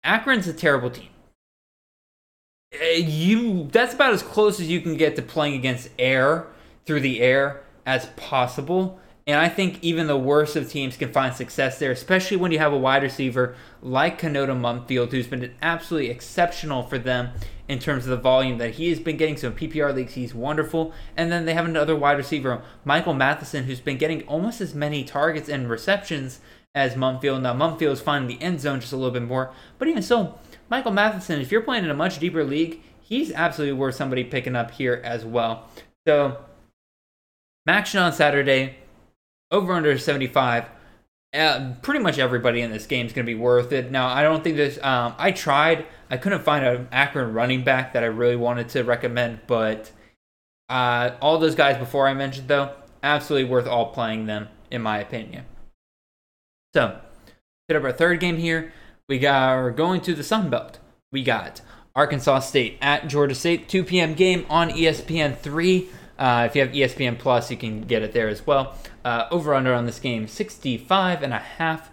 Akron's 0.04 0.50
a 0.50 0.54
terrible 0.54 0.90
team. 0.90 1.08
Uh, 2.82 2.86
you 2.96 3.68
that's 3.72 3.94
about 3.94 4.14
as 4.14 4.24
close 4.24 4.60
as 4.60 4.68
you 4.68 4.82
can 4.82 4.98
get 4.98 5.16
to 5.16 5.22
playing 5.22 5.56
against 5.56 5.90
air 6.00 6.48
through 6.86 7.02
the 7.02 7.22
air 7.22 7.64
as 7.86 8.08
possible. 8.16 9.00
And 9.26 9.38
I 9.38 9.48
think 9.48 9.80
even 9.82 10.08
the 10.08 10.18
worst 10.18 10.58
of 10.58 10.70
teams 10.70 10.98
can 10.98 11.14
find 11.14 11.34
success 11.34 11.80
there, 11.80 11.92
especially 11.92 12.36
when 12.36 12.52
you 12.52 12.60
have 12.60 12.74
a 12.74 12.78
wide 12.78 13.04
receiver 13.04 13.56
like 13.82 14.20
Konata 14.20 14.48
Mumpfield, 14.48 15.12
who's 15.12 15.28
been 15.28 15.54
absolutely 15.62 16.10
exceptional 16.10 16.84
for 16.84 16.98
them 16.98 17.30
in 17.70 17.80
terms 17.80 18.04
of 18.04 18.10
the 18.10 18.18
volume 18.18 18.58
that 18.58 18.72
he 18.72 18.90
has 18.90 19.00
been 19.00 19.16
getting. 19.16 19.38
So 19.38 19.48
in 19.48 19.54
PPR 19.54 19.96
leagues, 19.96 20.16
he's 20.16 20.36
wonderful. 20.36 20.94
And 21.16 21.32
then 21.32 21.46
they 21.46 21.54
have 21.54 21.64
another 21.64 21.96
wide 21.96 22.18
receiver, 22.18 22.64
Michael 22.84 23.14
Mathison, 23.14 23.64
who's 23.64 23.80
been 23.80 23.98
getting 23.98 24.24
almost 24.24 24.60
as 24.60 24.76
many 24.76 25.06
targets 25.06 25.48
and 25.48 25.70
receptions 25.70 26.42
as 26.76 26.96
Mumpfield. 26.96 27.42
Now, 27.42 27.54
Mumpfield 27.54 27.94
is 27.94 28.02
finding 28.02 28.38
the 28.38 28.44
end 28.44 28.60
zone 28.60 28.82
just 28.82 28.92
a 28.92 28.98
little 28.98 29.12
bit 29.12 29.24
more. 29.24 29.54
But 29.78 29.88
even 29.88 30.04
so, 30.04 30.38
Michael 30.74 30.92
Mathison, 30.92 31.40
if 31.40 31.52
you're 31.52 31.62
playing 31.62 31.84
in 31.84 31.92
a 31.92 31.94
much 31.94 32.18
deeper 32.18 32.44
league, 32.44 32.82
he's 33.00 33.32
absolutely 33.32 33.74
worth 33.74 33.94
somebody 33.94 34.24
picking 34.24 34.56
up 34.56 34.72
here 34.72 35.00
as 35.04 35.24
well. 35.24 35.70
So, 36.08 36.44
action 37.68 38.00
on 38.00 38.12
Saturday, 38.12 38.78
over 39.52 39.74
under 39.74 39.96
75 40.00 40.66
uh, 41.32 41.74
pretty 41.84 42.00
much 42.00 42.18
everybody 42.18 42.62
in 42.62 42.72
this 42.72 42.88
game 42.88 43.06
is 43.06 43.14
going 43.14 43.24
to 43.24 43.32
be 43.32 43.40
worth 43.40 43.72
it. 43.72 43.92
Now, 43.92 44.08
I 44.08 44.24
don't 44.24 44.44
think 44.44 44.58
this. 44.58 44.80
Um, 44.82 45.14
I 45.20 45.32
tried. 45.32 45.86
I 46.10 46.18
couldn't 46.18 46.42
find 46.42 46.66
an 46.66 46.88
Akron 46.92 47.34
running 47.34 47.64
back 47.64 47.94
that 47.94 48.02
I 48.02 48.08
really 48.08 48.36
wanted 48.36 48.70
to 48.70 48.84
recommend, 48.84 49.42
but 49.46 49.92
uh, 50.70 51.12
all 51.22 51.38
those 51.38 51.54
guys 51.54 51.78
before 51.78 52.08
I 52.08 52.16
mentioned 52.16 52.48
though, 52.48 52.74
absolutely 53.04 53.48
worth 53.48 53.68
all 53.68 53.92
playing 53.92 54.26
them 54.26 54.48
in 54.72 54.82
my 54.82 54.98
opinion. 54.98 55.46
So, 56.74 57.00
hit 57.68 57.78
up 57.78 57.84
our 57.84 57.92
third 57.92 58.20
game 58.20 58.38
here. 58.38 58.74
We 59.10 59.20
got 59.20 59.58
we're 59.58 59.72
going 59.72 60.00
to 60.02 60.16
the 60.16 60.24
Sun 60.24 60.50
Belt. 60.50 60.80
We 61.12 61.24
got 61.24 61.60
Arkansas 61.94 62.40
State 62.40 62.78
at 62.82 63.10
Georgia 63.10 63.36
State, 63.36 63.68
2 63.68 63.84
p.m. 63.84 64.14
game 64.14 64.46
on 64.50 64.70
ESPN 64.70 65.38
three. 65.38 65.90
Uh, 66.18 66.48
if 66.50 66.56
you 66.56 66.62
have 66.62 66.72
ESPN 66.72 67.20
Plus, 67.20 67.52
you 67.52 67.58
can 67.58 67.82
get 67.82 68.02
it 68.02 68.14
there 68.14 68.30
as 68.30 68.48
well. 68.48 68.78
Uh, 69.04 69.28
over 69.30 69.54
under 69.54 69.74
on 69.74 69.86
this 69.86 70.00
game, 70.00 70.26
65 70.26 71.22
and 71.22 71.34
a 71.34 71.40
half. 71.40 71.90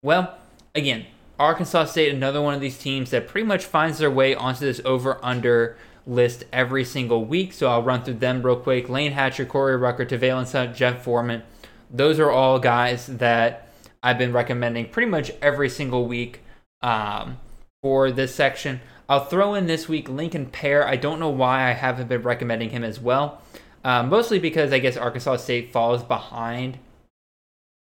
Well, 0.00 0.38
again, 0.76 1.06
Arkansas 1.40 1.86
State, 1.86 2.14
another 2.14 2.40
one 2.40 2.54
of 2.54 2.60
these 2.60 2.78
teams 2.78 3.10
that 3.10 3.26
pretty 3.26 3.48
much 3.48 3.64
finds 3.64 3.98
their 3.98 4.10
way 4.10 4.32
onto 4.36 4.60
this 4.60 4.80
over 4.84 5.18
under 5.24 5.76
list 6.06 6.44
every 6.52 6.84
single 6.84 7.24
week. 7.24 7.52
So 7.52 7.66
I'll 7.66 7.82
run 7.82 8.04
through 8.04 8.14
them 8.14 8.42
real 8.42 8.54
quick. 8.54 8.88
Layne 8.88 9.12
Hatcher, 9.12 9.44
Corey 9.44 9.76
Rucker, 9.76 10.06
Hunt, 10.06 10.76
Jeff 10.76 11.02
Foreman. 11.02 11.42
Those 11.90 12.20
are 12.20 12.30
all 12.30 12.60
guys 12.60 13.08
that 13.08 13.68
I've 14.04 14.18
been 14.18 14.32
recommending 14.32 14.90
pretty 14.90 15.10
much 15.10 15.32
every 15.42 15.68
single 15.68 16.06
week 16.06 16.42
um, 16.84 17.38
for 17.82 18.12
this 18.12 18.34
section. 18.34 18.80
I'll 19.08 19.24
throw 19.24 19.54
in 19.54 19.66
this 19.66 19.88
week 19.88 20.08
Lincoln 20.08 20.46
Pare. 20.46 20.86
I 20.86 20.96
don't 20.96 21.18
know 21.18 21.30
why 21.30 21.68
I 21.68 21.72
haven't 21.72 22.08
been 22.08 22.22
recommending 22.22 22.70
him 22.70 22.84
as 22.84 23.00
well. 23.00 23.42
Uh, 23.82 24.02
mostly 24.02 24.38
because 24.38 24.72
I 24.72 24.78
guess 24.78 24.96
Arkansas 24.96 25.36
State 25.38 25.72
falls 25.72 26.02
behind 26.02 26.78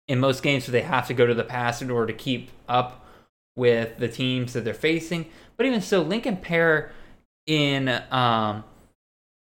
in 0.06 0.20
most 0.20 0.42
games, 0.42 0.64
so 0.64 0.72
they 0.72 0.82
have 0.82 1.08
to 1.08 1.14
go 1.14 1.26
to 1.26 1.34
the 1.34 1.44
pass 1.44 1.82
in 1.82 1.90
order 1.90 2.12
to 2.12 2.18
keep 2.18 2.50
up 2.68 3.06
with 3.56 3.98
the 3.98 4.08
teams 4.08 4.52
that 4.52 4.64
they're 4.64 4.74
facing. 4.74 5.26
But 5.56 5.66
even 5.66 5.80
so, 5.80 6.00
Lincoln 6.00 6.36
Pare 6.36 6.92
in 7.46 7.88
um, 8.10 8.64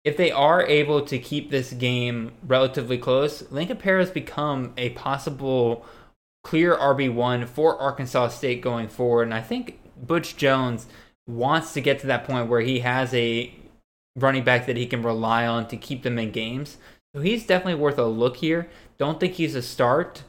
if 0.03 0.15
they 0.15 0.31
are 0.31 0.65
able 0.65 1.01
to 1.01 1.19
keep 1.19 1.51
this 1.51 1.73
game 1.73 2.31
relatively 2.45 2.97
close, 2.97 3.49
Lincoln 3.51 3.77
Pare 3.77 3.99
has 3.99 4.09
become 4.09 4.73
a 4.77 4.89
possible 4.91 5.85
clear 6.47 6.77
RB1 6.77 7.45
for 7.45 7.77
Arkansas 7.77 8.29
State 8.29 8.61
going 8.61 8.87
forward. 8.87 9.23
And 9.23 9.33
I 9.33 9.41
think 9.41 9.81
Butch 10.01 10.37
Jones 10.37 10.87
wants 11.27 11.73
to 11.73 11.81
get 11.81 11.99
to 11.99 12.07
that 12.07 12.23
point 12.23 12.47
where 12.47 12.61
he 12.61 12.79
has 12.79 13.13
a 13.13 13.53
running 14.15 14.45
back 14.45 14.65
that 14.65 14.77
he 14.77 14.85
can 14.85 15.03
rely 15.03 15.45
on 15.45 15.67
to 15.67 15.75
keep 15.75 16.03
them 16.03 16.17
in 16.17 16.31
games. 16.31 16.77
So 17.13 17.19
he's 17.19 17.45
definitely 17.45 17.81
worth 17.81 17.97
a 17.97 18.05
look 18.05 18.37
here. 18.37 18.69
Don't 18.97 19.19
think 19.19 19.33
he's 19.33 19.55
a 19.55 19.61
start, 19.61 20.23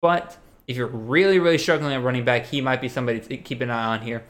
but 0.00 0.38
if 0.66 0.74
you're 0.74 0.86
really, 0.86 1.38
really 1.38 1.58
struggling 1.58 1.92
at 1.92 2.02
running 2.02 2.24
back, 2.24 2.46
he 2.46 2.62
might 2.62 2.80
be 2.80 2.88
somebody 2.88 3.20
to 3.20 3.36
keep 3.36 3.60
an 3.60 3.68
eye 3.68 3.94
on 3.94 4.00
here. 4.00 4.24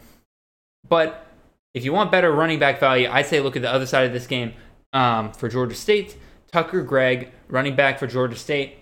But 0.89 1.24
if 1.72 1.84
you 1.84 1.93
want 1.93 2.11
better 2.11 2.32
running 2.32 2.59
back 2.59 2.80
value, 2.80 3.09
I'd 3.09 3.26
say 3.26 3.39
look 3.39 3.55
at 3.55 3.62
the 3.62 3.72
other 3.72 3.86
side 3.86 4.09
of 4.09 4.12
this 4.12 4.26
game 4.26 4.55
um, 4.93 5.30
for 5.30 5.49
Georgia 5.49 5.76
State. 5.76 6.16
Tucker 6.51 6.82
Gregg, 6.82 7.30
running 7.47 7.76
back 7.76 8.01
for 8.01 8.09
Georgia 8.09 8.34
State, 8.34 8.78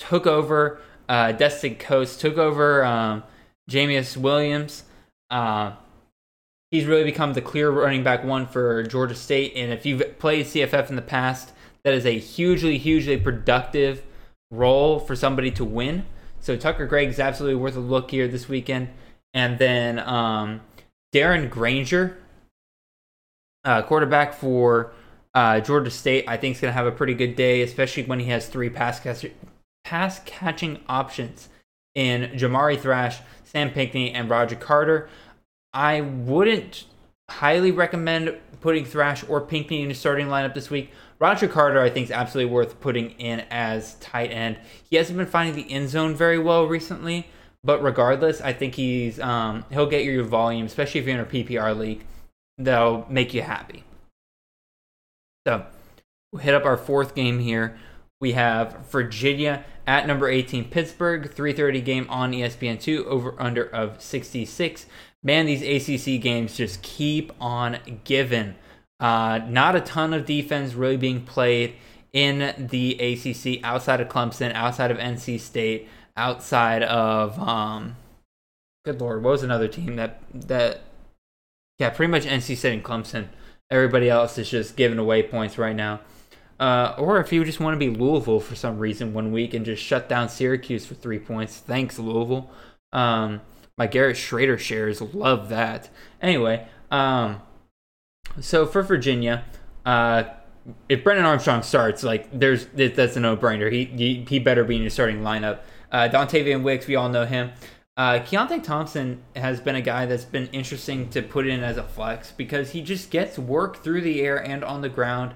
took 0.00 0.26
over 0.26 0.80
uh, 1.08 1.32
Destin 1.32 1.76
Coates, 1.76 2.16
took 2.16 2.38
over 2.38 2.84
um, 2.84 3.22
Jamyest 3.70 4.16
Williams. 4.16 4.84
Uh, 5.30 5.72
he's 6.70 6.86
really 6.86 7.04
become 7.04 7.32
the 7.32 7.40
clear 7.40 7.70
running 7.70 8.02
back 8.02 8.24
one 8.24 8.46
for 8.46 8.82
Georgia 8.82 9.14
State. 9.14 9.52
And 9.56 9.72
if 9.72 9.86
you've 9.86 10.18
played 10.18 10.46
CFF 10.46 10.90
in 10.90 10.96
the 10.96 11.02
past, 11.02 11.52
that 11.84 11.94
is 11.94 12.06
a 12.06 12.18
hugely, 12.18 12.78
hugely 12.78 13.16
productive 13.16 14.02
role 14.50 14.98
for 14.98 15.14
somebody 15.14 15.50
to 15.52 15.64
win. 15.64 16.04
So 16.40 16.56
Tucker 16.56 16.86
Gregg 16.86 17.08
is 17.08 17.18
absolutely 17.18 17.56
worth 17.56 17.76
a 17.76 17.80
look 17.80 18.10
here 18.10 18.28
this 18.28 18.48
weekend. 18.48 18.88
And 19.32 19.58
then 19.58 19.98
um, 19.98 20.60
Darren 21.14 21.50
Grainger, 21.50 22.18
uh, 23.64 23.82
quarterback 23.82 24.34
for 24.34 24.92
uh, 25.34 25.60
Georgia 25.60 25.90
State, 25.90 26.24
I 26.28 26.36
think 26.36 26.56
is 26.56 26.60
going 26.60 26.70
to 26.70 26.76
have 26.76 26.86
a 26.86 26.92
pretty 26.92 27.14
good 27.14 27.34
day, 27.34 27.62
especially 27.62 28.04
when 28.04 28.20
he 28.20 28.26
has 28.26 28.46
three 28.46 28.70
pass 28.70 29.00
catch- 29.00 29.32
pass 29.84 30.20
catching 30.24 30.80
options 30.88 31.48
in 31.94 32.30
Jamari 32.32 32.78
Thrash, 32.78 33.20
Sam 33.44 33.70
Pinkney, 33.70 34.12
and 34.12 34.28
Roger 34.28 34.56
Carter. 34.56 35.08
I 35.72 36.00
wouldn't 36.00 36.84
highly 37.30 37.70
recommend 37.70 38.36
putting 38.60 38.84
Thrash 38.84 39.24
or 39.28 39.40
Pinkney 39.40 39.82
in 39.82 39.88
the 39.88 39.94
starting 39.94 40.26
lineup 40.26 40.54
this 40.54 40.70
week. 40.70 40.90
Roger 41.18 41.48
Carter, 41.48 41.80
I 41.80 41.90
think, 41.90 42.06
is 42.06 42.10
absolutely 42.10 42.52
worth 42.52 42.80
putting 42.80 43.10
in 43.12 43.40
as 43.50 43.94
tight 43.96 44.30
end. 44.30 44.58
He 44.88 44.96
hasn't 44.96 45.16
been 45.16 45.26
finding 45.26 45.54
the 45.54 45.70
end 45.70 45.88
zone 45.88 46.14
very 46.14 46.38
well 46.38 46.66
recently, 46.66 47.28
but 47.62 47.82
regardless, 47.82 48.40
I 48.40 48.52
think 48.52 48.74
he's 48.74 49.20
um, 49.20 49.64
he'll 49.70 49.86
get 49.86 50.04
you 50.04 50.12
your 50.12 50.24
volume, 50.24 50.66
especially 50.66 51.00
if 51.00 51.06
you're 51.06 51.14
in 51.14 51.20
a 51.20 51.24
PPR 51.24 51.76
league. 51.76 52.04
That'll 52.58 53.06
make 53.08 53.34
you 53.34 53.42
happy. 53.42 53.84
So, 55.46 55.66
we'll 56.32 56.42
hit 56.42 56.54
up 56.54 56.64
our 56.64 56.76
fourth 56.76 57.14
game 57.14 57.38
here. 57.38 57.76
We 58.20 58.32
have 58.32 58.90
Virginia 58.90 59.64
at 59.86 60.06
number 60.06 60.28
18 60.28 60.66
Pittsburgh, 60.70 61.32
3:30 61.34 61.84
game 61.84 62.06
on 62.08 62.32
ESPN2 62.32 63.04
over 63.06 63.34
under 63.38 63.64
of 63.64 64.00
66. 64.00 64.86
Man, 65.22 65.46
these 65.46 65.62
ACC 65.62 66.20
games 66.20 66.56
just 66.56 66.82
keep 66.82 67.32
on 67.40 67.78
giving. 68.04 68.54
Uh, 69.00 69.40
not 69.46 69.76
a 69.76 69.80
ton 69.80 70.14
of 70.14 70.24
defense 70.24 70.74
really 70.74 70.96
being 70.96 71.22
played 71.22 71.74
in 72.12 72.68
the 72.70 72.92
ACC 73.00 73.62
outside 73.64 74.00
of 74.00 74.08
Clemson, 74.08 74.52
outside 74.54 74.90
of 74.90 74.98
NC 74.98 75.40
State, 75.40 75.88
outside 76.16 76.82
of 76.82 77.38
um, 77.40 77.96
good 78.84 79.00
lord, 79.00 79.22
what 79.22 79.32
was 79.32 79.42
another 79.42 79.68
team 79.68 79.96
that 79.96 80.22
that 80.32 80.82
yeah, 81.78 81.90
pretty 81.90 82.10
much 82.10 82.24
NC 82.24 82.56
State 82.56 82.74
and 82.74 82.84
Clemson. 82.84 83.28
Everybody 83.70 84.08
else 84.08 84.38
is 84.38 84.48
just 84.48 84.76
giving 84.76 84.98
away 84.98 85.22
points 85.22 85.58
right 85.58 85.74
now. 85.74 86.00
Uh, 86.60 86.94
or 86.98 87.20
if 87.20 87.32
you 87.32 87.44
just 87.44 87.60
want 87.60 87.74
to 87.74 87.78
be 87.78 87.94
Louisville 87.94 88.40
for 88.40 88.54
some 88.54 88.78
reason 88.78 89.12
one 89.12 89.32
week 89.32 89.54
and 89.54 89.64
just 89.64 89.82
shut 89.82 90.08
down 90.08 90.28
Syracuse 90.28 90.86
for 90.86 90.94
three 90.94 91.18
points, 91.18 91.58
thanks 91.58 91.98
Louisville. 91.98 92.50
Um, 92.92 93.40
my 93.76 93.86
Garrett 93.86 94.16
Shrader 94.16 94.58
shares 94.58 95.00
love 95.00 95.48
that. 95.48 95.90
Anyway, 96.22 96.66
um, 96.90 97.42
so 98.40 98.66
for 98.66 98.82
Virginia, 98.82 99.44
uh, 99.84 100.24
if 100.88 101.02
Brennan 101.02 101.24
Armstrong 101.24 101.62
starts, 101.62 102.02
like 102.02 102.28
there's 102.32 102.66
that's 102.66 103.16
a 103.16 103.20
no-brainer. 103.20 103.70
He 103.70 103.84
he, 103.84 104.24
he 104.28 104.38
better 104.38 104.64
be 104.64 104.76
in 104.76 104.82
your 104.82 104.90
starting 104.90 105.20
lineup. 105.20 105.60
Uh, 105.90 106.08
Dontayvion 106.08 106.62
Wicks, 106.62 106.86
we 106.86 106.96
all 106.96 107.08
know 107.08 107.26
him. 107.26 107.52
Uh, 107.96 108.18
Keytaon 108.18 108.62
Thompson 108.62 109.22
has 109.36 109.60
been 109.60 109.76
a 109.76 109.80
guy 109.80 110.06
that's 110.06 110.24
been 110.24 110.48
interesting 110.48 111.08
to 111.10 111.22
put 111.22 111.46
in 111.46 111.62
as 111.62 111.76
a 111.76 111.84
flex 111.84 112.32
because 112.32 112.72
he 112.72 112.82
just 112.82 113.10
gets 113.10 113.38
work 113.38 113.84
through 113.84 114.00
the 114.00 114.20
air 114.20 114.36
and 114.36 114.64
on 114.64 114.80
the 114.80 114.88
ground. 114.88 115.34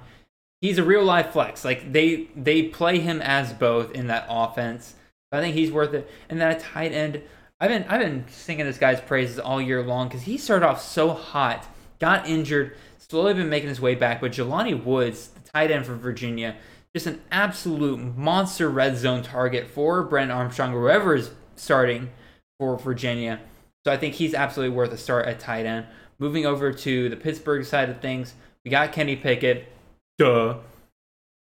He's 0.61 0.79
a 0.79 0.85
real 0.85 1.05
life 1.05 1.31
flex. 1.33 1.65
Like 1.65 1.93
they 1.93 2.29
they 2.35 2.65
play 2.65 2.99
him 2.99 3.21
as 3.21 3.53
both 3.53 3.93
in 3.93 4.09
that 4.09 4.27
offense. 4.29 4.95
I 5.31 5.41
think 5.41 5.55
he's 5.55 5.71
worth 5.71 5.95
it. 5.95 6.11
And 6.29 6.41
then 6.41 6.51
a 6.51 6.59
tight 6.59 6.93
end. 6.93 7.23
I've 7.61 7.69
been 7.69 7.85
I've 7.89 8.01
been 8.01 8.25
singing 8.29 8.67
this 8.67 8.79
guy's 8.79 9.01
praises 9.01 9.39
all 9.39 9.61
year 9.61 9.83
long 9.83 10.09
because 10.09 10.23
he 10.23 10.39
started 10.39 10.67
off 10.67 10.81
so 10.81 11.11
hot, 11.11 11.67
got 11.99 12.29
injured, 12.29 12.77
slowly 12.99 13.35
been 13.35 13.49
making 13.49 13.69
his 13.69 13.81
way 13.81 13.95
back. 13.95 14.21
But 14.21 14.33
Jelani 14.33 14.83
Woods, 14.83 15.29
the 15.29 15.41
tight 15.41 15.71
end 15.71 15.87
from 15.87 15.99
Virginia, 15.99 16.57
just 16.95 17.07
an 17.07 17.21
absolute 17.31 17.99
monster 18.17 18.69
red 18.71 18.97
zone 18.97 19.23
target 19.23 19.67
for 19.67 20.03
Brent 20.03 20.31
Armstrong, 20.31 20.73
whoever 20.73 21.15
is 21.15 21.31
starting 21.57 22.11
for 22.59 22.77
Virginia. 22.77 23.41
So 23.85 23.93
I 23.93 23.97
think 23.97 24.15
he's 24.15 24.35
absolutely 24.35 24.77
worth 24.77 24.93
a 24.93 24.99
start 24.99 25.27
at 25.27 25.41
tight 25.41 25.67
end. 25.67 25.87
Moving 26.19 26.47
over 26.47 26.73
to 26.73 27.09
the 27.09 27.17
Pittsburgh 27.17 27.65
side 27.65 27.89
of 27.89 28.01
things, 28.01 28.35
we 28.65 28.71
got 28.71 28.93
Kenny 28.93 29.17
Pickett. 29.17 29.73
Duh. 30.19 30.57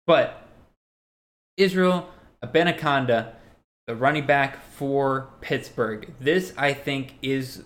But 0.06 0.46
Israel 1.56 2.10
Abanikanda, 2.42 3.34
the 3.86 3.94
running 3.94 4.26
back 4.26 4.62
for 4.62 5.28
Pittsburgh. 5.40 6.12
This, 6.20 6.52
I 6.56 6.72
think, 6.72 7.14
is 7.22 7.64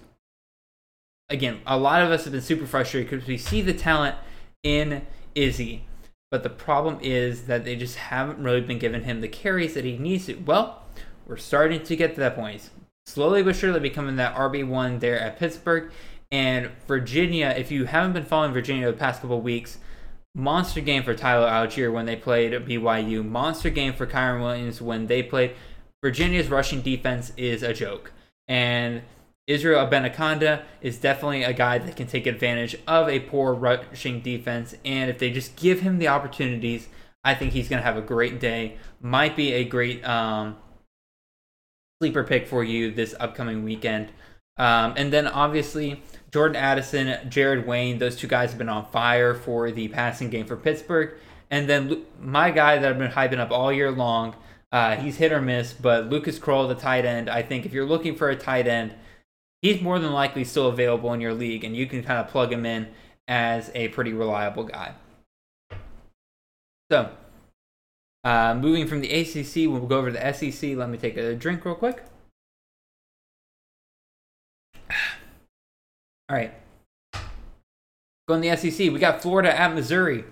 again, 1.31 1.61
a 1.67 1.79
lot 1.79 2.03
of 2.03 2.11
us 2.11 2.25
have 2.25 2.33
been 2.33 2.43
super 2.43 2.67
frustrated 2.67 3.11
because 3.11 3.27
we 3.27 3.39
see 3.39 3.61
the 3.63 3.75
talent 3.75 4.17
in 4.63 5.07
Izzy. 5.35 5.85
But 6.31 6.43
the 6.43 6.51
problem 6.51 6.99
is 7.01 7.47
that 7.47 7.65
they 7.65 7.77
just 7.77 7.97
haven't 7.97 8.39
really 8.39 8.61
been 8.61 8.79
giving 8.79 9.05
him 9.05 9.21
the 9.21 9.29
carries 9.29 9.75
that 9.75 9.85
he 9.85 9.97
needs 9.97 10.27
to. 10.27 10.35
Well, 10.35 10.83
we're 11.27 11.37
starting 11.37 11.83
to 11.83 11.97
get 11.97 12.15
to 12.15 12.21
that 12.21 12.35
point. 12.35 12.69
Slowly 13.07 13.43
but 13.43 13.57
surely 13.57 13.81
becoming 13.81 14.17
that 14.17 14.35
RB1 14.35 15.01
there 15.01 15.19
at 15.19 15.39
Pittsburgh. 15.39 15.91
And 16.31 16.71
Virginia, 16.87 17.55
if 17.57 17.71
you 17.71 17.87
haven't 17.87 18.13
been 18.13 18.25
following 18.25 18.53
Virginia 18.53 18.87
the 18.87 18.93
past 18.93 19.23
couple 19.23 19.41
weeks, 19.41 19.79
monster 20.39 20.81
game 20.81 21.03
for 21.03 21.15
Tyler 21.15 21.49
Allgeier 21.49 21.93
when 21.93 22.07
they 22.07 22.17
played 22.17 22.53
BYU, 22.53 23.29
monster 23.29 23.71
game 23.71 23.93
for 23.93 24.07
Kyren 24.07 24.41
Williams 24.41 24.81
when 24.81 25.07
they 25.07 25.23
played. 25.23 25.55
Virginia's 26.03 26.49
rushing 26.49 26.81
defense 26.81 27.33
is 27.37 27.63
a 27.63 27.75
joke. 27.75 28.13
And 28.47 29.03
Israel 29.49 29.85
Abanikanda 29.85 30.63
is 30.81 30.99
definitely 30.99 31.43
a 31.43 31.53
guy 31.53 31.79
that 31.79 31.97
can 31.97 32.07
take 32.07 32.27
advantage 32.27 32.77
of 32.87 33.09
a 33.09 33.19
poor 33.21 33.53
rushing 33.53 34.21
defense. 34.21 34.77
And 34.85 35.11
if 35.11 35.19
they 35.19 35.31
just 35.31 35.57
give 35.57 35.81
him 35.81 35.99
the 35.99 36.09
opportunities, 36.09 36.89
I 37.25 37.35
think 37.35 37.53
he's 37.53 37.69
going 37.69 37.81
to 37.81 37.87
have 37.87 37.97
a 37.97 38.03
great 38.03 38.39
day. 38.39 38.77
Might 39.01 39.35
be 39.35 39.55
a 39.55 39.65
great 39.65 40.07
um, 40.07 40.57
sleeper 42.01 42.23
pick 42.23 42.47
for 42.47 42.63
you 42.63 42.93
this 42.93 43.15
upcoming 43.19 43.65
weekend. 43.65 44.11
Um, 44.57 44.95
and 44.97 45.13
then 45.13 45.27
obviously, 45.27 46.03
Jordan 46.31 46.57
Addison, 46.57 47.31
Jared 47.31 47.67
Wayne, 47.67 47.99
those 47.99 48.17
two 48.17 48.27
guys 48.27 48.51
have 48.51 48.59
been 48.59 48.69
on 48.69 48.87
fire 48.91 49.35
for 49.35 49.71
the 49.71 49.89
passing 49.89 50.29
game 50.29 50.47
for 50.47 50.57
Pittsburgh. 50.57 51.15
And 51.51 51.69
then 51.69 52.05
my 52.21 52.51
guy 52.51 52.79
that 52.79 52.89
I've 52.89 52.99
been 52.99 53.11
hyping 53.11 53.39
up 53.39 53.51
all 53.51 53.73
year 53.73 53.91
long, 53.91 54.35
uh, 54.71 54.97
he's 54.97 55.17
hit 55.17 55.33
or 55.33 55.41
miss, 55.41 55.73
but 55.73 56.11
Lucas 56.11 56.39
Krull, 56.39 56.69
the 56.69 56.75
tight 56.75 57.07
end, 57.07 57.31
I 57.31 57.43
think 57.43 57.65
if 57.65 57.73
you're 57.73 57.87
looking 57.87 58.15
for 58.15 58.29
a 58.29 58.37
tight 58.37 58.67
end, 58.67 58.95
he's 59.63 59.81
more 59.81 59.99
than 59.99 60.13
likely 60.13 60.45
still 60.45 60.69
available 60.69 61.13
in 61.15 61.21
your 61.21 61.33
league, 61.33 61.65
and 61.65 61.75
you 61.75 61.87
can 61.87 62.03
kind 62.03 62.19
of 62.19 62.29
plug 62.29 62.53
him 62.53 62.67
in 62.67 62.89
as 63.27 63.71
a 63.75 63.89
pretty 63.89 64.13
reliable 64.13 64.65
guy. 64.65 64.93
So, 66.91 67.11
uh, 68.25 68.55
moving 68.55 68.87
from 68.87 69.01
the 69.01 69.11
ACC, 69.11 69.71
we'll 69.71 69.87
go 69.87 69.99
over 69.99 70.13
to 70.13 70.19
the 70.19 70.33
SEC. 70.33 70.77
Let 70.77 70.91
me 70.91 70.99
take 70.99 71.17
a 71.17 71.35
drink 71.35 71.65
real 71.65 71.75
quick. 71.75 72.03
All 76.29 76.37
right. 76.37 76.53
Going 78.29 78.43
to 78.43 78.51
the 78.51 78.57
SEC, 78.57 78.93
we 78.93 78.99
got 78.99 79.23
Florida 79.23 79.59
at 79.59 79.75
Missouri. 79.75 80.25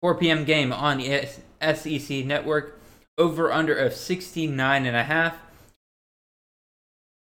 4 0.00 0.14
p.m. 0.14 0.44
game 0.44 0.72
on 0.72 0.98
the 0.98 1.28
SEC 1.74 2.24
network. 2.24 2.80
Over 3.18 3.52
under 3.52 3.74
of 3.74 3.92
69 3.92 4.86
and 4.86 4.96
a 4.96 5.04
half. 5.04 5.36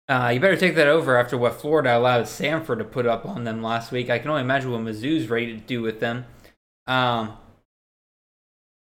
Uh, 0.07 0.29
you 0.33 0.39
better 0.39 0.57
take 0.57 0.75
that 0.75 0.87
over 0.87 1.17
after 1.17 1.35
what 1.35 1.59
Florida 1.59 1.97
allowed 1.97 2.25
Samford 2.25 2.77
to 2.77 2.83
put 2.83 3.07
up 3.07 3.25
on 3.25 3.43
them 3.43 3.63
last 3.63 3.91
week. 3.91 4.09
I 4.09 4.19
can 4.19 4.29
only 4.29 4.43
imagine 4.43 4.71
what 4.71 4.81
Mizzou's 4.81 5.29
ready 5.29 5.53
to 5.53 5.59
do 5.59 5.81
with 5.81 5.99
them. 5.99 6.25
Um, 6.85 7.37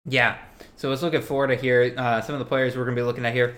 yeah, 0.05 0.37
so 0.75 0.89
let's 0.89 1.01
look 1.01 1.15
at 1.15 1.23
Florida 1.23 1.55
here. 1.55 1.93
Uh, 1.97 2.21
some 2.21 2.35
of 2.35 2.39
the 2.39 2.45
players 2.45 2.77
we're 2.77 2.83
going 2.83 2.95
to 2.95 3.01
be 3.01 3.05
looking 3.05 3.25
at 3.25 3.33
here. 3.33 3.57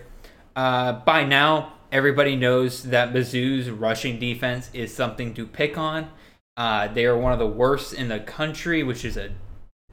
Uh, 0.56 0.94
by 0.94 1.26
now, 1.26 1.74
everybody 1.92 2.36
knows 2.36 2.84
that 2.84 3.14
Mizzou's 3.14 3.70
rushing 3.70 4.20
defense 4.20 4.70
is 4.74 4.94
something 4.94 5.34
to 5.34 5.46
pick 5.46 5.78
on. 5.78 6.10
Uh, 6.58 6.88
they 6.88 7.06
are 7.06 7.18
one 7.18 7.34
of 7.34 7.40
the 7.40 7.48
worst 7.48 7.94
in 7.94 8.10
the 8.10 8.20
country, 8.20 8.84
which 8.84 9.06
is 9.06 9.18
a 9.18 9.32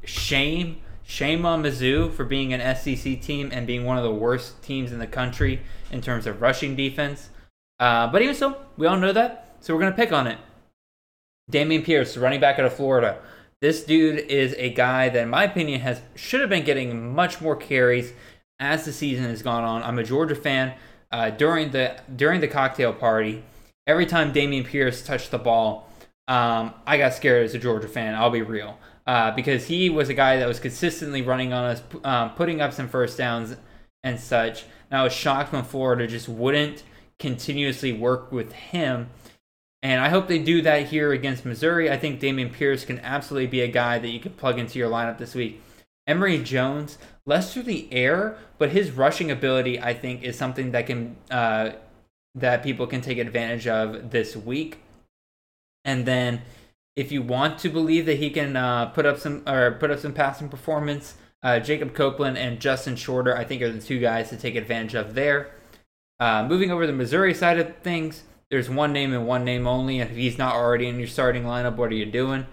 shame. 0.04 0.78
Shame 1.04 1.46
on 1.46 1.62
Mizzou 1.62 2.12
for 2.12 2.24
being 2.24 2.52
an 2.52 2.76
SEC 2.76 3.20
team 3.22 3.50
and 3.52 3.66
being 3.66 3.84
one 3.84 3.96
of 3.96 4.02
the 4.02 4.12
worst 4.12 4.60
teams 4.62 4.90
in 4.90 4.98
the 4.98 5.06
country 5.06 5.60
in 5.92 6.00
terms 6.00 6.26
of 6.26 6.42
rushing 6.42 6.74
defense. 6.74 7.30
Uh, 7.78 8.08
but 8.08 8.22
even 8.22 8.34
so, 8.34 8.56
we 8.76 8.86
all 8.86 8.96
know 8.96 9.12
that, 9.12 9.56
so 9.60 9.72
we're 9.72 9.80
going 9.80 9.92
to 9.92 9.96
pick 9.96 10.12
on 10.12 10.26
it. 10.26 10.38
Dameon 11.52 11.84
Pierce, 11.84 12.16
running 12.16 12.40
back 12.40 12.58
out 12.58 12.64
of 12.64 12.72
Florida, 12.72 13.20
This 13.60 13.84
dude 13.84 14.18
is 14.18 14.54
a 14.58 14.70
guy 14.70 15.08
that, 15.08 15.22
in 15.22 15.30
my 15.30 15.44
opinion, 15.44 15.80
has 15.80 16.00
should 16.16 16.40
have 16.40 16.50
been 16.50 16.64
getting 16.64 17.14
much 17.14 17.40
more 17.40 17.54
carries 17.54 18.12
as 18.58 18.84
the 18.84 18.92
season 18.92 19.26
has 19.26 19.42
gone 19.42 19.62
on. 19.62 19.82
I'm 19.82 19.98
a 19.98 20.04
Georgia 20.04 20.34
fan. 20.34 20.74
Uh, 21.12 21.30
during 21.30 21.70
the 21.70 21.96
during 22.14 22.40
the 22.40 22.48
cocktail 22.48 22.92
party, 22.92 23.42
every 23.86 24.06
time 24.06 24.32
Dameon 24.32 24.64
Pierce 24.64 25.02
touched 25.02 25.30
the 25.30 25.38
ball, 25.38 25.88
um, 26.28 26.74
I 26.86 26.98
got 26.98 27.14
scared 27.14 27.44
as 27.44 27.54
a 27.54 27.58
Georgia 27.58 27.88
fan. 27.88 28.14
I'll 28.14 28.30
be 28.30 28.42
real, 28.42 28.78
uh, 29.06 29.30
because 29.30 29.66
he 29.66 29.88
was 29.88 30.08
a 30.08 30.14
guy 30.14 30.38
that 30.38 30.48
was 30.48 30.58
consistently 30.58 31.22
running 31.22 31.52
on 31.52 31.64
us, 31.64 31.82
um, 32.04 32.30
putting 32.30 32.60
up 32.60 32.72
some 32.72 32.88
first 32.88 33.16
downs 33.16 33.56
and 34.02 34.18
such. 34.18 34.64
And 34.90 35.00
I 35.00 35.04
was 35.04 35.12
shocked 35.12 35.52
when 35.52 35.64
Florida 35.64 36.06
just 36.06 36.28
wouldn't 36.28 36.82
continuously 37.18 37.92
work 37.92 38.32
with 38.32 38.52
him. 38.52 39.08
And 39.82 40.00
I 40.00 40.08
hope 40.08 40.26
they 40.26 40.38
do 40.38 40.62
that 40.62 40.86
here 40.86 41.12
against 41.12 41.44
Missouri. 41.44 41.90
I 41.90 41.96
think 41.96 42.20
Dameon 42.20 42.52
Pierce 42.52 42.84
can 42.84 42.98
absolutely 43.00 43.46
be 43.46 43.60
a 43.60 43.68
guy 43.68 43.98
that 43.98 44.08
you 44.08 44.18
can 44.18 44.32
plug 44.32 44.58
into 44.58 44.78
your 44.78 44.90
lineup 44.90 45.18
this 45.18 45.34
week. 45.34 45.62
Emory 46.06 46.38
Jones, 46.42 46.98
less 47.24 47.52
through 47.52 47.64
the 47.64 47.92
air, 47.92 48.38
but 48.58 48.70
his 48.70 48.90
rushing 48.92 49.30
ability, 49.30 49.80
I 49.80 49.92
think, 49.94 50.22
is 50.22 50.38
something 50.38 50.70
that 50.72 50.86
can 50.86 51.16
uh, 51.30 51.70
that 52.34 52.62
people 52.62 52.86
can 52.86 53.00
take 53.00 53.18
advantage 53.18 53.66
of 53.66 54.10
this 54.10 54.36
week. 54.36 54.82
And 55.84 56.06
then, 56.06 56.42
if 56.94 57.10
you 57.10 57.22
want 57.22 57.58
to 57.60 57.68
believe 57.68 58.06
that 58.06 58.18
he 58.18 58.30
can 58.30 58.56
uh, 58.56 58.86
put 58.86 59.06
up 59.06 59.18
some 59.18 59.42
or 59.46 59.72
put 59.72 59.90
up 59.90 59.98
some 59.98 60.12
passing 60.12 60.48
performance, 60.48 61.14
uh, 61.42 61.60
Jacob 61.60 61.94
Copeland 61.94 62.38
and 62.38 62.60
Justin 62.60 62.96
Shorter, 62.96 63.36
I 63.36 63.44
think, 63.44 63.62
are 63.62 63.72
the 63.72 63.80
two 63.80 63.98
guys 63.98 64.30
to 64.30 64.36
take 64.36 64.54
advantage 64.54 64.94
of 64.94 65.14
there. 65.14 65.50
Uh, 66.18 66.46
moving 66.48 66.70
over 66.70 66.86
the 66.86 66.92
Missouri 66.92 67.34
side 67.34 67.58
of 67.58 67.76
things, 67.78 68.22
there's 68.50 68.70
one 68.70 68.92
name 68.92 69.12
and 69.12 69.26
one 69.26 69.44
name 69.44 69.66
only. 69.66 69.98
And 69.98 70.10
if 70.10 70.16
he's 70.16 70.38
not 70.38 70.54
already 70.54 70.86
in 70.86 70.98
your 70.98 71.08
starting 71.08 71.44
lineup, 71.44 71.76
what 71.76 71.90
are 71.90 71.96
you 71.96 72.06
doing? 72.06 72.46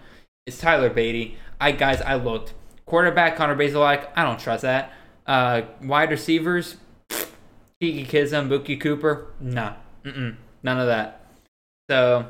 It's 0.46 0.58
Tyler 0.58 0.90
Badie. 0.90 1.36
I 1.60 1.72
guys, 1.72 2.02
I 2.02 2.16
looked. 2.16 2.52
Quarterback 2.86 3.36
Connor 3.36 3.56
Bazelak, 3.56 4.08
I 4.14 4.22
don't 4.24 4.38
trust 4.38 4.62
that. 4.62 4.92
Uh, 5.26 5.62
wide 5.82 6.10
receivers, 6.10 6.76
Keke 7.10 8.06
Chism, 8.06 8.48
Mookie 8.48 8.80
Cooper, 8.80 9.28
nah, 9.40 9.74
Mm-mm, 10.04 10.36
none 10.62 10.78
of 10.78 10.86
that. 10.86 11.26
So 11.88 12.26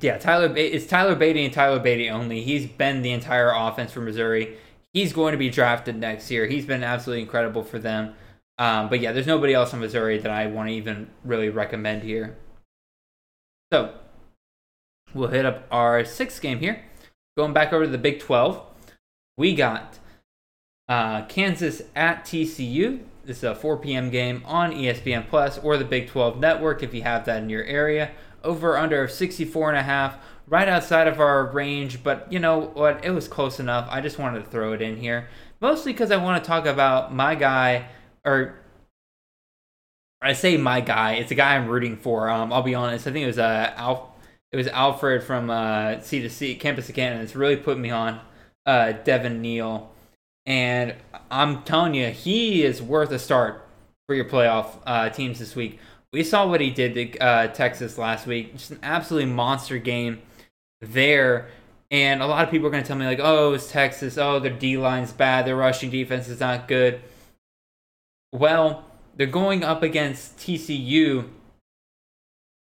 yeah, 0.00 0.18
Tyler 0.18 0.54
it's 0.56 0.86
Tyler 0.86 1.16
Badie 1.16 1.44
and 1.44 1.52
Tyler 1.52 1.80
Badie 1.80 2.10
only. 2.10 2.42
He's 2.42 2.66
been 2.66 3.02
the 3.02 3.12
entire 3.12 3.52
offense 3.54 3.92
for 3.92 4.00
Missouri. 4.00 4.56
He's 4.92 5.12
going 5.12 5.32
to 5.32 5.38
be 5.38 5.50
drafted 5.50 5.96
next 5.96 6.30
year. 6.30 6.46
He's 6.46 6.66
been 6.66 6.82
absolutely 6.82 7.22
incredible 7.22 7.62
for 7.62 7.78
them. 7.78 8.14
Um, 8.58 8.88
but 8.88 9.00
yeah, 9.00 9.12
there's 9.12 9.26
nobody 9.26 9.54
else 9.54 9.72
in 9.72 9.80
Missouri 9.80 10.18
that 10.18 10.30
I 10.30 10.46
want 10.46 10.68
to 10.68 10.74
even 10.74 11.08
really 11.24 11.48
recommend 11.48 12.02
here. 12.02 12.36
So 13.72 13.94
we'll 15.14 15.28
hit 15.28 15.44
up 15.44 15.66
our 15.70 16.04
sixth 16.04 16.40
game 16.40 16.58
here. 16.58 16.84
Going 17.36 17.52
back 17.52 17.72
over 17.72 17.84
to 17.84 17.90
the 17.90 17.98
Big 17.98 18.18
12, 18.18 18.60
we 19.38 19.54
got 19.54 19.98
uh, 20.88 21.24
Kansas 21.26 21.80
at 21.96 22.24
TCU. 22.24 23.00
This 23.24 23.38
is 23.38 23.44
a 23.44 23.54
4 23.54 23.78
p.m. 23.78 24.10
game 24.10 24.42
on 24.44 24.72
ESPN 24.72 25.28
Plus 25.28 25.58
or 25.58 25.78
the 25.78 25.84
Big 25.84 26.08
12 26.08 26.38
Network 26.38 26.82
if 26.82 26.92
you 26.92 27.02
have 27.02 27.24
that 27.24 27.42
in 27.42 27.48
your 27.48 27.64
area. 27.64 28.10
Over 28.44 28.76
under 28.76 29.06
64 29.08 29.70
and 29.70 29.78
a 29.78 29.82
half, 29.82 30.16
right 30.46 30.68
outside 30.68 31.06
of 31.06 31.20
our 31.20 31.46
range, 31.46 32.02
but 32.02 32.30
you 32.32 32.38
know 32.38 32.70
what? 32.74 33.04
It 33.04 33.10
was 33.10 33.28
close 33.28 33.60
enough. 33.60 33.88
I 33.90 34.00
just 34.00 34.18
wanted 34.18 34.44
to 34.44 34.50
throw 34.50 34.72
it 34.72 34.82
in 34.82 34.96
here, 34.96 35.28
mostly 35.60 35.92
because 35.92 36.10
I 36.10 36.16
want 36.16 36.42
to 36.42 36.48
talk 36.48 36.66
about 36.66 37.14
my 37.14 37.34
guy 37.34 37.88
or 38.24 38.58
I 40.20 40.32
say 40.32 40.56
my 40.56 40.80
guy. 40.80 41.14
It's 41.14 41.30
a 41.30 41.36
guy 41.36 41.54
I'm 41.54 41.68
rooting 41.68 41.96
for. 41.96 42.28
Um, 42.28 42.52
I'll 42.52 42.62
be 42.62 42.74
honest. 42.74 43.06
I 43.06 43.12
think 43.12 43.24
it 43.24 43.28
was 43.28 43.38
uh, 43.38 44.06
it 44.50 44.56
was 44.56 44.68
Alfred 44.68 45.22
from 45.22 45.50
uh, 45.50 46.00
C 46.00 46.20
to 46.20 46.30
C 46.30 46.54
Campus 46.54 46.88
of 46.88 46.94
Canton. 46.94 47.20
It's 47.22 47.36
really 47.36 47.56
put 47.56 47.78
me 47.78 47.90
on 47.90 48.20
uh, 48.68 48.92
Devin 48.92 49.40
Neal, 49.40 49.90
and 50.44 50.94
I'm 51.30 51.62
telling 51.62 51.94
you, 51.94 52.08
he 52.08 52.62
is 52.62 52.82
worth 52.82 53.10
a 53.10 53.18
start 53.18 53.66
for 54.06 54.14
your 54.14 54.26
playoff 54.26 54.76
uh, 54.86 55.08
teams 55.08 55.38
this 55.38 55.56
week. 55.56 55.78
We 56.12 56.22
saw 56.22 56.46
what 56.46 56.60
he 56.60 56.70
did 56.70 56.94
to 56.94 57.18
uh, 57.18 57.46
Texas 57.48 57.96
last 57.96 58.26
week. 58.26 58.52
Just 58.52 58.70
an 58.70 58.78
absolutely 58.82 59.30
monster 59.30 59.78
game 59.78 60.20
there. 60.82 61.48
And 61.90 62.22
a 62.22 62.26
lot 62.26 62.44
of 62.44 62.50
people 62.50 62.66
are 62.66 62.70
going 62.70 62.82
to 62.82 62.86
tell 62.86 62.98
me 62.98 63.06
like, 63.06 63.20
"Oh, 63.22 63.54
it's 63.54 63.70
Texas. 63.70 64.18
Oh, 64.18 64.38
their 64.38 64.52
D 64.52 64.76
line's 64.76 65.12
bad. 65.12 65.46
Their 65.46 65.56
rushing 65.56 65.88
defense 65.90 66.28
is 66.28 66.40
not 66.40 66.68
good." 66.68 67.00
Well, 68.32 68.84
they're 69.16 69.26
going 69.26 69.64
up 69.64 69.82
against 69.82 70.36
TCU, 70.36 71.30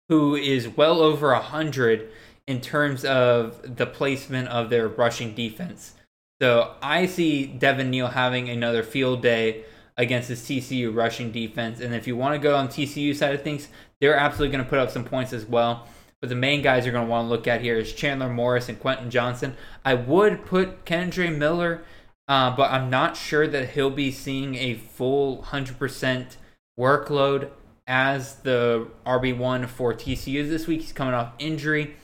who 0.08 0.36
is 0.36 0.70
well 0.70 1.02
over 1.02 1.34
a 1.34 1.42
hundred 1.42 2.10
in 2.50 2.62
terms 2.62 3.06
of 3.06 3.78
the 3.78 3.86
placement 3.86 4.48
of 4.50 4.70
their 4.70 4.88
rushing 4.88 5.34
defense. 5.34 5.94
So 6.42 6.76
I 6.82 7.06
see 7.06 7.46
Devin 7.46 7.90
Neal 7.90 8.08
having 8.08 8.50
another 8.50 8.84
field 8.84 9.22
day 9.22 9.64
against 9.98 10.30
this 10.30 10.46
TCU 10.46 10.96
rushing 10.96 11.32
defense. 11.32 11.80
And 11.80 11.94
if 11.94 12.08
you 12.08 12.16
want 12.16 12.34
to 12.34 12.40
go 12.40 12.56
on 12.56 12.68
TCU 12.68 13.16
side 13.16 13.36
of 13.36 13.44
things, 13.44 13.68
they're 14.02 14.16
absolutely 14.16 14.56
going 14.56 14.64
to 14.64 14.70
put 14.70 14.80
up 14.80 14.90
some 14.90 15.04
points 15.04 15.34
as 15.34 15.46
well. 15.46 15.88
But 16.22 16.30
the 16.30 16.36
main 16.36 16.62
guys 16.62 16.86
you're 16.86 16.94
going 16.94 17.06
to 17.06 17.12
want 17.12 17.26
to 17.26 17.30
look 17.30 17.48
at 17.48 17.62
here 17.62 17.78
is 17.78 17.94
Chandler 17.94 18.30
Morris 18.30 18.68
and 18.68 18.80
Quentin 18.80 19.10
Johnston. 19.10 19.56
I 19.86 19.94
would 19.94 20.46
put 20.46 20.86
Kendre 20.86 21.34
Miller 21.36 21.84
uh, 22.30 22.56
but 22.56 22.72
I'm 22.72 22.92
not 22.92 23.18
sure 23.18 23.48
that 23.48 23.72
he'll 23.72 23.90
be 23.90 24.12
seeing 24.12 24.54
a 24.54 24.76
full 24.76 25.40
100% 25.48 26.36
workload 26.80 27.50
as 27.88 28.36
the 28.36 28.88
RB1 29.04 29.68
for 29.68 29.96
TCU 29.96 30.48
this 30.48 30.68
week. 30.68 30.82
He's 30.82 30.94
coming 30.94 31.16
off 31.16 31.34
injury. 31.40 31.96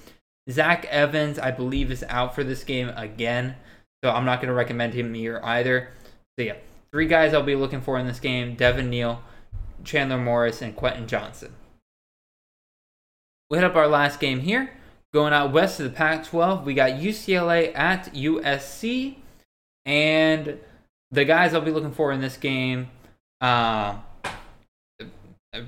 Zach 0.49 0.85
Evans, 0.85 1.39
I 1.39 1.51
believe, 1.51 1.91
is 1.91 2.03
out 2.07 2.35
for 2.35 2.43
this 2.43 2.63
game 2.63 2.89
again, 2.95 3.55
so 4.03 4.11
I'm 4.11 4.25
not 4.25 4.39
going 4.39 4.49
to 4.49 4.53
recommend 4.53 4.93
him 4.93 5.13
here 5.13 5.41
either. 5.43 5.89
So, 6.37 6.45
yeah, 6.45 6.55
three 6.91 7.07
guys 7.07 7.33
I'll 7.33 7.43
be 7.43 7.55
looking 7.55 7.81
for 7.81 7.97
in 7.97 8.05
this 8.05 8.19
game 8.19 8.55
Devin 8.55 8.89
Neal, 8.89 9.23
Chandler 9.83 10.17
Morris, 10.17 10.61
and 10.61 10.75
Quentin 10.75 11.07
Johnston. 11.07 11.53
We 13.49 13.57
hit 13.57 13.63
up 13.63 13.75
our 13.75 13.87
last 13.87 14.19
game 14.19 14.41
here. 14.41 14.71
Going 15.13 15.33
out 15.33 15.53
west 15.53 15.79
of 15.79 15.85
the 15.85 15.91
Pac 15.91 16.25
12, 16.25 16.65
we 16.65 16.73
got 16.73 16.91
UCLA 16.91 17.71
at 17.75 18.13
USC. 18.13 19.15
And 19.85 20.59
the 21.11 21.25
guys 21.25 21.53
I'll 21.53 21.61
be 21.61 21.71
looking 21.71 21.93
for 21.93 22.11
in 22.11 22.21
this 22.21 22.37
game, 22.37 22.89
uh, 23.39 23.97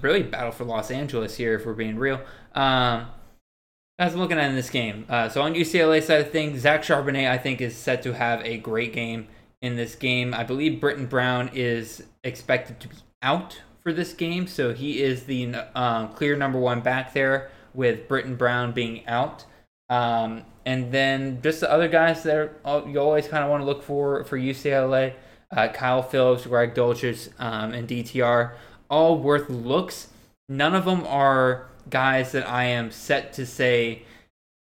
really 0.01 0.23
battle 0.23 0.51
for 0.51 0.65
Los 0.65 0.91
Angeles 0.91 1.37
here, 1.37 1.55
if 1.55 1.65
we're 1.65 1.73
being 1.73 1.97
real. 1.97 2.19
Um, 2.53 3.07
I'm 3.99 4.13
looking 4.15 4.37
at 4.37 4.49
in 4.49 4.55
this 4.55 4.69
game. 4.69 5.05
Uh, 5.09 5.27
so 5.27 5.41
on 5.41 5.55
UCLA 5.55 6.03
side 6.03 6.21
of 6.21 6.31
things, 6.31 6.61
Zach 6.61 6.83
Charbonnet, 6.83 7.29
I 7.29 7.37
think, 7.37 7.61
is 7.61 7.75
set 7.75 8.03
to 8.03 8.13
have 8.13 8.45
a 8.45 8.57
great 8.57 8.93
game 8.93 9.27
in 9.61 9.75
this 9.75 9.95
game. 9.95 10.35
I 10.35 10.43
believe 10.43 10.79
Brittain 10.79 11.09
Brown 11.09 11.49
is 11.53 12.03
expected 12.23 12.79
to 12.81 12.89
be 12.89 12.97
out 13.23 13.61
for 13.81 13.91
this 13.91 14.13
game, 14.13 14.45
so 14.45 14.73
he 14.73 15.01
is 15.01 15.23
the 15.23 15.55
uh, 15.73 16.07
clear 16.07 16.35
number 16.35 16.59
one 16.59 16.81
back 16.81 17.13
there 17.13 17.49
with 17.73 18.07
Brittain 18.07 18.37
Brown 18.37 18.71
being 18.71 19.07
out. 19.07 19.45
Um, 19.89 20.43
and 20.65 20.91
then 20.91 21.41
just 21.41 21.61
the 21.61 21.71
other 21.71 21.87
guys 21.87 22.21
that 22.23 22.51
are, 22.65 22.87
you 22.87 22.99
always 22.99 23.27
kind 23.27 23.43
of 23.43 23.49
want 23.49 23.61
to 23.61 23.65
look 23.65 23.81
for 23.81 24.23
for 24.25 24.37
UCLA, 24.37 25.13
uh, 25.55 25.69
Kyle 25.69 26.03
Phillips, 26.03 26.45
Greg 26.45 26.75
Dulcich, 26.75 27.29
um, 27.39 27.73
and 27.73 27.87
DTR, 27.87 28.51
all 28.89 29.17
worth 29.17 29.49
looks. 29.49 30.09
None 30.49 30.75
of 30.75 30.85
them 30.85 31.05
are 31.07 31.67
guys 31.89 32.31
that 32.33 32.47
I 32.47 32.65
am 32.65 32.91
set 32.91 33.33
to 33.33 33.45
say 33.45 34.03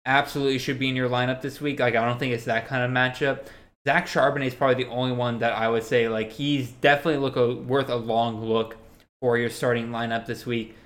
absolutely 0.07 0.59
should 0.59 0.79
be 0.79 0.89
in 0.89 0.97
your 0.97 1.09
lineup 1.09 1.43
this 1.43 1.61
week. 1.61 1.81
Like 1.81 1.95
I 1.95 2.05
don't 2.05 2.19
think 2.19 2.33
it's 2.33 2.45
that 2.45 2.67
kind 2.67 2.83
of 2.83 2.91
matchup. 2.91 3.47
Zach 3.87 4.07
Charbonnet 4.07 4.47
is 4.47 4.55
probably 4.55 4.85
the 4.85 4.91
only 4.91 5.13
one 5.13 5.39
that 5.39 5.53
I 5.53 5.69
would 5.69 5.83
say 5.83 6.09
like 6.09 6.33
he's 6.33 6.71
definitely 6.71 7.21
look 7.21 7.37
a, 7.37 7.55
worth 7.55 7.89
a 7.89 7.97
long 7.97 8.45
look 8.45 8.77
for 9.21 9.39
your 9.39 9.51
starting 9.51 9.89
lineup 9.89 10.27
this 10.27 10.47
week. 10.47 10.77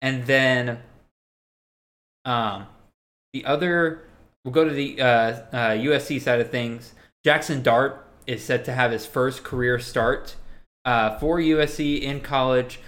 And 0.00 0.26
then 0.26 0.80
um 2.24 2.66
the 3.32 3.44
other, 3.46 4.02
we'll 4.44 4.52
go 4.52 4.64
to 4.64 4.74
the 4.74 5.00
uh, 5.00 5.06
uh, 5.06 5.70
USC 5.70 6.20
side 6.20 6.40
of 6.40 6.50
things. 6.50 6.92
Jackson 7.24 7.62
Dart 7.62 8.06
is 8.26 8.44
set 8.44 8.64
to 8.66 8.72
have 8.72 8.92
his 8.92 9.06
first 9.06 9.42
career 9.42 9.78
start 9.78 10.36
uh, 10.84 11.18
for 11.18 11.38
USC 11.38 12.00
in 12.00 12.20
college. 12.20 12.80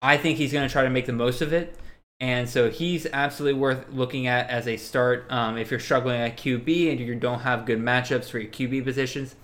I 0.00 0.16
think 0.16 0.38
he's 0.38 0.52
going 0.52 0.66
to 0.66 0.72
try 0.72 0.82
to 0.82 0.90
make 0.90 1.06
the 1.06 1.12
most 1.12 1.42
of 1.42 1.52
it. 1.52 1.76
And 2.18 2.48
so 2.48 2.70
he's 2.70 3.06
absolutely 3.12 3.60
worth 3.60 3.90
looking 3.90 4.26
at 4.26 4.48
as 4.48 4.66
a 4.66 4.76
start. 4.76 5.30
Um, 5.30 5.58
if 5.58 5.70
you're 5.70 5.80
struggling 5.80 6.20
at 6.20 6.38
QB 6.38 6.90
and 6.90 7.00
you 7.00 7.14
don't 7.14 7.40
have 7.40 7.66
good 7.66 7.78
matchups 7.78 8.30
for 8.30 8.38
your 8.38 8.50
QB 8.50 8.84
positions, 8.84 9.36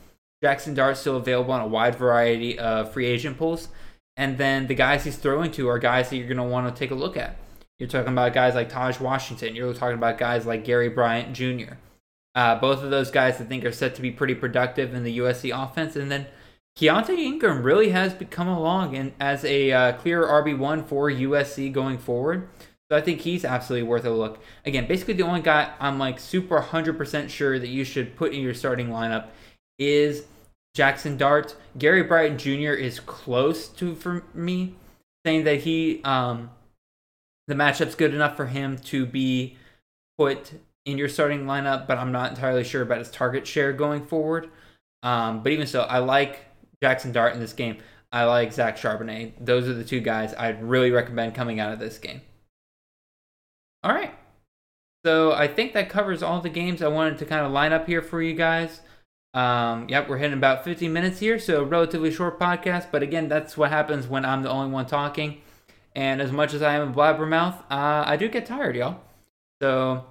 Jackson 0.42 0.74
Dart 0.74 0.96
still 0.96 1.16
available 1.16 1.52
on 1.52 1.60
a 1.60 1.66
wide 1.66 1.96
variety 1.96 2.58
of 2.58 2.92
free 2.92 3.06
agent 3.06 3.36
pools. 3.36 3.68
And 4.16 4.38
then 4.38 4.66
the 4.66 4.74
guys 4.74 5.04
he's 5.04 5.16
throwing 5.16 5.50
to 5.52 5.68
are 5.68 5.78
guys 5.78 6.10
that 6.10 6.16
you're 6.16 6.26
going 6.28 6.36
to 6.38 6.42
want 6.44 6.74
to 6.74 6.78
take 6.78 6.90
a 6.90 6.94
look 6.94 7.16
at. 7.16 7.36
You're 7.78 7.88
talking 7.88 8.12
about 8.12 8.32
guys 8.32 8.54
like 8.54 8.70
Tahj 8.70 9.00
Washington. 9.00 9.54
You're 9.54 9.74
talking 9.74 9.96
about 9.96 10.18
guys 10.18 10.46
like 10.46 10.64
Gary 10.64 10.88
Bryant 10.88 11.32
Jr. 11.32 11.74
Uh, 12.34 12.58
both 12.58 12.82
of 12.82 12.90
those 12.90 13.10
guys 13.10 13.40
I 13.40 13.44
think 13.44 13.64
are 13.64 13.72
set 13.72 13.94
to 13.96 14.02
be 14.02 14.10
pretty 14.10 14.34
productive 14.34 14.94
in 14.94 15.04
the 15.04 15.18
USC 15.18 15.52
offense. 15.52 15.96
And 15.96 16.10
then 16.10 16.26
Keaontay 16.78 17.18
Ingram 17.18 17.62
really 17.62 17.90
has 17.90 18.14
become 18.14 18.48
along 18.48 18.96
and 18.96 19.12
as 19.20 19.44
a 19.44 19.72
uh, 19.72 19.92
clear 19.92 20.24
RB1 20.26 20.86
for 20.86 21.10
USC 21.10 21.72
going 21.72 21.98
forward. 21.98 22.48
So 22.90 22.96
I 22.96 23.00
think 23.00 23.20
he's 23.20 23.44
absolutely 23.44 23.88
worth 23.88 24.04
a 24.04 24.10
look. 24.10 24.42
Again, 24.64 24.86
basically 24.86 25.14
the 25.14 25.22
only 25.22 25.40
guy 25.40 25.72
I'm 25.80 25.98
like 25.98 26.18
super 26.18 26.60
100% 26.60 27.28
sure 27.28 27.58
that 27.58 27.68
you 27.68 27.84
should 27.84 28.16
put 28.16 28.32
in 28.32 28.42
your 28.42 28.54
starting 28.54 28.88
lineup 28.88 29.28
is 29.78 30.24
Jackson 30.74 31.16
Dart. 31.16 31.56
Gary 31.78 32.02
Bryant 32.02 32.40
Jr. 32.40 32.72
is 32.72 33.00
close 33.00 33.68
to 33.68 33.94
for 33.94 34.24
me, 34.34 34.74
saying 35.24 35.44
that 35.44 35.60
he 35.60 36.02
um 36.04 36.50
the 37.48 37.54
matchup's 37.54 37.94
good 37.94 38.14
enough 38.14 38.36
for 38.36 38.46
him 38.46 38.78
to 38.78 39.04
be 39.04 39.56
put 40.18 40.52
in 40.84 40.98
your 40.98 41.08
starting 41.08 41.44
lineup, 41.44 41.86
but 41.86 41.98
I'm 41.98 42.12
not 42.12 42.30
entirely 42.30 42.64
sure 42.64 42.82
about 42.82 42.98
his 42.98 43.10
target 43.10 43.46
share 43.46 43.72
going 43.72 44.04
forward. 44.06 44.50
Um, 45.02 45.42
but 45.42 45.52
even 45.52 45.66
so, 45.66 45.82
I 45.82 45.98
like 45.98 46.46
Jackson 46.82 47.12
Dart 47.12 47.32
in 47.32 47.40
this 47.40 47.52
game. 47.52 47.78
I 48.12 48.24
like 48.24 48.52
Zach 48.52 48.76
Charbonnet. 48.76 49.32
Those 49.40 49.68
are 49.68 49.72
the 49.72 49.84
two 49.84 50.00
guys 50.00 50.34
I'd 50.34 50.62
really 50.62 50.90
recommend 50.90 51.34
coming 51.34 51.60
out 51.60 51.72
of 51.72 51.78
this 51.78 51.96
game. 51.96 52.20
All 53.82 53.94
right. 53.94 54.12
So 55.06 55.32
I 55.32 55.48
think 55.48 55.72
that 55.72 55.88
covers 55.88 56.22
all 56.22 56.40
the 56.40 56.50
games 56.50 56.82
I 56.82 56.88
wanted 56.88 57.18
to 57.18 57.24
kind 57.24 57.46
of 57.46 57.52
line 57.52 57.72
up 57.72 57.86
here 57.86 58.02
for 58.02 58.20
you 58.20 58.34
guys. 58.34 58.80
Um, 59.32 59.88
yep, 59.88 60.08
we're 60.08 60.18
hitting 60.18 60.36
about 60.36 60.64
15 60.64 60.92
minutes 60.92 61.20
here, 61.20 61.38
so 61.38 61.62
relatively 61.62 62.10
short 62.10 62.38
podcast. 62.38 62.88
But 62.90 63.02
again, 63.02 63.28
that's 63.28 63.56
what 63.56 63.70
happens 63.70 64.06
when 64.06 64.24
I'm 64.24 64.42
the 64.42 64.50
only 64.50 64.70
one 64.70 64.86
talking. 64.86 65.40
And 65.94 66.20
as 66.20 66.32
much 66.32 66.52
as 66.52 66.62
I 66.62 66.74
am 66.74 66.90
a 66.90 66.92
blabbermouth, 66.92 67.58
uh, 67.70 68.04
I 68.06 68.16
do 68.16 68.28
get 68.28 68.44
tired, 68.44 68.76
y'all. 68.76 69.00
So 69.62 70.04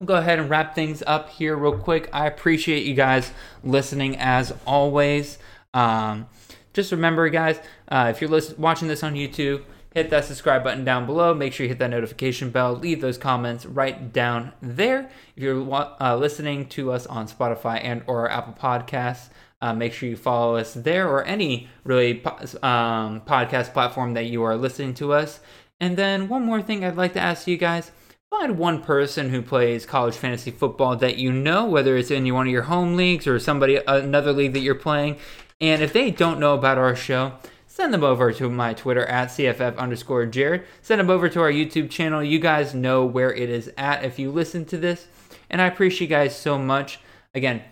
we'll 0.00 0.06
go 0.06 0.14
ahead 0.14 0.38
and 0.38 0.48
wrap 0.48 0.74
things 0.74 1.02
up 1.06 1.30
here 1.30 1.56
real 1.56 1.76
quick. 1.76 2.08
I 2.12 2.26
appreciate 2.26 2.86
you 2.86 2.94
guys 2.94 3.32
listening 3.62 4.16
as 4.16 4.52
always. 4.66 5.38
Um, 5.74 6.26
just 6.72 6.92
remember, 6.92 7.28
guys, 7.28 7.60
uh, 7.88 8.08
if 8.10 8.20
you're 8.20 8.30
list- 8.30 8.58
watching 8.58 8.88
this 8.88 9.02
on 9.02 9.14
YouTube, 9.14 9.64
hit 9.94 10.10
that 10.10 10.24
subscribe 10.24 10.64
button 10.64 10.84
down 10.84 11.06
below. 11.06 11.34
Make 11.34 11.52
sure 11.52 11.64
you 11.64 11.68
hit 11.68 11.78
that 11.78 11.90
notification 11.90 12.50
bell. 12.50 12.74
Leave 12.74 13.00
those 13.00 13.18
comments 13.18 13.66
right 13.66 14.12
down 14.12 14.52
there. 14.62 15.10
If 15.36 15.42
you're 15.42 15.94
uh, 16.00 16.16
listening 16.16 16.66
to 16.70 16.92
us 16.92 17.06
on 17.06 17.28
Spotify 17.28 17.80
and 17.82 18.02
or 18.06 18.30
Apple 18.30 18.54
Podcasts, 18.54 19.28
uh, 19.60 19.72
make 19.72 19.92
sure 19.92 20.08
you 20.08 20.16
follow 20.16 20.56
us 20.56 20.74
there 20.74 21.08
or 21.08 21.24
any 21.24 21.68
really 21.84 22.24
um, 22.24 23.20
podcast 23.20 23.72
platform 23.72 24.14
that 24.14 24.26
you 24.26 24.42
are 24.42 24.56
listening 24.56 24.94
to 24.94 25.12
us. 25.12 25.40
And 25.80 25.96
then 25.96 26.28
one 26.28 26.44
more 26.44 26.62
thing 26.62 26.84
I'd 26.84 26.96
like 26.96 27.12
to 27.14 27.20
ask 27.20 27.46
you 27.46 27.56
guys. 27.56 27.92
Find 28.30 28.56
one 28.56 28.82
person 28.82 29.28
who 29.28 29.42
plays 29.42 29.84
college 29.84 30.14
fantasy 30.14 30.50
football 30.50 30.96
that 30.96 31.18
you 31.18 31.30
know, 31.30 31.66
whether 31.66 31.96
it's 31.98 32.10
in 32.10 32.32
one 32.32 32.46
of 32.46 32.52
your 32.52 32.62
home 32.62 32.96
leagues 32.96 33.26
or 33.26 33.38
somebody 33.38 33.78
another 33.86 34.32
league 34.32 34.54
that 34.54 34.60
you're 34.60 34.74
playing, 34.74 35.18
and 35.62 35.80
if 35.80 35.92
they 35.92 36.10
don't 36.10 36.40
know 36.40 36.54
about 36.54 36.76
our 36.76 36.96
show, 36.96 37.34
send 37.68 37.94
them 37.94 38.02
over 38.02 38.32
to 38.32 38.50
my 38.50 38.74
Twitter 38.74 39.06
at 39.06 39.28
CFF 39.28 39.76
underscore 39.78 40.26
Jared. 40.26 40.64
Send 40.82 40.98
them 40.98 41.08
over 41.08 41.28
to 41.28 41.40
our 41.40 41.52
YouTube 41.52 41.88
channel. 41.88 42.20
You 42.20 42.40
guys 42.40 42.74
know 42.74 43.06
where 43.06 43.32
it 43.32 43.48
is 43.48 43.70
at 43.78 44.04
if 44.04 44.18
you 44.18 44.32
listen 44.32 44.64
to 44.66 44.76
this. 44.76 45.06
And 45.48 45.62
I 45.62 45.66
appreciate 45.66 46.00
you 46.00 46.06
guys 46.08 46.36
so 46.36 46.58
much. 46.58 46.98
Again, 47.32 47.62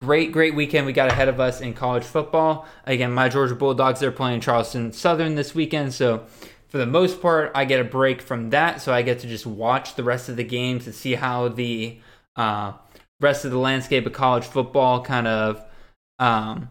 great, 0.00 0.30
great 0.30 0.54
weekend 0.54 0.86
we 0.86 0.92
got 0.92 1.10
ahead 1.10 1.28
of 1.28 1.40
us 1.40 1.60
in 1.60 1.74
college 1.74 2.04
football. 2.04 2.68
Again, 2.84 3.10
my 3.10 3.28
Georgia 3.28 3.56
Bulldogs, 3.56 3.98
they're 3.98 4.12
playing 4.12 4.40
Charleston 4.40 4.92
Southern 4.92 5.34
this 5.34 5.56
weekend. 5.56 5.92
So 5.92 6.24
for 6.68 6.78
the 6.78 6.86
most 6.86 7.20
part, 7.20 7.50
I 7.52 7.64
get 7.64 7.80
a 7.80 7.84
break 7.84 8.22
from 8.22 8.50
that. 8.50 8.80
So 8.80 8.94
I 8.94 9.02
get 9.02 9.18
to 9.20 9.26
just 9.26 9.44
watch 9.44 9.96
the 9.96 10.04
rest 10.04 10.28
of 10.28 10.36
the 10.36 10.44
games 10.44 10.86
and 10.86 10.94
see 10.94 11.16
how 11.16 11.48
the 11.48 11.98
uh, 12.36 12.74
rest 13.20 13.44
of 13.44 13.50
the 13.50 13.58
landscape 13.58 14.06
of 14.06 14.12
college 14.12 14.44
football 14.44 15.02
kind 15.02 15.26
of 15.26 15.64
um, 16.20 16.68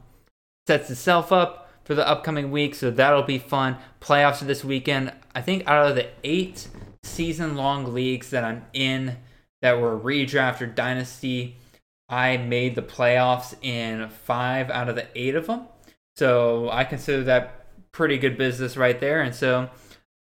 sets 0.68 0.90
itself 0.90 1.34
up 1.34 1.70
for 1.84 1.96
the 1.96 2.08
upcoming 2.08 2.52
week, 2.52 2.76
so 2.76 2.92
that'll 2.92 3.24
be 3.24 3.40
fun. 3.40 3.76
Playoffs 4.00 4.42
are 4.42 4.46
this 4.46 4.64
weekend. 4.64 5.12
I 5.36 5.42
think 5.42 5.68
out 5.68 5.90
of 5.90 5.96
the 5.96 6.08
eight 6.24 6.68
season 7.04 7.56
long 7.56 7.94
leagues 7.94 8.30
that 8.30 8.44
I'm 8.44 8.66
in 8.74 9.18
that 9.62 9.82
were 9.82 10.00
redraft 10.00 10.62
or 10.62 10.68
dynasty, 10.68 11.58
I 12.08 12.38
made 12.38 12.76
the 12.76 12.82
playoffs 12.82 13.56
in 13.64 14.08
five 14.10 14.70
out 14.70 14.88
of 14.88 14.96
the 14.96 15.08
eight 15.16 15.36
of 15.36 15.48
them. 15.48 15.68
So 16.16 16.70
I 16.70 16.84
consider 16.84 17.24
that 17.24 17.66
pretty 17.92 18.18
good 18.18 18.38
business 18.38 18.78
right 18.78 19.00
there. 19.00 19.22
And 19.22 19.34
so 19.34 19.70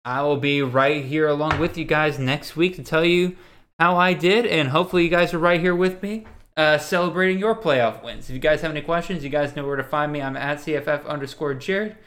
I 0.03 0.21
will 0.21 0.37
be 0.37 0.61
right 0.61 1.03
here 1.03 1.27
along 1.27 1.59
with 1.59 1.77
you 1.77 1.85
guys 1.85 2.19
next 2.19 2.55
week 2.55 2.75
to 2.75 2.83
tell 2.83 3.03
you 3.03 3.35
how 3.79 3.97
I 3.97 4.13
did. 4.13 4.45
And 4.45 4.69
hopefully, 4.69 5.03
you 5.03 5.09
guys 5.09 5.33
are 5.33 5.39
right 5.39 5.59
here 5.59 5.75
with 5.75 6.03
me 6.03 6.25
uh, 6.57 6.77
celebrating 6.77 7.39
your 7.39 7.55
playoff 7.55 8.03
wins. 8.03 8.29
If 8.29 8.33
you 8.33 8.39
guys 8.39 8.61
have 8.61 8.71
any 8.71 8.81
questions, 8.81 9.23
you 9.23 9.29
guys 9.29 9.55
know 9.55 9.65
where 9.65 9.75
to 9.75 9.83
find 9.83 10.11
me. 10.11 10.21
I'm 10.21 10.37
at 10.37 10.59
CFF 10.59 11.05
underscore 11.05 11.53
Jared. 11.53 11.97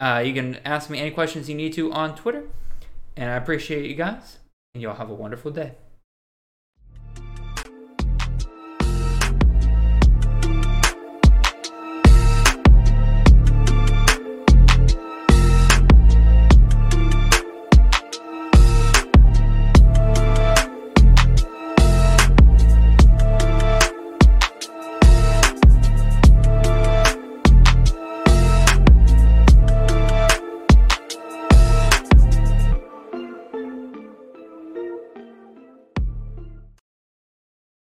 Uh, 0.00 0.22
you 0.24 0.32
can 0.32 0.56
ask 0.64 0.90
me 0.90 0.98
any 0.98 1.10
questions 1.10 1.48
you 1.48 1.54
need 1.54 1.72
to 1.74 1.92
on 1.92 2.14
Twitter. 2.14 2.44
And 3.16 3.30
I 3.30 3.36
appreciate 3.36 3.88
you 3.88 3.94
guys. 3.94 4.38
And 4.74 4.82
y'all 4.82 4.94
have 4.94 5.10
a 5.10 5.14
wonderful 5.14 5.50
day. 5.50 5.72